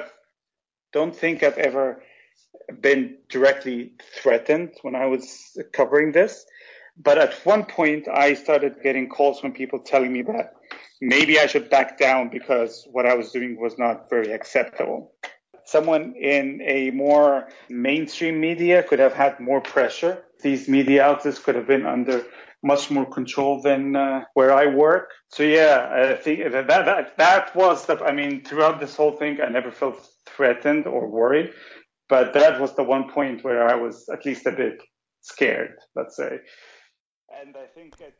don't 0.92 1.12
think 1.12 1.42
I've 1.42 1.58
ever 1.58 1.98
been 2.80 3.16
directly 3.32 3.96
threatened 4.22 4.72
when 4.82 4.94
I 4.94 5.06
was 5.06 5.58
covering 5.72 6.12
this. 6.12 6.46
But 7.00 7.18
at 7.18 7.34
one 7.44 7.64
point, 7.64 8.08
I 8.08 8.34
started 8.34 8.82
getting 8.82 9.08
calls 9.08 9.40
from 9.40 9.52
people 9.52 9.78
telling 9.78 10.12
me 10.12 10.22
that 10.22 10.54
maybe 11.00 11.38
I 11.38 11.46
should 11.46 11.70
back 11.70 11.98
down 11.98 12.28
because 12.28 12.86
what 12.90 13.06
I 13.06 13.14
was 13.14 13.30
doing 13.30 13.60
was 13.60 13.78
not 13.78 14.10
very 14.10 14.32
acceptable. 14.32 15.12
Someone 15.64 16.14
in 16.16 16.60
a 16.64 16.90
more 16.90 17.48
mainstream 17.68 18.40
media 18.40 18.82
could 18.82 18.98
have 18.98 19.12
had 19.12 19.38
more 19.38 19.60
pressure. 19.60 20.24
These 20.42 20.68
media 20.68 21.04
outlets 21.04 21.38
could 21.38 21.54
have 21.54 21.66
been 21.66 21.86
under 21.86 22.24
much 22.62 22.90
more 22.90 23.06
control 23.06 23.62
than 23.62 23.94
uh, 23.94 24.24
where 24.34 24.52
I 24.52 24.66
work. 24.66 25.10
So 25.28 25.42
yeah, 25.42 25.88
I 25.92 26.14
think 26.16 26.50
that, 26.50 26.66
that 26.66 27.16
that 27.16 27.54
was 27.54 27.86
the. 27.86 28.02
I 28.02 28.12
mean, 28.12 28.42
throughout 28.42 28.80
this 28.80 28.96
whole 28.96 29.12
thing, 29.12 29.40
I 29.40 29.48
never 29.48 29.70
felt 29.70 30.08
threatened 30.26 30.86
or 30.86 31.08
worried, 31.08 31.52
but 32.08 32.32
that 32.34 32.60
was 32.60 32.74
the 32.74 32.82
one 32.82 33.10
point 33.10 33.44
where 33.44 33.68
I 33.68 33.74
was 33.74 34.08
at 34.12 34.24
least 34.24 34.46
a 34.46 34.52
bit 34.52 34.82
scared. 35.20 35.74
Let's 35.94 36.16
say. 36.16 36.40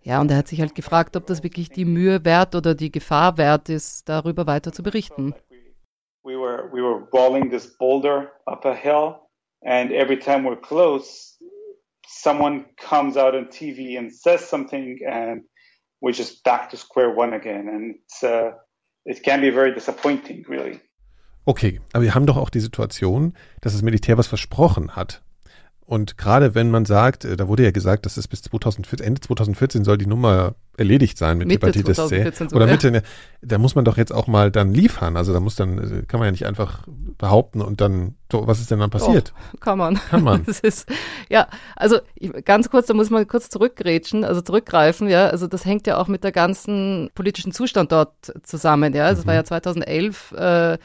Ja, 0.03 0.21
und 0.21 0.31
er 0.31 0.39
hat 0.39 0.49
sich 0.49 0.61
halt 0.61 0.75
gefragt, 0.75 1.17
ob 1.17 1.27
das 1.27 1.43
wirklich 1.43 1.71
die 1.71 1.85
Mühe 1.85 2.25
wert 2.25 2.55
oder 2.55 2.75
die 2.75 2.93
Gefahr 2.93 3.37
wert 3.37 3.69
ist, 3.69 4.09
darüber 4.09 4.47
weiter 4.47 4.73
zu 4.73 4.83
berichten. 4.83 5.35
We 6.25 6.35
were, 6.35 6.71
we 6.73 6.83
were 6.83 7.09
rolling 7.13 7.51
this 7.51 7.77
boulder 7.79 8.31
up 8.47 8.65
a 8.67 8.75
hill 8.75 9.17
and 9.65 9.91
every 9.93 10.19
time 10.19 10.45
we're 10.45 10.61
close, 10.61 11.39
someone 12.07 12.67
comes 12.77 13.17
out 13.17 13.35
on 13.35 13.49
TV 13.49 13.99
and 13.99 14.13
says 14.13 14.49
something 14.49 14.99
and 15.07 15.45
we're 16.01 16.13
just 16.13 16.43
back 16.45 16.71
to 16.71 16.77
square 16.77 17.15
one 17.15 17.35
again. 17.35 17.69
And 17.69 17.95
it's, 17.97 18.23
uh, 18.23 18.53
it 19.05 19.23
can 19.23 19.41
be 19.41 19.51
very 19.51 19.73
disappointing, 19.73 20.45
really. 20.49 20.81
Okay, 21.47 21.81
aber 21.95 22.05
wir 22.05 22.15
haben 22.15 22.27
doch 22.27 22.37
auch 22.37 22.51
die 22.51 22.61
Situation, 22.61 23.33
dass 23.63 23.73
das 23.73 23.83
Militär 23.83 24.19
was 24.19 24.27
versprochen 24.27 24.97
hat. 24.97 25.23
Und 25.89 26.19
gerade 26.19 26.55
wenn 26.55 26.71
man 26.71 26.85
sagt, 26.85 27.25
äh, 27.25 27.35
da 27.35 27.49
wurde 27.49 27.63
ja 27.63 27.71
gesagt, 27.71 28.05
dass 28.05 28.19
es 28.19 28.29
bis 28.29 28.43
2014, 28.43 29.07
Ende 29.07 29.23
2014 29.23 29.85
soll 29.85 29.97
die 29.97 30.05
Nummer 30.05 30.55
erledigt 30.77 31.17
sein 31.17 31.39
mit 31.39 31.49
Mitte 31.49 31.67
Hepatitis 31.67 31.97
C. 32.09 32.31
So, 32.31 32.45
Oder. 32.55 32.67
Mitte, 32.67 32.91
ne, 32.91 33.03
da 33.41 33.57
muss 33.57 33.75
man 33.75 33.87
doch 33.87 33.97
jetzt 33.97 34.13
auch 34.13 34.27
mal 34.27 34.51
dann 34.51 34.75
liefern. 34.75 35.17
Also 35.17 35.33
da 35.33 35.41
muss 35.41 35.57
dann, 35.57 35.79
äh, 35.79 36.03
kann 36.03 36.21
man 36.21 36.27
ja 36.27 36.33
nicht 36.33 36.45
einfach 36.45 36.87
behaupten 37.17 37.63
und 37.63 37.81
dann, 37.81 38.17
so, 38.31 38.47
was 38.47 38.61
ist 38.61 38.71
denn 38.71 38.81
dann 38.81 38.91
passiert? 38.91 39.33
Oh, 39.55 39.57
kann 39.61 39.79
man. 39.79 39.95
Kann 40.11 40.23
man. 40.23 40.45
Das 40.47 40.61
ist, 40.61 40.91
ja, 41.31 41.49
also 41.75 42.01
ganz 42.45 42.69
kurz, 42.69 42.87
da 42.87 42.93
muss 42.93 43.09
man 43.09 43.27
kurz 43.27 43.49
zurückgrätschen, 43.49 44.25
also 44.25 44.43
zurückgreifen, 44.43 45.09
ja. 45.09 45.29
Also 45.29 45.47
das 45.47 45.65
hängt 45.65 45.87
ja 45.87 45.97
auch 45.97 46.09
mit 46.09 46.23
der 46.23 46.33
ganzen 46.33 47.09
politischen 47.15 47.53
Zustand 47.53 47.93
dort 47.93 48.13
zusammen, 48.43 48.93
ja. 48.93 49.07
Also 49.07 49.23
es 49.23 49.27
war 49.27 49.35
ja 49.35 49.45
2011, 49.45 50.33
äh, 50.33 50.77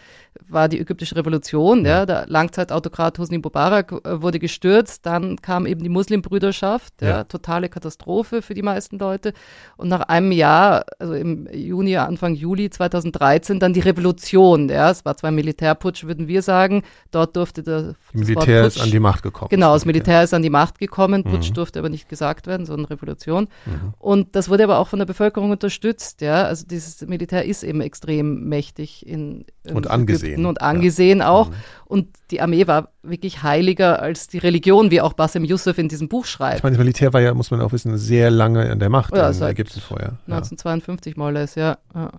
war 0.49 0.67
die 0.69 0.79
ägyptische 0.79 1.15
Revolution, 1.15 1.86
ja. 1.86 2.05
Der 2.05 2.25
Langzeitautokrat 2.27 3.17
Hosni 3.19 3.38
Mubarak 3.38 3.91
äh, 3.91 4.21
wurde 4.21 4.39
gestürzt, 4.39 5.05
dann 5.05 5.38
kam 5.41 5.65
eben 5.65 5.81
die 5.84 5.89
Muslimbrüderschaft, 5.89 7.01
ja. 7.01 7.07
Ja. 7.09 7.23
Totale 7.23 7.69
Katastrophe 7.69 8.41
für 8.41 8.53
die 8.53 8.61
meisten 8.61 8.97
Leute. 8.99 9.34
Und 9.77 9.89
nach 9.89 10.01
einem 10.01 10.31
Jahr, 10.31 10.86
also 10.99 11.13
im 11.13 11.47
Juni, 11.53 11.95
Anfang 11.97 12.34
Juli 12.36 12.69
2013, 12.69 13.59
dann 13.59 13.73
die 13.73 13.79
Revolution, 13.81 14.69
ja. 14.69 14.89
Es 14.89 15.05
war 15.05 15.15
zwar 15.17 15.29
ein 15.31 15.36
Militärputsch, 15.36 16.03
würden 16.05 16.27
wir 16.27 16.41
sagen. 16.41 16.84
Dort 17.11 17.36
durfte 17.36 17.63
der 17.63 17.81
Das 17.81 17.95
Militär 18.13 18.63
Wort 18.63 18.67
ist 18.67 18.77
Putsch- 18.77 18.84
an 18.84 18.91
die 18.91 18.99
Macht 18.99 19.23
gekommen. 19.23 19.49
Genau, 19.49 19.73
das 19.73 19.86
Militär 19.86 20.23
ist 20.23 20.34
an 20.34 20.41
die 20.41 20.49
Macht 20.49 20.79
gekommen. 20.79 21.23
Putsch 21.23 21.49
Mhm. 21.49 21.53
durfte 21.55 21.79
aber 21.79 21.89
nicht 21.89 22.09
gesagt 22.09 22.47
werden, 22.47 22.65
sondern 22.65 22.86
Revolution. 22.86 23.47
Mhm. 23.65 23.93
Und 23.99 24.36
das 24.36 24.49
wurde 24.49 24.63
aber 24.63 24.79
auch 24.79 24.88
von 24.88 24.99
der 24.99 25.05
Bevölkerung 25.05 25.51
unterstützt. 25.51 26.21
Ja, 26.21 26.43
also 26.45 26.65
dieses 26.65 27.01
Militär 27.07 27.45
ist 27.45 27.63
eben 27.63 27.81
extrem 27.81 28.47
mächtig 28.47 29.05
in, 29.07 29.45
in 29.63 29.75
Und 29.75 29.89
angesehen, 29.89 30.22
Ägypten 30.24 30.45
und 30.45 30.59
ja. 30.61 30.67
angesehen 30.67 31.21
auch. 31.21 31.49
Mhm. 31.49 31.55
Und 31.86 32.07
die 32.32 32.41
Armee 32.41 32.65
war 32.65 32.89
wirklich 33.03 33.43
heiliger 33.43 34.01
als 34.01 34.28
die 34.28 34.39
Religion, 34.39 34.89
wie 34.89 35.01
auch 35.01 35.13
Bassem 35.13 35.43
Youssef 35.43 35.78
in 35.78 35.89
diesem 35.89 36.09
Buch 36.09 36.26
schreibt. 36.26 36.57
Ich 36.57 36.63
meine, 36.63 36.76
das 36.76 36.84
Militär 36.84 37.13
war 37.13 37.21
ja, 37.21 37.34
muss 37.34 37.51
man 37.51 37.61
auch 37.61 37.71
wissen, 37.71 37.97
sehr 37.97 38.32
lange 38.32 38.71
an 38.71 38.80
der 38.80 38.89
Macht 38.89 39.15
Ja, 39.15 39.28
in 39.28 39.34
seit 39.34 39.51
Ägypten 39.51 39.80
vorher. 39.80 40.17
Ja. 40.28 40.36
1952 40.38 41.17
mal 41.17 41.36
ist, 41.36 41.55
ja. 41.55 41.78
ja. 41.93 42.11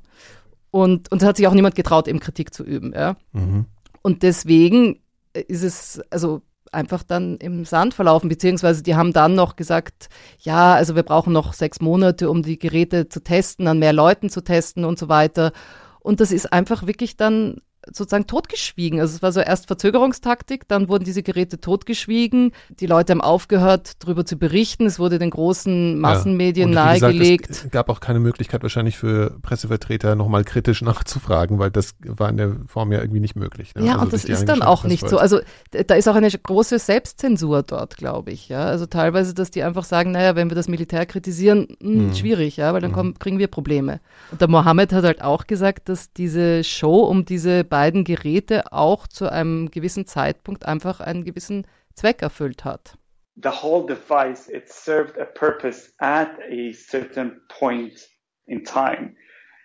Und, 0.71 1.11
und 1.11 1.23
es 1.23 1.27
hat 1.27 1.37
sich 1.37 1.47
auch 1.47 1.55
niemand 1.55 1.75
getraut, 1.75 2.09
eben 2.09 2.21
Kritik 2.21 2.55
zu 2.55 2.63
üben, 2.63 2.93
ja. 2.95 3.17
Mhm. 3.33 3.67
Und 4.03 4.23
deswegen 4.23 5.01
ist 5.33 5.63
es 5.63 6.01
also 6.11 6.43
einfach 6.75 7.03
dann 7.03 7.37
im 7.39 7.65
Sand 7.65 7.95
verlaufen, 7.95 8.29
beziehungsweise 8.29 8.83
die 8.83 8.95
haben 8.95 9.13
dann 9.13 9.35
noch 9.35 9.57
gesagt, 9.57 10.09
ja, 10.41 10.75
also 10.75 10.95
wir 10.95 11.03
brauchen 11.03 11.33
noch 11.33 11.53
sechs 11.53 11.81
Monate, 11.81 12.29
um 12.29 12.43
die 12.43 12.59
Geräte 12.59 13.09
zu 13.09 13.23
testen, 13.23 13.67
an 13.67 13.79
mehr 13.79 13.93
Leuten 13.93 14.29
zu 14.29 14.43
testen 14.43 14.85
und 14.85 14.99
so 14.99 15.09
weiter. 15.09 15.53
Und 16.01 16.21
das 16.21 16.33
ist 16.33 16.53
einfach 16.53 16.87
wirklich 16.87 17.17
dann 17.17 17.59
sozusagen 17.93 18.26
totgeschwiegen. 18.26 19.01
Also 19.01 19.16
es 19.16 19.22
war 19.22 19.32
so 19.32 19.41
erst 19.41 19.66
Verzögerungstaktik, 19.66 20.68
dann 20.68 20.89
wurden 20.89 21.05
diese 21.05 21.22
Geräte 21.22 21.61
totgeschwiegen. 21.61 22.53
Die 22.80 22.87
Leute 22.87 23.12
haben 23.12 23.20
aufgehört, 23.20 23.93
darüber 24.03 24.24
zu 24.24 24.37
berichten. 24.37 24.87
Es 24.87 24.99
wurde 24.99 25.18
den 25.18 25.30
großen 25.30 25.99
Massenmedien 25.99 26.70
Und 26.70 26.76
wie 26.76 26.95
gesagt, 26.95 27.01
nahegelegt. 27.14 27.51
Es 27.51 27.70
gab 27.70 27.89
auch 27.89 28.01
keine 28.01 28.20
Möglichkeit 28.20 28.62
wahrscheinlich 28.62 28.97
für 28.97 29.39
Pressevertreter 29.43 30.14
nochmal 30.16 30.45
kritisch 30.45 30.82
nachzufragen, 30.82 31.59
weil 31.59 31.70
das 31.70 31.95
war 32.05 32.28
in 32.28 32.37
der 32.37 32.57
Form 32.66 32.93
ja 32.93 33.01
irgendwie 33.01 33.20
nicht 33.20 33.37
möglich. 33.37 33.74
Ne? 33.74 33.85
Ja, 33.87 33.93
Also 33.95 34.05
und 34.05 34.12
das 34.12 34.24
ist 34.24 34.45
dann 34.49 34.62
auch 34.62 34.85
nicht 34.85 35.09
so. 35.09 35.18
Also 35.18 35.41
da 35.70 35.95
ist 35.95 36.09
auch 36.09 36.14
eine 36.14 36.30
große 36.30 36.78
Selbstzensur 36.78 37.62
dort, 37.62 37.97
glaube 37.97 38.30
ich. 38.32 38.49
Ja, 38.49 38.64
also 38.64 38.87
teilweise, 38.87 39.35
dass 39.35 39.51
die 39.51 39.62
einfach 39.62 39.85
sagen, 39.85 40.11
naja, 40.12 40.37
wenn 40.37 40.51
wir 40.51 40.55
das 40.57 40.68
Militär 40.68 41.07
kritisieren, 41.07 41.68
mh, 41.80 42.05
Mhm. 42.05 42.14
schwierig, 42.14 42.57
ja, 42.57 42.72
weil 42.72 42.80
dann 42.80 42.91
Mhm. 42.91 42.95
kommen, 42.95 43.18
kriegen 43.18 43.39
wir 43.39 43.49
Probleme. 43.49 44.01
Und 44.30 44.41
der 44.41 44.49
Mohammed 44.49 44.93
hat 44.93 45.05
halt 45.05 45.22
auch 45.22 45.47
gesagt, 45.47 45.89
dass 45.89 46.12
diese 46.12 46.64
Show 46.64 47.01
um 47.05 47.24
diese 47.24 47.64
beiden 47.75 48.05
Geräte 48.05 48.72
auch 48.72 49.09
zu 49.09 49.29
einem 49.29 49.68
gewissen 49.68 50.07
Zeitpunkt 50.07 50.64
einfach 50.64 51.01
einen 51.01 51.25
gewissen 51.25 51.66
Zweck 51.95 52.22
erfüllt 52.22 52.64
hat. 52.64 52.97
The 53.43 53.49
whole 53.49 53.85
device, 53.85 54.49
it 54.49 54.68
served 54.68 55.18
a 55.18 55.25
purpose 55.25 55.91
at 55.99 56.29
a 56.39 56.72
certain 56.72 57.41
point 57.49 58.09
in 58.47 58.62
time. 58.62 59.16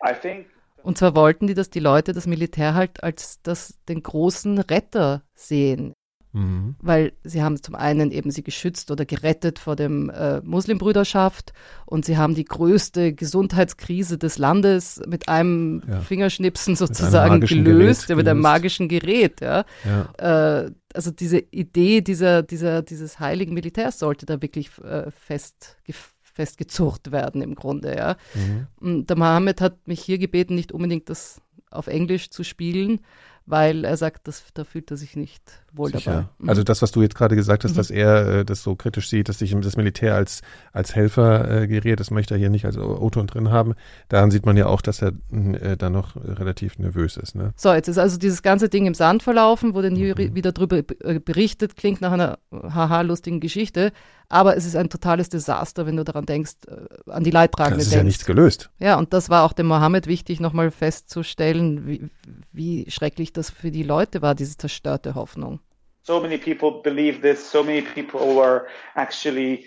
I 0.03 0.15
think 0.19 0.47
Und 0.81 0.97
zwar 0.97 1.15
wollten 1.15 1.45
die, 1.45 1.53
dass 1.53 1.69
die 1.69 1.79
Leute 1.79 2.13
das 2.13 2.25
Militär 2.25 2.73
halt 2.73 3.03
als 3.03 3.43
das, 3.43 3.77
den 3.87 4.01
großen 4.01 4.57
Retter 4.57 5.21
sehen. 5.35 5.93
Mhm. 6.31 6.75
weil 6.79 7.13
sie 7.23 7.41
haben 7.41 7.61
zum 7.61 7.73
einen 7.73 8.11
eben 8.11 8.29
sie 8.29 8.43
geschützt 8.43 8.91
oder 8.91 9.03
gerettet 9.05 9.57
vor 9.57 9.75
dem 9.75 10.11
äh, 10.11 10.41
Muslimbrüderschaft 10.41 11.53
und 11.87 12.05
sie 12.05 12.17
haben 12.17 12.35
die 12.35 12.45
größte 12.45 13.13
Gesundheitskrise 13.13 14.17
des 14.19 14.37
Landes 14.37 15.01
mit 15.07 15.27
einem 15.27 15.81
Ja. 15.87 16.01
Fingerschnipsen 16.01 16.75
sozusagen 16.75 17.33
magischen 17.33 17.63
gelöst, 17.63 18.09
ja, 18.09 18.15
mit 18.15 18.27
einem 18.27 18.41
gelöst. 18.43 18.53
magischen 18.53 18.87
Gerät, 18.89 19.41
ja. 19.41 19.65
Ja. 19.83 20.63
Äh, 20.65 20.71
also 20.93 21.09
diese 21.11 21.39
Idee 21.39 22.01
dieser, 22.01 22.43
dieser, 22.43 22.81
dieses 22.83 23.19
heiligen 23.19 23.53
Militärs 23.55 23.97
sollte 23.99 24.25
da 24.25 24.41
wirklich 24.41 24.69
äh, 24.83 25.09
fest, 25.11 25.77
gef- 25.87 26.13
festgezurrt 26.21 27.11
werden 27.11 27.41
im 27.41 27.55
Grunde, 27.55 27.95
ja. 27.97 28.17
Mhm. 28.35 28.67
Und 28.79 29.09
der 29.09 29.17
Mohammed 29.17 29.61
hat 29.61 29.87
mich 29.87 30.01
hier 30.01 30.19
gebeten, 30.19 30.53
nicht 30.55 30.71
unbedingt 30.71 31.09
das 31.09 31.41
auf 31.71 31.87
Englisch 31.87 32.29
zu 32.31 32.43
spielen, 32.43 33.01
weil 33.49 33.83
er 33.83 33.97
sagt, 33.97 34.27
das, 34.27 34.43
da 34.53 34.63
fühlt 34.63 34.91
er 34.91 34.97
sich 34.97 35.15
nicht 35.15 35.41
wohl 35.73 35.89
dabei. 35.89 35.99
Sicher. 35.99 36.29
Mhm. 36.37 36.49
Also 36.49 36.63
das, 36.63 36.81
was 36.81 36.91
du 36.91 37.01
jetzt 37.01 37.15
gerade 37.15 37.35
gesagt 37.35 37.63
hast, 37.63 37.71
Mhm. 37.71 37.77
dass 37.77 37.89
er 37.89 38.27
äh, 38.39 38.45
das 38.45 38.61
so 38.61 38.75
kritisch 38.75 39.09
sieht, 39.09 39.27
dass 39.27 39.39
sich 39.39 39.55
das 39.59 39.75
Militär 39.75 40.15
als, 40.15 40.41
als 40.71 40.95
Helfer 40.95 41.61
äh, 41.63 41.67
geriert, 41.67 41.99
das 41.99 42.11
möchte 42.11 42.35
er 42.35 42.37
hier 42.37 42.49
nicht 42.49 42.65
als 42.65 42.77
O-Ton 42.77 43.27
drin 43.27 43.49
haben. 43.49 43.73
Daran 44.07 44.29
sieht 44.31 44.45
man 44.45 44.55
ja 44.57 44.67
auch, 44.67 44.81
dass 44.81 45.01
er 45.01 45.13
äh, 45.31 45.75
da 45.77 45.89
noch 45.89 46.15
relativ 46.15 46.77
nervös 46.77 47.17
ist. 47.17 47.35
Ne? 47.35 47.53
So, 47.55 47.73
jetzt 47.73 47.87
ist 47.87 47.97
also 47.97 48.17
dieses 48.17 48.41
ganze 48.43 48.69
Ding 48.69 48.85
im 48.85 48.93
Sand 48.93 49.23
verlaufen, 49.23 49.73
wurde 49.73 49.89
nie 49.91 50.13
Mhm. 50.13 50.35
wieder 50.35 50.51
drüber 50.51 50.77
äh, 50.77 51.19
berichtet, 51.19 51.75
klingt 51.75 52.01
nach 52.01 52.11
einer 52.11 52.37
haha 52.51 53.01
lustigen 53.01 53.39
Geschichte, 53.39 53.91
aber 54.29 54.55
es 54.55 54.65
ist 54.65 54.75
ein 54.75 54.89
totales 54.89 55.27
Desaster, 55.29 55.85
wenn 55.85 55.97
du 55.97 56.03
daran 56.03 56.25
denkst, 56.25 56.53
äh, 56.67 57.09
an 57.11 57.23
die 57.23 57.31
Leidtragenden 57.31 57.79
Das 57.79 57.87
ist 57.87 57.91
denkst. 57.93 57.99
ja 58.01 58.03
nichts 58.05 58.25
gelöst. 58.25 58.69
Ja, 58.79 58.97
und 58.97 59.11
das 59.13 59.29
war 59.29 59.43
auch 59.43 59.53
dem 59.53 59.65
Mohammed 59.67 60.07
wichtig, 60.07 60.39
nochmal 60.39 60.71
festzustellen, 60.71 61.87
wie, 61.87 62.09
wie 62.51 62.89
schrecklich 62.89 63.33
das 63.33 63.49
für 63.49 63.71
die 63.71 63.83
Leute 63.83 64.21
war, 64.21 64.35
diese 64.35 64.55
zerstörte 64.57 65.15
Hoffnung. 65.15 65.59
so 66.03 66.19
many 66.21 66.37
people 66.37 66.81
believe 66.81 67.21
this, 67.21 67.51
so 67.51 67.61
many 67.63 67.81
people 67.81 68.33
were 68.35 68.65
actually 68.95 69.65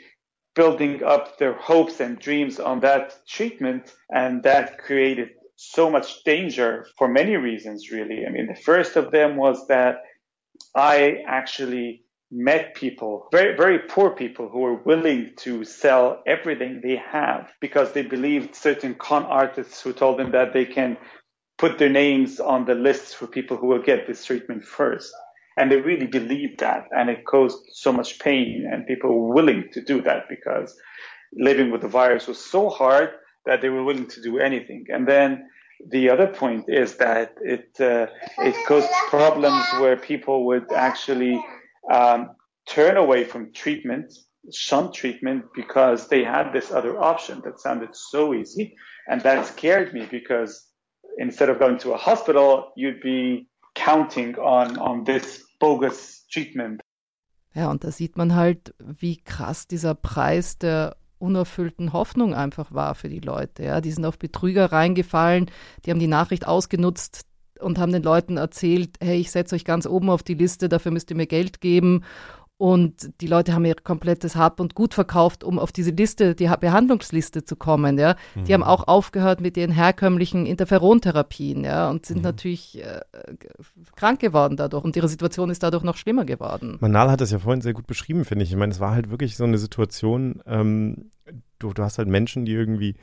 building 0.55 1.03
up 1.05 1.37
their 1.39 1.55
hopes 1.69 2.01
and 2.01 2.19
dreams 2.19 2.59
on 2.59 2.81
that 2.81 3.21
treatment, 3.27 3.95
and 4.09 4.43
that 4.43 4.77
created 4.79 5.29
so 5.57 5.89
much 5.89 6.25
danger 6.25 6.85
for 6.99 7.07
many 7.09 7.37
reasons, 7.37 7.91
really. 7.93 8.27
I 8.27 8.31
mean, 8.31 8.49
the 8.49 8.61
first 8.61 8.97
of 8.97 9.13
them 9.13 9.37
was 9.37 9.67
that 9.69 10.03
I 10.75 11.23
actually 11.29 12.03
met 12.33 12.74
people, 12.74 13.28
very, 13.30 13.55
very 13.57 13.78
poor 13.78 14.11
people 14.11 14.49
who 14.49 14.61
were 14.61 14.83
willing 14.83 15.33
to 15.37 15.64
sell 15.64 16.22
everything 16.26 16.80
they 16.83 16.97
have 16.97 17.53
because 17.61 17.93
they 17.93 18.03
believed 18.03 18.57
certain 18.57 18.95
con 18.95 19.24
artists 19.24 19.83
who 19.83 19.93
told 19.93 20.18
them 20.18 20.33
that 20.33 20.55
they 20.55 20.64
can 20.64 20.97
put 21.59 21.78
their 21.78 21.91
names 21.91 22.41
on 22.41 22.64
the 22.64 22.74
lists 22.74 23.12
for 23.12 23.26
people 23.26 23.59
who 23.59 23.66
will 23.66 23.83
get 23.83 24.07
this 24.07 24.24
treatment 24.24 24.64
first. 24.64 25.12
And 25.59 25.70
they 25.70 25.76
really 25.76 26.07
believed 26.07 26.61
that. 26.61 26.89
And 26.91 27.11
it 27.11 27.26
caused 27.26 27.59
so 27.72 27.93
much 27.93 28.18
pain. 28.18 28.66
And 28.70 28.87
people 28.87 29.11
were 29.11 29.35
willing 29.35 29.68
to 29.74 29.83
do 29.83 30.01
that 30.01 30.24
because 30.30 30.74
living 31.35 31.70
with 31.70 31.83
the 31.83 31.89
virus 31.89 32.26
was 32.26 32.43
so 32.43 32.70
hard 32.70 33.11
that 33.45 33.61
they 33.61 33.68
were 33.68 33.85
willing 33.85 34.07
to 34.07 34.22
do 34.22 34.39
anything. 34.39 34.87
And 34.89 35.07
then 35.07 35.51
the 35.91 36.09
other 36.09 36.28
point 36.28 36.64
is 36.68 36.97
that 36.97 37.35
it, 37.43 37.68
uh, 37.78 38.07
it 38.39 38.57
caused 38.66 38.91
problems 39.11 39.66
where 39.78 39.97
people 39.99 40.47
would 40.47 40.72
actually 40.72 41.45
um, 41.91 42.30
turn 42.66 42.97
away 42.97 43.24
from 43.24 43.53
treatment, 43.53 44.12
shun 44.53 44.93
treatment 44.93 45.45
because 45.55 46.09
they 46.09 46.24
had 46.24 46.53
this 46.53 46.70
other 46.70 47.01
option 47.01 47.41
that 47.45 47.61
sounded 47.61 47.95
so 47.95 48.35
easy. 48.35 48.76
And 49.09 49.22
that 49.22 49.47
scared 49.47 49.93
me 49.93 50.07
because 50.11 50.68
instead 51.18 51.49
of 51.49 51.59
going 51.59 51.78
to 51.78 51.93
a 51.93 51.97
hospital, 51.97 52.72
you'd 52.76 53.01
be 53.01 53.49
counting 53.74 54.37
on, 54.37 54.78
on 54.78 55.05
this 55.05 55.45
bogus 55.61 56.24
treatment. 56.30 56.80
Ja, 57.55 57.70
und 57.70 57.85
da 57.85 57.91
sieht 57.91 58.16
man 58.16 58.35
halt, 58.35 58.74
wie 58.78 59.18
krass 59.18 59.66
dieser 59.66 59.95
Preis 59.95 60.57
der 60.57 60.97
unerfüllten 61.18 61.93
Hoffnung 61.93 62.35
einfach 62.35 62.72
war 62.72 62.95
für 62.95 63.09
die 63.09 63.20
Leute. 63.20 63.62
Ja, 63.62 63.80
die 63.80 63.93
sind 63.93 64.05
auf 64.05 64.18
Betrüger 64.18 64.72
reingefallen, 64.72 65.51
die 65.85 65.91
haben 65.91 66.01
die 66.01 66.09
Nachricht 66.09 66.47
ausgenutzt 66.47 67.26
und 67.63 67.79
haben 67.79 67.93
den 67.93 68.03
Leuten 68.03 68.37
erzählt, 68.37 68.97
hey, 69.01 69.19
ich 69.19 69.31
setze 69.31 69.55
euch 69.55 69.65
ganz 69.65 69.87
oben 69.87 70.11
auf 70.11 70.23
die 70.23 70.35
Liste, 70.35 70.69
dafür 70.69 70.93
müsst 70.93 71.11
ihr 71.11 71.17
mir 71.17 71.27
Geld 71.27 71.61
geben. 71.61 72.03
Und 72.63 73.21
die 73.21 73.27
Leute 73.27 73.55
haben 73.55 73.65
ihr 73.65 73.75
komplettes 73.75 74.37
Hab 74.37 74.61
und 74.61 74.77
Gut 74.77 74.95
verkauft, 74.95 75.43
um 75.43 75.59
auf 75.59 75.73
diese 75.73 75.91
Liste, 75.91 76.37
die 76.37 76.49
Behandlungsliste 76.61 77.45
zu 77.45 77.57
kommen. 77.57 77.99
Ja. 77.99 78.15
Mhm. 78.37 78.45
Die 78.45 78.55
haben 78.55 78.63
auch 78.63 78.87
aufgehört 78.87 79.41
mit 79.41 79.57
ihren 79.57 79.73
herkömmlichen 79.73 80.47
Interferontherapien 80.47 81.65
ja, 81.65 81.91
und 81.91 82.07
sind 82.07 82.19
mhm. 82.19 82.23
natürlich 82.23 82.81
äh, 82.81 83.01
krank 83.97 84.21
geworden 84.21 84.57
dadurch. 84.57 84.85
Und 84.85 84.95
ihre 84.95 85.09
Situation 85.09 85.51
ist 85.51 85.65
dadurch 85.65 85.83
noch 85.83 85.97
schlimmer 85.97 86.25
geworden. 86.25 86.77
Manal 86.79 87.11
hat 87.11 87.21
das 87.21 87.33
ja 87.33 87.41
vorhin 87.41 87.63
sehr 87.63 87.73
gut 87.73 87.89
beschrieben, 87.89 88.25
finde 88.25 88.45
ich. 88.45 88.53
Ich 88.53 88.57
meine, 88.57 88.71
es 88.71 88.79
war 88.79 88.93
halt 88.93 89.11
wirklich 89.11 89.37
so 89.37 89.43
eine 89.43 89.59
Situation, 89.59 90.41
ähm, 90.47 91.11
du, 91.59 91.73
du 91.73 91.83
hast 91.83 91.99
halt 91.99 92.07
Menschen, 92.07 92.45
die 92.45 92.53
irgendwie 92.53 92.95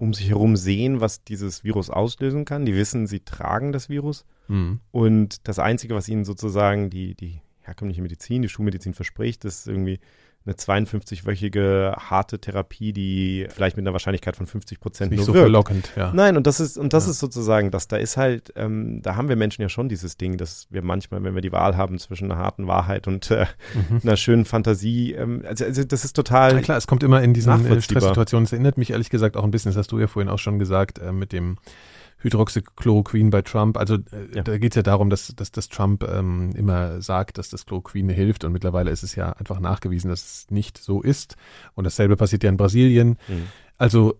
um 0.00 0.14
sich 0.14 0.30
herum 0.30 0.56
sehen, 0.56 1.02
was 1.02 1.24
dieses 1.24 1.62
Virus 1.62 1.90
auslösen 1.90 2.46
kann. 2.46 2.64
Die 2.64 2.74
wissen, 2.74 3.06
sie 3.06 3.20
tragen 3.20 3.70
das 3.70 3.90
Virus. 3.90 4.24
Mhm. 4.48 4.80
Und 4.90 5.46
das 5.46 5.58
Einzige, 5.58 5.94
was 5.94 6.08
ihnen 6.08 6.24
sozusagen 6.24 6.88
die, 6.88 7.14
die 7.14 7.42
herkömmliche 7.60 8.00
Medizin, 8.00 8.40
die 8.40 8.48
Schulmedizin 8.48 8.94
verspricht, 8.94 9.44
ist 9.44 9.68
irgendwie 9.68 10.00
eine 10.46 10.54
52-wöchige 10.54 11.96
harte 11.96 12.38
Therapie, 12.38 12.94
die 12.94 13.46
vielleicht 13.50 13.76
mit 13.76 13.84
einer 13.84 13.92
Wahrscheinlichkeit 13.92 14.36
von 14.36 14.46
50 14.46 14.80
Prozent 14.80 15.12
nur 15.12 15.24
so 15.24 15.34
wirkt. 15.34 15.44
verlockend, 15.44 15.92
ja. 15.96 16.12
Nein, 16.14 16.38
und 16.38 16.46
das 16.46 16.60
ist 16.60 16.78
und 16.78 16.94
das 16.94 17.04
ja. 17.04 17.10
ist 17.10 17.18
sozusagen, 17.18 17.70
dass 17.70 17.88
da 17.88 17.96
ist 17.96 18.16
halt, 18.16 18.52
ähm, 18.56 19.02
da 19.02 19.16
haben 19.16 19.28
wir 19.28 19.36
Menschen 19.36 19.60
ja 19.60 19.68
schon 19.68 19.90
dieses 19.90 20.16
Ding, 20.16 20.38
dass 20.38 20.66
wir 20.70 20.82
manchmal, 20.82 21.22
wenn 21.22 21.34
wir 21.34 21.42
die 21.42 21.52
Wahl 21.52 21.76
haben 21.76 21.98
zwischen 21.98 22.32
einer 22.32 22.40
harten 22.40 22.66
Wahrheit 22.66 23.06
und 23.06 23.30
äh, 23.30 23.46
mhm. 23.90 24.00
einer 24.02 24.16
schönen 24.16 24.46
Fantasie, 24.46 25.12
ähm, 25.12 25.44
also, 25.46 25.66
also, 25.66 25.84
das 25.84 26.06
ist 26.06 26.14
total. 26.14 26.54
Ja, 26.54 26.60
klar, 26.60 26.78
es 26.78 26.86
kommt 26.86 27.02
immer 27.02 27.22
in 27.22 27.34
diesen 27.34 27.66
äh, 27.66 27.82
Stresssituationen. 27.82 28.44
Es 28.46 28.52
erinnert 28.52 28.78
mich 28.78 28.90
ehrlich 28.90 29.10
gesagt 29.10 29.36
auch 29.36 29.44
ein 29.44 29.50
bisschen, 29.50 29.70
das 29.72 29.76
hast 29.76 29.92
du 29.92 29.98
ja 29.98 30.06
vorhin 30.06 30.30
auch 30.30 30.38
schon 30.38 30.58
gesagt, 30.58 30.98
äh, 30.98 31.12
mit 31.12 31.32
dem 31.32 31.58
Hydroxychloroquin 32.20 33.30
bei 33.30 33.42
Trump. 33.42 33.76
Also 33.76 33.94
äh, 33.94 34.36
ja. 34.36 34.42
da 34.42 34.58
geht 34.58 34.72
es 34.72 34.76
ja 34.76 34.82
darum, 34.82 35.10
dass, 35.10 35.34
dass, 35.34 35.50
dass 35.50 35.68
Trump 35.68 36.04
ähm, 36.04 36.52
immer 36.54 37.02
sagt, 37.02 37.38
dass 37.38 37.48
das 37.48 37.66
Chloroquin 37.66 38.08
hilft 38.08 38.44
und 38.44 38.52
mittlerweile 38.52 38.90
ist 38.90 39.02
es 39.02 39.14
ja 39.14 39.32
einfach 39.32 39.60
nachgewiesen, 39.60 40.10
dass 40.10 40.22
es 40.22 40.50
nicht 40.50 40.78
so 40.78 41.02
ist. 41.02 41.36
Und 41.74 41.84
dasselbe 41.84 42.16
passiert 42.16 42.44
ja 42.44 42.50
in 42.50 42.56
Brasilien. 42.56 43.18
Mhm. 43.28 43.46
Also 43.78 44.18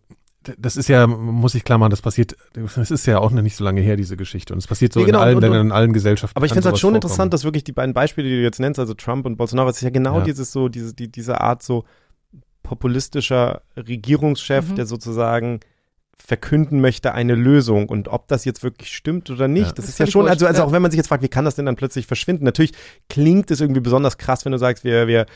das 0.58 0.76
ist 0.76 0.88
ja, 0.88 1.06
muss 1.06 1.54
ich 1.54 1.64
klar 1.64 1.76
machen, 1.76 1.90
das 1.90 2.00
passiert, 2.00 2.34
das 2.54 2.90
ist 2.90 3.06
ja 3.06 3.18
auch 3.18 3.30
noch 3.30 3.42
nicht 3.42 3.56
so 3.56 3.64
lange 3.64 3.82
her, 3.82 3.96
diese 3.96 4.16
Geschichte. 4.16 4.54
Und 4.54 4.58
es 4.58 4.66
passiert 4.66 4.92
so 4.92 5.00
nee, 5.00 5.06
genau, 5.06 5.18
in 5.18 5.24
allen 5.24 5.36
und, 5.36 5.42
Ländern, 5.42 5.66
in 5.66 5.72
allen 5.72 5.92
Gesellschaften. 5.92 6.36
Aber 6.36 6.46
ich 6.46 6.52
finde 6.52 6.60
es 6.60 6.66
halt 6.66 6.78
schon 6.78 6.92
vorkommen. 6.92 6.96
interessant, 6.96 7.34
dass 7.34 7.44
wirklich 7.44 7.64
die 7.64 7.72
beiden 7.72 7.92
Beispiele, 7.92 8.28
die 8.28 8.36
du 8.36 8.42
jetzt 8.42 8.58
nennst, 8.58 8.80
also 8.80 8.94
Trump 8.94 9.26
und 9.26 9.36
Bolsonaro, 9.36 9.68
es 9.68 9.76
ist 9.76 9.82
ja 9.82 9.90
genau 9.90 10.18
ja. 10.18 10.24
dieses 10.24 10.50
so, 10.50 10.68
diese, 10.70 10.94
die, 10.94 11.12
diese 11.12 11.42
Art 11.42 11.62
so 11.62 11.84
populistischer 12.62 13.62
Regierungschef, 13.76 14.70
mhm. 14.70 14.76
der 14.76 14.86
sozusagen 14.86 15.60
verkünden 16.24 16.80
möchte 16.80 17.12
eine 17.12 17.34
Lösung. 17.34 17.88
Und 17.88 18.08
ob 18.08 18.28
das 18.28 18.44
jetzt 18.44 18.62
wirklich 18.62 18.94
stimmt 18.94 19.30
oder 19.30 19.48
nicht, 19.48 19.66
ja, 19.66 19.72
das, 19.72 19.86
das 19.86 19.88
ist 19.88 19.98
ja 19.98 20.06
schon, 20.06 20.28
also, 20.28 20.46
also 20.46 20.62
auch 20.62 20.72
wenn 20.72 20.82
man 20.82 20.90
sich 20.90 20.98
jetzt 20.98 21.08
fragt, 21.08 21.22
wie 21.22 21.28
kann 21.28 21.44
das 21.44 21.54
denn 21.54 21.66
dann 21.66 21.76
plötzlich 21.76 22.06
verschwinden? 22.06 22.44
Natürlich 22.44 22.72
klingt 23.08 23.50
es 23.50 23.60
irgendwie 23.60 23.80
besonders 23.80 24.18
krass, 24.18 24.44
wenn 24.44 24.52
du 24.52 24.58
sagst, 24.58 24.84
wir, 24.84 25.06
wir 25.06 25.26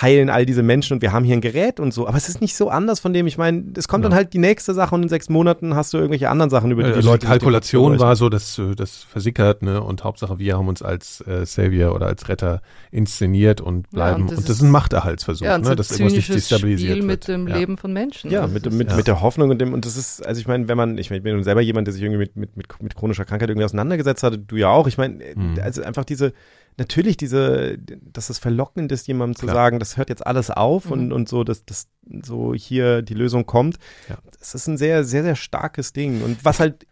heilen 0.00 0.30
all 0.30 0.46
diese 0.46 0.62
Menschen 0.62 0.94
und 0.94 1.02
wir 1.02 1.12
haben 1.12 1.24
hier 1.24 1.36
ein 1.36 1.40
Gerät 1.40 1.80
und 1.80 1.92
so, 1.92 2.06
aber 2.06 2.16
es 2.16 2.28
ist 2.28 2.40
nicht 2.40 2.54
so 2.54 2.68
anders 2.68 3.00
von 3.00 3.12
dem, 3.12 3.26
ich 3.26 3.38
meine, 3.38 3.64
es 3.76 3.88
kommt 3.88 4.04
ja. 4.04 4.10
dann 4.10 4.16
halt 4.16 4.32
die 4.34 4.38
nächste 4.38 4.74
Sache 4.74 4.94
und 4.94 5.02
in 5.02 5.08
sechs 5.08 5.28
Monaten 5.28 5.74
hast 5.74 5.92
du 5.92 5.98
irgendwelche 5.98 6.28
anderen 6.28 6.50
Sachen, 6.50 6.70
über 6.70 6.82
die 6.82 6.88
also 6.88 7.00
die 7.00 7.06
Leute. 7.06 7.20
Die 7.20 7.26
Kalkulation 7.26 7.98
war 7.98 8.16
so, 8.16 8.28
dass 8.28 8.60
das 8.76 9.02
versickert, 9.04 9.62
ne, 9.62 9.82
und 9.82 10.04
Hauptsache 10.04 10.38
wir 10.38 10.56
haben 10.56 10.68
uns 10.68 10.82
als 10.82 11.20
äh, 11.26 11.46
Savior 11.46 11.94
oder 11.94 12.06
als 12.06 12.28
Retter 12.28 12.62
inszeniert 12.90 13.60
und 13.60 13.90
bleiben, 13.90 14.18
ja, 14.18 14.22
und, 14.22 14.30
das, 14.32 14.38
und 14.38 14.48
das 14.48 14.56
ist 14.56 14.62
ein 14.62 14.70
Machterhaltsversuch, 14.70 15.44
ja, 15.44 15.58
ne, 15.58 15.76
dass 15.76 15.90
irgendwas 15.90 16.12
nicht 16.14 16.34
destabilisiert 16.34 16.92
Spiel 16.92 17.06
mit 17.06 17.28
dem 17.28 17.46
Leben 17.46 17.76
von 17.78 17.92
Menschen. 17.92 18.30
Ja, 18.30 18.46
mit, 18.46 18.70
mit, 18.72 18.94
mit 18.94 19.06
der 19.06 19.20
Hoffnung 19.20 19.50
und 19.50 19.58
dem, 19.60 19.72
und 19.72 19.86
das 19.86 19.96
ist 19.96 20.09
also 20.20 20.40
ich 20.40 20.46
meine, 20.46 20.68
wenn 20.68 20.76
man, 20.76 20.98
ich, 20.98 21.10
mein, 21.10 21.18
ich 21.18 21.22
bin 21.22 21.42
selber 21.42 21.60
jemand, 21.60 21.86
der 21.86 21.92
sich 21.94 22.02
irgendwie 22.02 22.18
mit, 22.18 22.36
mit, 22.36 22.56
mit, 22.56 22.82
mit 22.82 22.94
chronischer 22.96 23.24
Krankheit 23.24 23.48
irgendwie 23.48 23.64
auseinandergesetzt 23.64 24.22
hat, 24.22 24.38
du 24.46 24.56
ja 24.56 24.68
auch. 24.68 24.86
Ich 24.86 24.98
meine, 24.98 25.22
mhm. 25.34 25.58
also 25.62 25.82
einfach 25.82 26.04
diese, 26.04 26.32
natürlich 26.78 27.16
diese, 27.16 27.78
dass 27.78 28.30
es 28.30 28.38
verlockend 28.38 28.90
ist, 28.92 29.06
jemandem 29.06 29.36
zu 29.36 29.46
Klar. 29.46 29.54
sagen, 29.54 29.78
das 29.78 29.96
hört 29.96 30.08
jetzt 30.08 30.26
alles 30.26 30.50
auf 30.50 30.86
mhm. 30.86 30.92
und, 30.92 31.12
und 31.12 31.28
so, 31.28 31.44
dass, 31.44 31.64
dass 31.64 31.88
so 32.22 32.54
hier 32.54 33.02
die 33.02 33.14
Lösung 33.14 33.46
kommt. 33.46 33.78
Ja. 34.08 34.18
Das 34.38 34.54
ist 34.54 34.66
ein 34.66 34.78
sehr, 34.78 35.04
sehr, 35.04 35.22
sehr 35.22 35.36
starkes 35.36 35.92
Ding. 35.92 36.22
Und 36.22 36.44
was 36.44 36.60
halt 36.60 36.86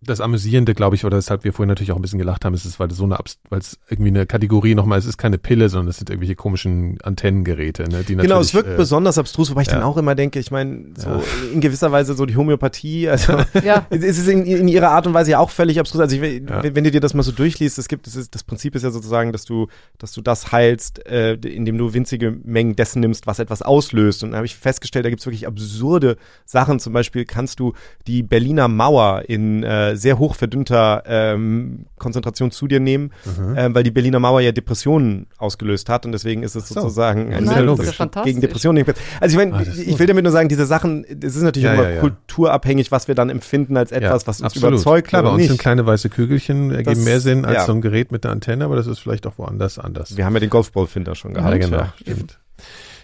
das 0.00 0.20
Amüsierende, 0.20 0.74
glaube 0.74 0.94
ich, 0.94 1.04
oder 1.04 1.16
weshalb 1.16 1.42
wir 1.42 1.52
vorhin 1.52 1.68
natürlich 1.68 1.90
auch 1.90 1.96
ein 1.96 2.02
bisschen 2.02 2.20
gelacht 2.20 2.44
haben, 2.44 2.54
ist 2.54 2.64
es, 2.64 2.78
weil 2.78 2.88
es 2.88 2.96
so 2.96 3.04
eine, 3.04 3.18
weil 3.48 3.58
es 3.58 3.78
irgendwie 3.88 4.10
eine 4.10 4.26
Kategorie 4.26 4.76
nochmal, 4.76 4.98
es 4.98 5.06
ist 5.06 5.18
keine 5.18 5.38
Pille, 5.38 5.68
sondern 5.68 5.88
es 5.88 5.96
sind 5.96 6.08
irgendwelche 6.08 6.36
komischen 6.36 6.98
Antennengeräte, 7.02 7.88
ne, 7.88 8.04
die 8.04 8.14
Genau, 8.14 8.38
es 8.38 8.54
wirkt 8.54 8.70
äh, 8.70 8.76
besonders 8.76 9.18
abstrus, 9.18 9.50
wobei 9.50 9.62
ich 9.62 9.68
ja. 9.68 9.74
dann 9.74 9.82
auch 9.82 9.96
immer 9.96 10.14
denke, 10.14 10.38
ich 10.38 10.52
meine, 10.52 10.94
so 10.96 11.08
ja. 11.08 11.22
in 11.52 11.60
gewisser 11.60 11.90
Weise 11.90 12.14
so 12.14 12.26
die 12.26 12.36
Homöopathie, 12.36 13.08
also 13.08 13.38
ja. 13.64 13.86
es 13.90 14.18
ist 14.18 14.28
in, 14.28 14.46
in, 14.46 14.68
ihrer 14.68 14.90
Art 14.90 15.08
und 15.08 15.14
Weise 15.14 15.32
ja 15.32 15.40
auch 15.40 15.50
völlig 15.50 15.80
abstrus. 15.80 16.00
Also 16.00 16.16
ich, 16.16 16.42
ja. 16.48 16.62
wenn, 16.62 16.84
du 16.84 16.90
dir 16.92 17.00
das 17.00 17.14
mal 17.14 17.24
so 17.24 17.32
durchliest, 17.32 17.78
es 17.78 17.88
gibt, 17.88 18.06
es 18.06 18.14
ist, 18.14 18.34
das 18.36 18.44
Prinzip 18.44 18.76
ist 18.76 18.84
ja 18.84 18.90
sozusagen, 18.90 19.32
dass 19.32 19.44
du, 19.44 19.66
dass 19.98 20.12
du 20.12 20.20
das 20.20 20.52
heilst, 20.52 21.04
äh, 21.06 21.34
indem 21.34 21.76
du 21.76 21.92
winzige 21.92 22.36
Mengen 22.44 22.76
dessen 22.76 23.00
nimmst, 23.00 23.26
was 23.26 23.40
etwas 23.40 23.62
auslöst. 23.62 24.22
Und 24.22 24.30
da 24.30 24.36
habe 24.36 24.46
ich 24.46 24.54
festgestellt, 24.54 25.04
da 25.04 25.10
gibt 25.10 25.20
es 25.20 25.26
wirklich 25.26 25.48
absurde 25.48 26.16
Sachen. 26.44 26.78
Zum 26.78 26.92
Beispiel 26.92 27.24
kannst 27.24 27.58
du 27.58 27.72
die 28.06 28.22
Berliner 28.22 28.68
Mauer 28.68 29.24
in 29.26 29.64
äh, 29.64 29.87
sehr 29.96 30.18
hoch 30.18 30.34
verdünnter 30.34 31.02
ähm, 31.06 31.86
Konzentration 31.98 32.50
zu 32.50 32.66
dir 32.66 32.80
nehmen, 32.80 33.12
mhm. 33.24 33.54
ähm, 33.56 33.74
weil 33.74 33.82
die 33.82 33.90
Berliner 33.90 34.20
Mauer 34.20 34.40
ja 34.40 34.52
Depressionen 34.52 35.26
ausgelöst 35.38 35.88
hat 35.88 36.06
und 36.06 36.12
deswegen 36.12 36.42
ist 36.42 36.54
es 36.54 36.68
so. 36.68 36.80
sozusagen 36.80 37.32
ein 37.32 37.44
Nein, 37.44 37.66
das 37.66 38.24
gegen 38.24 38.40
Depressionen. 38.40 38.84
Also 39.20 39.32
ich 39.32 39.36
meine, 39.36 39.56
ah, 39.56 39.62
ich 39.62 39.98
will 39.98 40.06
damit 40.06 40.24
nur 40.24 40.32
sagen, 40.32 40.48
diese 40.48 40.66
Sachen, 40.66 41.04
es 41.04 41.36
ist 41.36 41.42
natürlich 41.42 41.64
ja, 41.64 41.74
immer 41.74 41.84
ja, 41.84 41.94
ja. 41.96 42.00
kulturabhängig, 42.00 42.90
was 42.90 43.08
wir 43.08 43.14
dann 43.14 43.30
empfinden 43.30 43.76
als 43.76 43.92
etwas, 43.92 44.26
was 44.26 44.40
uns 44.40 44.54
absolut. 44.54 44.74
überzeugt. 44.74 45.08
Klar, 45.08 45.22
bei 45.22 45.30
uns 45.30 45.38
nicht. 45.38 45.48
sind 45.48 45.60
kleine 45.60 45.86
weiße 45.86 46.08
Kügelchen 46.08 46.70
ergeben 46.70 46.96
das, 46.96 47.04
mehr 47.04 47.20
Sinn 47.20 47.44
als 47.44 47.66
so 47.66 47.72
ein 47.72 47.80
Gerät 47.80 48.12
mit 48.12 48.24
der 48.24 48.30
Antenne, 48.30 48.64
aber 48.64 48.76
das 48.76 48.86
ist 48.86 48.98
vielleicht 48.98 49.26
auch 49.26 49.38
woanders 49.38 49.78
anders. 49.78 50.16
Wir 50.16 50.24
haben 50.24 50.34
ja 50.34 50.40
den 50.40 50.50
Golfball-Finder 50.50 51.14
schon 51.14 51.34
gehabt. 51.34 51.52
Ja, 51.52 51.58
genau, 51.58 51.84
stimmt. 52.00 52.38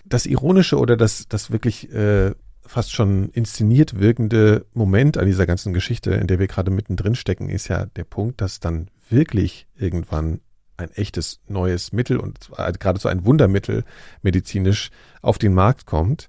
Das 0.04 0.26
Ironische 0.26 0.78
oder 0.78 0.96
das, 0.96 1.28
das 1.28 1.50
wirklich 1.50 1.90
äh, 1.92 2.32
fast 2.66 2.92
schon 2.92 3.28
inszeniert 3.30 3.98
wirkende 3.98 4.66
Moment 4.72 5.18
an 5.18 5.26
dieser 5.26 5.46
ganzen 5.46 5.72
Geschichte, 5.72 6.12
in 6.12 6.26
der 6.26 6.38
wir 6.38 6.46
gerade 6.46 6.70
mittendrin 6.70 7.14
stecken, 7.14 7.48
ist 7.48 7.68
ja 7.68 7.86
der 7.86 8.04
Punkt, 8.04 8.40
dass 8.40 8.60
dann 8.60 8.88
wirklich 9.08 9.66
irgendwann 9.76 10.40
ein 10.76 10.90
echtes 10.92 11.40
neues 11.46 11.92
Mittel 11.92 12.18
und 12.18 12.50
gerade 12.80 12.98
so 12.98 13.08
ein 13.08 13.24
Wundermittel 13.24 13.84
medizinisch 14.22 14.90
auf 15.22 15.38
den 15.38 15.54
Markt 15.54 15.86
kommt. 15.86 16.28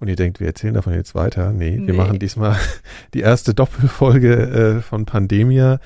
Und 0.00 0.06
ihr 0.06 0.16
denkt, 0.16 0.38
wir 0.38 0.46
erzählen 0.46 0.74
davon 0.74 0.94
jetzt 0.94 1.16
weiter. 1.16 1.52
Nee, 1.52 1.76
nee. 1.76 1.88
wir 1.88 1.94
machen 1.94 2.20
diesmal 2.20 2.56
die 3.14 3.20
erste 3.20 3.52
Doppelfolge 3.52 4.76
äh, 4.78 4.80
von 4.80 5.06
Pandemia. 5.06 5.80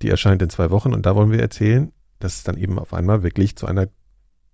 Die 0.00 0.08
erscheint 0.08 0.40
in 0.40 0.48
zwei 0.48 0.70
Wochen 0.70 0.94
und 0.94 1.04
da 1.04 1.14
wollen 1.14 1.30
wir 1.30 1.40
erzählen, 1.40 1.92
dass 2.18 2.36
es 2.36 2.44
dann 2.44 2.56
eben 2.56 2.78
auf 2.78 2.94
einmal 2.94 3.22
wirklich 3.22 3.56
zu 3.56 3.66
einer 3.66 3.88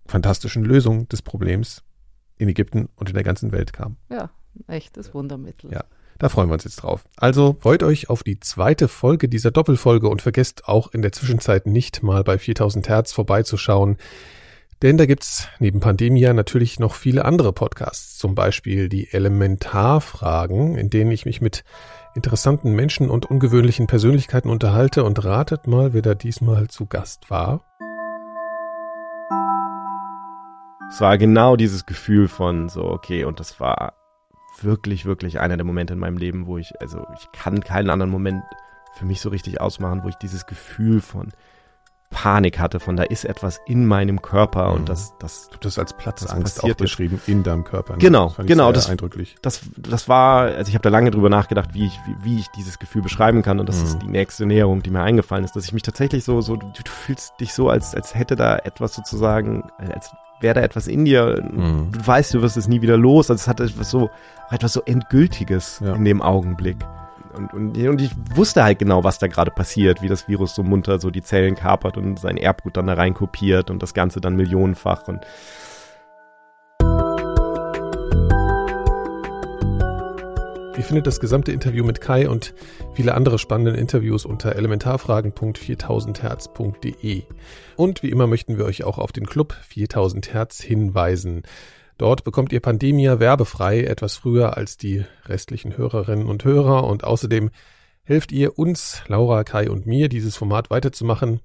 fantastischen 0.07 0.65
Lösung 0.65 1.09
des 1.09 1.23
Problems 1.23 1.85
in 2.37 2.49
Ägypten 2.49 2.89
und 2.97 3.09
in 3.09 3.15
der 3.15 3.23
ganzen 3.23 3.53
Welt 3.53 3.73
kam. 3.73 3.97
Ja, 4.11 4.31
echtes 4.67 5.15
Wundermittel. 5.15 5.73
Ja. 5.73 5.85
Da 6.19 6.29
freuen 6.29 6.49
wir 6.49 6.55
uns 6.55 6.65
jetzt 6.65 6.77
drauf. 6.77 7.05
Also 7.17 7.57
freut 7.59 7.83
euch 7.83 8.09
auf 8.09 8.23
die 8.23 8.39
zweite 8.39 8.89
Folge 8.89 9.29
dieser 9.29 9.51
Doppelfolge 9.51 10.09
und 10.09 10.23
vergesst 10.23 10.69
auch 10.69 10.93
in 10.93 11.03
der 11.03 11.13
Zwischenzeit 11.13 11.67
nicht 11.67 12.03
mal 12.03 12.23
bei 12.23 12.39
4000 12.39 12.89
Hertz 12.89 13.13
vorbeizuschauen. 13.13 13.97
Denn 14.83 14.97
da 14.97 15.07
gibt's 15.07 15.49
neben 15.59 15.81
Pandemia 15.81 16.33
natürlich 16.33 16.79
noch 16.79 16.95
viele 16.95 17.25
andere 17.25 17.53
Podcasts, 17.53 18.19
zum 18.19 18.35
Beispiel 18.35 18.89
die 18.89 19.13
Elementarfragen, 19.13 20.77
in 20.77 20.91
denen 20.91 21.11
ich 21.11 21.25
mich 21.25 21.41
mit 21.41 21.65
interessanten 22.15 22.73
Menschen 22.73 23.11
und 23.11 23.27
ungewöhnlichen 23.27 23.87
Persönlichkeiten 23.87 24.51
unterhalte 24.51 25.05
und 25.05 25.25
ratet 25.25 25.67
mal, 25.67 25.95
wer 25.95 26.03
da 26.03 26.15
diesmal 26.15 26.69
zu 26.69 26.87
Gast 26.87 27.31
war. 27.31 27.65
Es 30.91 31.01
war 31.01 31.19
genau 31.19 31.57
dieses 31.57 31.87
Gefühl 31.87 32.29
von 32.29 32.69
so, 32.69 32.85
okay, 32.85 33.25
und 33.25 33.41
das 33.41 33.59
war 33.59 33.95
wirklich, 34.63 35.05
wirklich 35.05 35.41
einer 35.41 35.57
der 35.57 35.67
Momente 35.67 35.95
in 35.95 35.99
meinem 35.99 36.19
Leben, 36.19 36.47
wo 36.47 36.59
ich, 36.59 36.81
also 36.81 37.07
ich 37.19 37.33
kann 37.33 37.61
keinen 37.61 37.91
anderen 37.91 38.11
Moment 38.11 38.45
für 38.95 39.05
mich 39.05 39.21
so 39.21 39.29
richtig 39.29 39.61
ausmachen, 39.61 40.05
wo 40.05 40.09
ich 40.09 40.17
dieses 40.17 40.47
Gefühl 40.47 41.01
von 41.01 41.33
Panik 42.15 42.61
hatte, 42.61 42.79
von 42.79 42.97
da 42.97 43.03
ist 43.03 43.25
etwas 43.25 43.61
in 43.67 43.87
meinem 43.87 44.23
Körper 44.23 44.71
mhm. 44.71 44.77
und 44.77 44.89
das, 44.89 45.15
das. 45.19 45.51
Du 45.61 45.67
hast 45.67 45.79
als 45.79 45.93
Platzangst 45.93 46.63
auch 46.63 46.75
beschrieben 46.75 47.21
in 47.27 47.43
deinem 47.43 47.65
Körper. 47.65 47.95
Ne? 47.95 47.99
Genau, 47.99 48.33
das 48.37 48.47
genau. 48.47 48.73
das, 48.73 48.89
eindrücklich. 48.89 49.37
Das, 49.43 49.61
das 49.77 50.09
war, 50.09 50.45
also 50.45 50.69
ich 50.69 50.75
habe 50.75 50.83
da 50.83 50.91
lange 50.91 51.11
drüber 51.11 51.29
nachgedacht, 51.29 51.71
wie 51.75 51.87
ich, 51.87 51.99
wie, 52.07 52.25
wie 52.25 52.39
ich 52.39 52.49
dieses 52.49 52.79
Gefühl 52.79 53.03
beschreiben 53.03 53.43
kann 53.43 53.59
und 53.59 53.69
das 53.69 53.81
mhm. 53.81 53.85
ist 53.85 53.99
die 53.99 54.09
nächste 54.09 54.47
Näherung, 54.47 54.83
die 54.83 54.91
mir 54.91 55.03
eingefallen 55.03 55.45
ist, 55.45 55.57
dass 55.57 55.65
ich 55.65 55.73
mich 55.73 55.83
tatsächlich 55.83 56.25
so, 56.25 56.41
so, 56.41 56.57
du, 56.57 56.67
du 56.67 56.91
fühlst 56.91 57.35
dich 57.41 57.53
so, 57.53 57.69
als, 57.69 57.95
als 57.95 58.15
hätte 58.15 58.37
da 58.37 58.57
etwas 58.57 58.95
sozusagen, 58.95 59.65
als 59.93 60.11
wäre 60.41 60.55
da 60.55 60.61
etwas 60.61 60.87
in 60.87 61.05
dir. 61.05 61.43
Mhm. 61.43 61.91
Du 61.91 62.07
weißt, 62.07 62.33
du 62.35 62.43
wirst 62.43 62.57
es 62.57 62.69
nie 62.69 62.81
wieder 62.81 62.97
los. 62.97 63.31
Also 63.31 63.41
es 63.41 63.49
hat 63.49 63.61
etwas 63.61 63.91
so, 63.91 64.11
etwas 64.51 64.73
so 64.73 64.83
Endgültiges 64.83 65.81
ja. 65.85 65.95
in 65.95 66.05
dem 66.05 66.23
Augenblick. 66.23 66.77
Und, 67.37 67.53
und, 67.53 67.77
und 67.77 68.01
ich 68.01 68.11
wusste 68.35 68.65
halt 68.65 68.79
genau, 68.79 69.05
was 69.05 69.19
da 69.19 69.27
gerade 69.27 69.51
passiert, 69.51 70.03
wie 70.03 70.09
das 70.09 70.29
Virus 70.29 70.55
so 70.55 70.63
munter 70.63 70.99
so 70.99 71.11
die 71.11 71.23
Zellen 71.23 71.55
kapert 71.55 71.97
und 71.97 72.19
sein 72.19 72.37
Erbgut 72.37 72.77
dann 72.77 72.87
da 72.87 72.95
rein 72.95 73.15
kopiert 73.15 73.71
und 73.71 73.83
das 73.83 73.95
Ganze 73.95 74.21
dann 74.21 74.37
millionenfach 74.37 75.09
und 75.09 75.21
Ihr 80.77 80.83
findet 80.83 81.07
das 81.07 81.21
gesamte 81.21 81.53
Interview 81.53 81.85
mit 81.85 82.01
Kai 82.01 82.29
und 82.29 82.53
viele 82.95 83.15
andere 83.15 83.39
spannende 83.39 83.79
Interviews 83.79 84.25
unter 84.25 84.57
elementarfragen.4000herz.de. 84.57 87.23
Und 87.77 88.03
wie 88.03 88.11
immer 88.11 88.27
möchten 88.27 88.59
wir 88.59 88.65
euch 88.65 88.83
auch 88.83 88.99
auf 88.99 89.13
den 89.13 89.25
Club 89.25 89.55
4000 89.69 90.35
Hertz 90.35 90.61
hinweisen. 90.61 91.45
Dort 91.97 92.25
bekommt 92.25 92.53
ihr 92.53 92.61
Pandemia 92.61 93.21
werbefrei 93.21 93.85
etwas 93.85 94.17
früher 94.17 94.57
als 94.57 94.77
die 94.77 95.05
restlichen 95.27 95.77
Hörerinnen 95.77 96.27
und 96.27 96.45
Hörer 96.45 96.85
und 96.85 97.05
außerdem 97.05 97.51
helft 98.03 98.33
ihr 98.33 98.59
uns, 98.59 99.03
Laura, 99.07 99.45
Kai 99.45 99.71
und 99.71 99.87
mir, 99.87 100.09
dieses 100.09 100.37
Format 100.37 100.71
weiterzumachen 100.71 101.41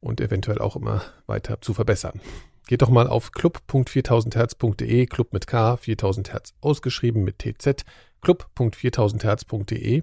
und 0.00 0.20
eventuell 0.20 0.58
auch 0.58 0.76
immer 0.76 1.02
weiter 1.26 1.60
zu 1.60 1.74
verbessern. 1.74 2.20
Geht 2.66 2.80
doch 2.80 2.88
mal 2.88 3.08
auf 3.08 3.32
club.4000herz.de, 3.32 5.06
Club 5.06 5.32
mit 5.32 5.46
K, 5.46 5.76
4000 5.76 6.32
Hertz 6.32 6.54
ausgeschrieben 6.62 7.22
mit 7.22 7.38
TZ, 7.38 7.84
club.4000herz.de 8.22 10.02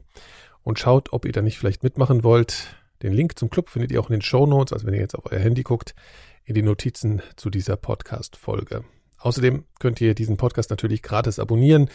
und 0.61 0.79
schaut, 0.79 1.11
ob 1.11 1.25
ihr 1.25 1.31
da 1.31 1.41
nicht 1.41 1.57
vielleicht 1.57 1.83
mitmachen 1.83 2.23
wollt. 2.23 2.75
Den 3.01 3.13
Link 3.13 3.39
zum 3.39 3.49
Club 3.49 3.69
findet 3.69 3.91
ihr 3.91 3.99
auch 3.99 4.09
in 4.09 4.13
den 4.13 4.21
Show 4.21 4.45
Notes, 4.45 4.73
also 4.73 4.85
wenn 4.85 4.93
ihr 4.93 4.99
jetzt 4.99 5.15
auf 5.15 5.31
euer 5.31 5.39
Handy 5.39 5.63
guckt, 5.63 5.95
in 6.43 6.53
die 6.53 6.61
Notizen 6.61 7.23
zu 7.35 7.49
dieser 7.49 7.77
Podcast-Folge. 7.77 8.83
Außerdem 9.21 9.65
könnt 9.79 10.01
ihr 10.01 10.15
diesen 10.15 10.37
Podcast 10.37 10.69
natürlich 10.69 11.01
gratis 11.01 11.39
abonnieren. 11.39 11.89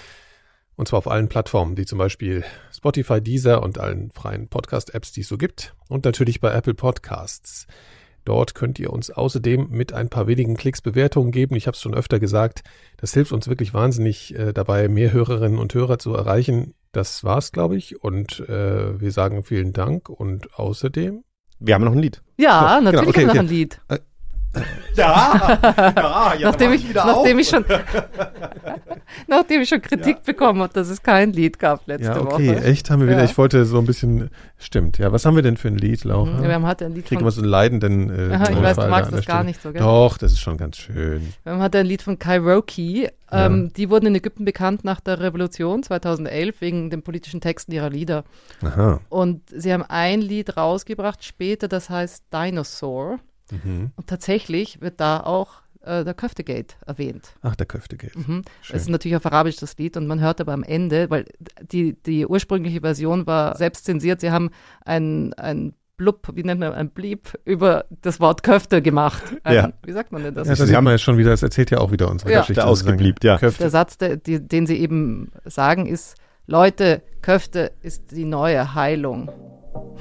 Und 0.76 0.88
zwar 0.88 0.98
auf 0.98 1.08
allen 1.08 1.28
Plattformen, 1.28 1.76
wie 1.76 1.86
zum 1.86 1.98
Beispiel 1.98 2.44
Spotify, 2.70 3.20
Deezer 3.20 3.62
und 3.62 3.78
allen 3.78 4.10
freien 4.10 4.48
Podcast-Apps, 4.48 5.12
die 5.12 5.22
es 5.22 5.28
so 5.28 5.38
gibt. 5.38 5.74
Und 5.88 6.04
natürlich 6.04 6.40
bei 6.40 6.52
Apple 6.52 6.74
Podcasts. 6.74 7.66
Dort 8.26 8.54
könnt 8.54 8.78
ihr 8.78 8.92
uns 8.92 9.10
außerdem 9.10 9.68
mit 9.70 9.92
ein 9.92 10.08
paar 10.08 10.26
wenigen 10.26 10.56
Klicks 10.56 10.82
Bewertungen 10.82 11.30
geben. 11.30 11.54
Ich 11.54 11.66
habe 11.66 11.76
es 11.76 11.80
schon 11.80 11.94
öfter 11.94 12.18
gesagt, 12.18 12.62
das 12.96 13.14
hilft 13.14 13.32
uns 13.32 13.48
wirklich 13.48 13.72
wahnsinnig 13.72 14.34
äh, 14.36 14.52
dabei, 14.52 14.88
mehr 14.88 15.12
Hörerinnen 15.12 15.58
und 15.58 15.72
Hörer 15.72 15.98
zu 15.98 16.12
erreichen. 16.12 16.74
Das 16.92 17.24
war's, 17.24 17.52
glaube 17.52 17.76
ich. 17.76 18.02
Und 18.02 18.40
äh, 18.40 19.00
wir 19.00 19.12
sagen 19.12 19.44
vielen 19.44 19.72
Dank 19.72 20.08
und 20.10 20.58
außerdem. 20.58 21.22
Wir 21.60 21.74
haben 21.74 21.84
noch 21.84 21.92
ein 21.92 21.98
Lied. 21.98 22.20
Ja, 22.36 22.76
so, 22.78 22.84
natürlich 22.84 23.00
genau, 23.00 23.08
okay, 23.08 23.20
haben 23.20 23.26
wir 23.26 23.28
okay. 23.28 23.36
noch 23.36 23.44
ein 23.44 23.48
Lied. 23.48 23.80
Ja, 24.96 25.58
ja, 25.96 26.34
ja 26.38 26.50
nachdem, 26.50 26.72
ich, 26.72 26.94
nachdem 26.94 27.38
ich 27.38 27.48
schon, 27.48 27.64
nachdem 29.26 29.60
ich 29.60 29.68
schon 29.68 29.82
Kritik 29.82 30.16
ja. 30.16 30.22
bekommen 30.24 30.62
habe, 30.62 30.72
dass 30.72 30.88
es 30.88 31.02
kein 31.02 31.32
Lied 31.32 31.58
gab 31.58 31.86
letzte 31.86 32.08
ja, 32.08 32.20
okay. 32.20 32.56
Woche. 32.56 32.64
echt 32.64 32.90
haben 32.90 33.00
wir 33.00 33.08
wieder. 33.08 33.18
Ja. 33.18 33.24
Ich 33.24 33.36
wollte 33.36 33.64
so 33.66 33.78
ein 33.78 33.84
bisschen, 33.84 34.30
stimmt. 34.56 34.98
Ja, 34.98 35.12
was 35.12 35.26
haben 35.26 35.36
wir 35.36 35.42
denn 35.42 35.56
für 35.56 35.68
ein 35.68 35.76
Lied, 35.76 36.04
Laura? 36.04 36.30
Mhm, 36.30 36.42
wir 36.42 36.54
haben 36.54 36.66
halt 36.66 36.82
ein 36.82 36.94
Lied 36.94 37.06
Kriegen 37.06 37.24
wir 37.24 37.30
so 37.30 37.42
einen 37.42 37.50
leidenden. 37.50 38.10
Äh, 38.10 38.34
Aha, 38.34 38.50
ich 38.50 38.62
weiß, 38.62 38.76
du 38.76 38.88
magst 38.88 39.12
das 39.12 39.26
gar 39.26 39.44
nicht 39.44 39.60
so, 39.60 39.72
gell? 39.72 39.82
Doch, 39.82 40.18
das 40.18 40.32
ist 40.32 40.40
schon 40.40 40.56
ganz 40.56 40.78
schön. 40.78 41.32
Wir 41.42 41.52
haben 41.52 41.60
halt 41.60 41.76
ein 41.76 41.86
Lied 41.86 42.02
von 42.02 42.18
Kai 42.18 42.38
Roki. 42.38 43.08
Ähm, 43.30 43.72
die 43.76 43.90
wurden 43.90 44.06
in 44.06 44.14
Ägypten 44.14 44.44
bekannt 44.44 44.84
nach 44.84 45.00
der 45.00 45.20
Revolution 45.20 45.82
2011 45.82 46.60
wegen 46.60 46.90
den 46.90 47.02
politischen 47.02 47.40
Texten 47.40 47.72
ihrer 47.72 47.90
Lieder. 47.90 48.24
Aha. 48.62 49.00
Und 49.08 49.42
sie 49.50 49.72
haben 49.72 49.82
ein 49.82 50.20
Lied 50.20 50.56
rausgebracht 50.56 51.24
später, 51.24 51.66
das 51.68 51.90
heißt 51.90 52.24
Dinosaur. 52.32 53.18
Mhm. 53.50 53.90
Und 53.96 54.06
tatsächlich 54.06 54.80
wird 54.80 55.00
da 55.00 55.20
auch 55.20 55.62
äh, 55.86 56.04
der 56.04 56.14
Köftegate 56.14 56.74
erwähnt. 56.84 57.34
Ach, 57.42 57.56
der 57.56 57.66
Köftegate. 57.66 58.18
Mhm. 58.18 58.42
Das 58.70 58.82
ist 58.82 58.88
natürlich 58.88 59.16
auf 59.16 59.26
Arabisch 59.26 59.56
das 59.56 59.78
Lied 59.78 59.96
und 59.96 60.06
man 60.06 60.20
hört 60.20 60.40
aber 60.40 60.52
am 60.52 60.62
Ende, 60.62 61.08
weil 61.10 61.26
die, 61.62 61.94
die 61.94 62.26
ursprüngliche 62.26 62.80
Version 62.80 63.26
war 63.26 63.56
selbst 63.56 63.84
zensiert, 63.84 64.20
sie 64.20 64.30
haben 64.30 64.50
ein, 64.84 65.32
ein 65.34 65.74
Blub, 65.96 66.28
wie 66.34 66.42
nennt 66.42 66.60
man, 66.60 66.72
ein 66.72 66.90
Blieb 66.90 67.38
über 67.44 67.86
das 68.02 68.20
Wort 68.20 68.42
Köfte 68.42 68.82
gemacht. 68.82 69.22
Ein, 69.44 69.54
ja. 69.54 69.72
Wie 69.84 69.92
sagt 69.92 70.12
man 70.12 70.22
denn 70.22 70.34
das? 70.34 70.46
Ja, 70.48 70.54
das 70.54 70.66
sieht 70.66 70.74
man 70.74 70.92
ja 70.92 70.98
schon 70.98 71.16
wieder, 71.16 71.30
das 71.30 71.42
erzählt 71.42 71.70
ja 71.70 71.78
auch 71.78 71.90
wieder 71.90 72.10
unsere 72.10 72.32
ja. 72.32 72.40
Geschichte. 72.40 72.66
Ausgebliebt, 72.66 73.24
ja. 73.24 73.38
Köfte. 73.38 73.62
Der 73.62 73.70
Satz, 73.70 73.96
der, 73.96 74.16
die, 74.16 74.46
den 74.46 74.66
sie 74.66 74.76
eben 74.76 75.30
sagen, 75.44 75.86
ist, 75.86 76.16
Leute, 76.46 77.02
Köfte 77.22 77.72
ist 77.80 78.10
die 78.12 78.24
neue 78.24 78.74
Heilung. 78.74 79.30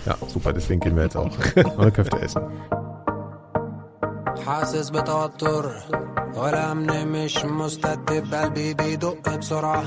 Ja, 0.06 0.18
super, 0.28 0.52
deswegen 0.52 0.80
gehen 0.80 0.96
wir 0.96 1.04
jetzt 1.04 1.16
auch 1.16 1.32
mal 1.78 1.92
Köfte 1.92 2.20
essen. 2.20 2.42
حاسس 4.44 4.90
بتوتر. 4.90 5.72
امني 6.72 7.06
مش 7.06 7.46
مستتب 7.46 8.34
قلبي 8.34 8.74
بيدق 8.74 9.38
بسرعة. 9.38 9.86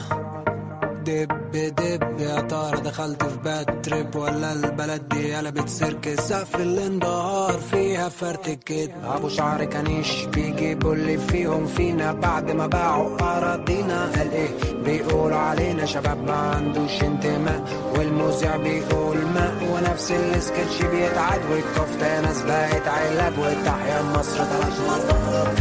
دب 1.08 1.52
دب 1.52 2.20
يا 2.20 2.40
ترى 2.40 2.80
دخلت 2.80 3.22
في 3.24 3.38
باد 3.44 3.82
تريب 3.82 4.16
ولا 4.16 4.52
البلد 4.52 5.08
دي 5.08 5.34
قلبت 5.34 5.68
سيرك 5.68 6.20
سقف 6.20 6.56
الانبهار 6.56 7.52
فيها 7.70 8.08
فرتك 8.08 8.58
كده 8.64 8.92
أبو 9.16 9.28
شعر 9.28 9.64
كانيش 9.64 10.24
بيجيبوا 10.24 10.94
اللي 10.94 11.18
فيهم 11.18 11.66
فينا. 11.66 12.12
بعد 12.12 12.50
ما 12.50 12.66
باعوا 12.66 13.16
أراضينا 13.20 14.10
قال 14.16 14.30
إيه؟ 14.32 14.48
بيقولوا 14.84 15.38
علينا 15.38 15.84
شباب 15.86 16.24
ما 16.24 16.32
عندوش 16.36 17.02
انتماء. 17.02 17.64
والمذيع 17.98 18.56
بيقول 18.56 19.16
ما 19.18 19.58
ونفس 19.72 20.10
السكتش 20.10 20.82
بيتعاد. 20.82 21.40
والكفتة 21.50 22.20
ناس 22.20 22.42
بقت 22.42 22.88
علاج 22.88 23.32
والتحيا 23.38 24.02
مصر 24.02 24.44
ثلاث 24.44 24.80
مرات 24.88 25.58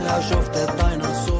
لو 0.00 0.20
شفت 0.30 0.56
الديناصور 0.56 1.39